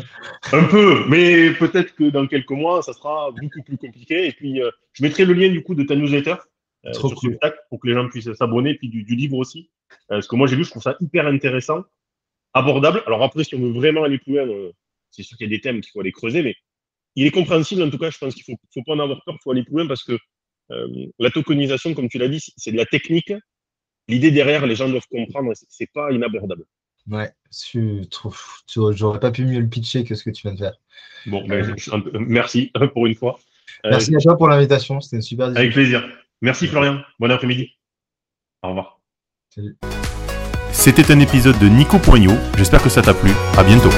un 0.52 0.64
peu, 0.64 1.04
mais 1.08 1.50
peut-être 1.52 1.94
que 1.94 2.04
dans 2.04 2.26
quelques 2.26 2.50
mois, 2.50 2.82
ça 2.82 2.94
sera 2.94 3.30
beaucoup 3.30 3.62
plus 3.62 3.76
compliqué. 3.76 4.26
Et 4.26 4.32
puis, 4.32 4.60
je 4.92 5.02
mettrai 5.02 5.26
le 5.26 5.34
lien 5.34 5.50
du 5.50 5.62
coup 5.62 5.74
de 5.74 5.82
ta 5.82 5.96
newsletter 5.96 6.36
Trop 6.92 7.08
sur 7.08 7.18
pour 7.68 7.80
que 7.80 7.88
les 7.88 7.94
gens 7.94 8.08
puissent 8.08 8.32
s'abonner, 8.32 8.74
puis 8.74 8.88
du, 8.88 9.02
livre 9.04 9.36
aussi. 9.36 9.70
Euh, 9.90 10.16
parce 10.16 10.28
que 10.28 10.36
moi, 10.36 10.46
j'ai 10.46 10.56
vu, 10.56 10.64
je 10.64 10.70
trouve 10.70 10.82
ça 10.82 10.96
hyper 11.00 11.26
intéressant, 11.26 11.84
abordable. 12.54 13.02
Alors 13.06 13.22
après, 13.22 13.44
si 13.44 13.54
on 13.54 13.60
veut 13.60 13.72
vraiment 13.72 14.04
aller 14.04 14.18
plus 14.18 14.34
loin, 14.34 14.48
euh, 14.48 14.72
c'est 15.10 15.22
sûr 15.22 15.36
qu'il 15.36 15.50
y 15.50 15.54
a 15.54 15.56
des 15.56 15.60
thèmes 15.60 15.80
qu'il 15.80 15.90
faut 15.92 16.00
aller 16.00 16.12
creuser, 16.12 16.42
mais 16.42 16.54
il 17.14 17.26
est 17.26 17.30
compréhensible. 17.30 17.82
En 17.82 17.90
tout 17.90 17.98
cas, 17.98 18.10
je 18.10 18.18
pense 18.18 18.34
qu'il 18.34 18.44
faut, 18.44 18.56
faut 18.72 18.82
pas 18.84 18.92
en 18.92 19.00
avoir 19.00 19.22
peur, 19.24 19.34
il 19.38 19.42
faut 19.42 19.50
aller 19.50 19.64
plus 19.64 19.74
loin 19.74 19.86
parce 19.86 20.04
que 20.04 20.18
la 21.18 21.30
tokenisation, 21.30 21.94
comme 21.94 22.08
tu 22.08 22.18
l'as 22.18 22.28
dit, 22.28 22.42
c'est 22.56 22.72
de 22.72 22.76
la 22.76 22.86
technique. 22.86 23.32
L'idée 24.08 24.32
derrière, 24.32 24.66
les 24.66 24.74
gens 24.74 24.88
doivent 24.88 25.06
comprendre, 25.08 25.52
c'est 25.68 25.90
pas 25.92 26.10
inabordable. 26.10 26.64
Ouais, 27.08 27.30
j'aurais 28.92 29.20
pas 29.20 29.30
pu 29.30 29.44
mieux 29.44 29.60
le 29.60 29.68
pitcher 29.68 30.02
que 30.04 30.14
ce 30.14 30.24
que 30.24 30.30
tu 30.30 30.42
viens 30.42 30.54
de 30.54 30.58
faire. 30.58 30.74
Bon, 31.26 31.46
ben, 31.46 31.74
merci 32.18 32.72
pour 32.92 33.06
une 33.06 33.14
fois. 33.14 33.38
Merci 33.84 34.16
à 34.16 34.18
toi 34.18 34.36
pour 34.36 34.48
l'invitation, 34.48 35.00
c'était 35.00 35.16
une 35.16 35.22
super 35.22 35.48
discussion. 35.48 35.62
Avec 35.62 35.72
plaisir. 35.72 36.25
Merci 36.42 36.66
Florian. 36.66 37.00
Bon 37.18 37.30
après-midi. 37.30 37.76
Au 38.62 38.68
revoir. 38.68 39.00
Salut. 39.48 39.76
C'était 40.72 41.10
un 41.10 41.20
épisode 41.20 41.58
de 41.58 41.66
Nico 41.66 41.98
Poignot. 41.98 42.36
J'espère 42.56 42.82
que 42.82 42.90
ça 42.90 43.02
t'a 43.02 43.14
plu. 43.14 43.30
À 43.56 43.64
bientôt. 43.64 43.90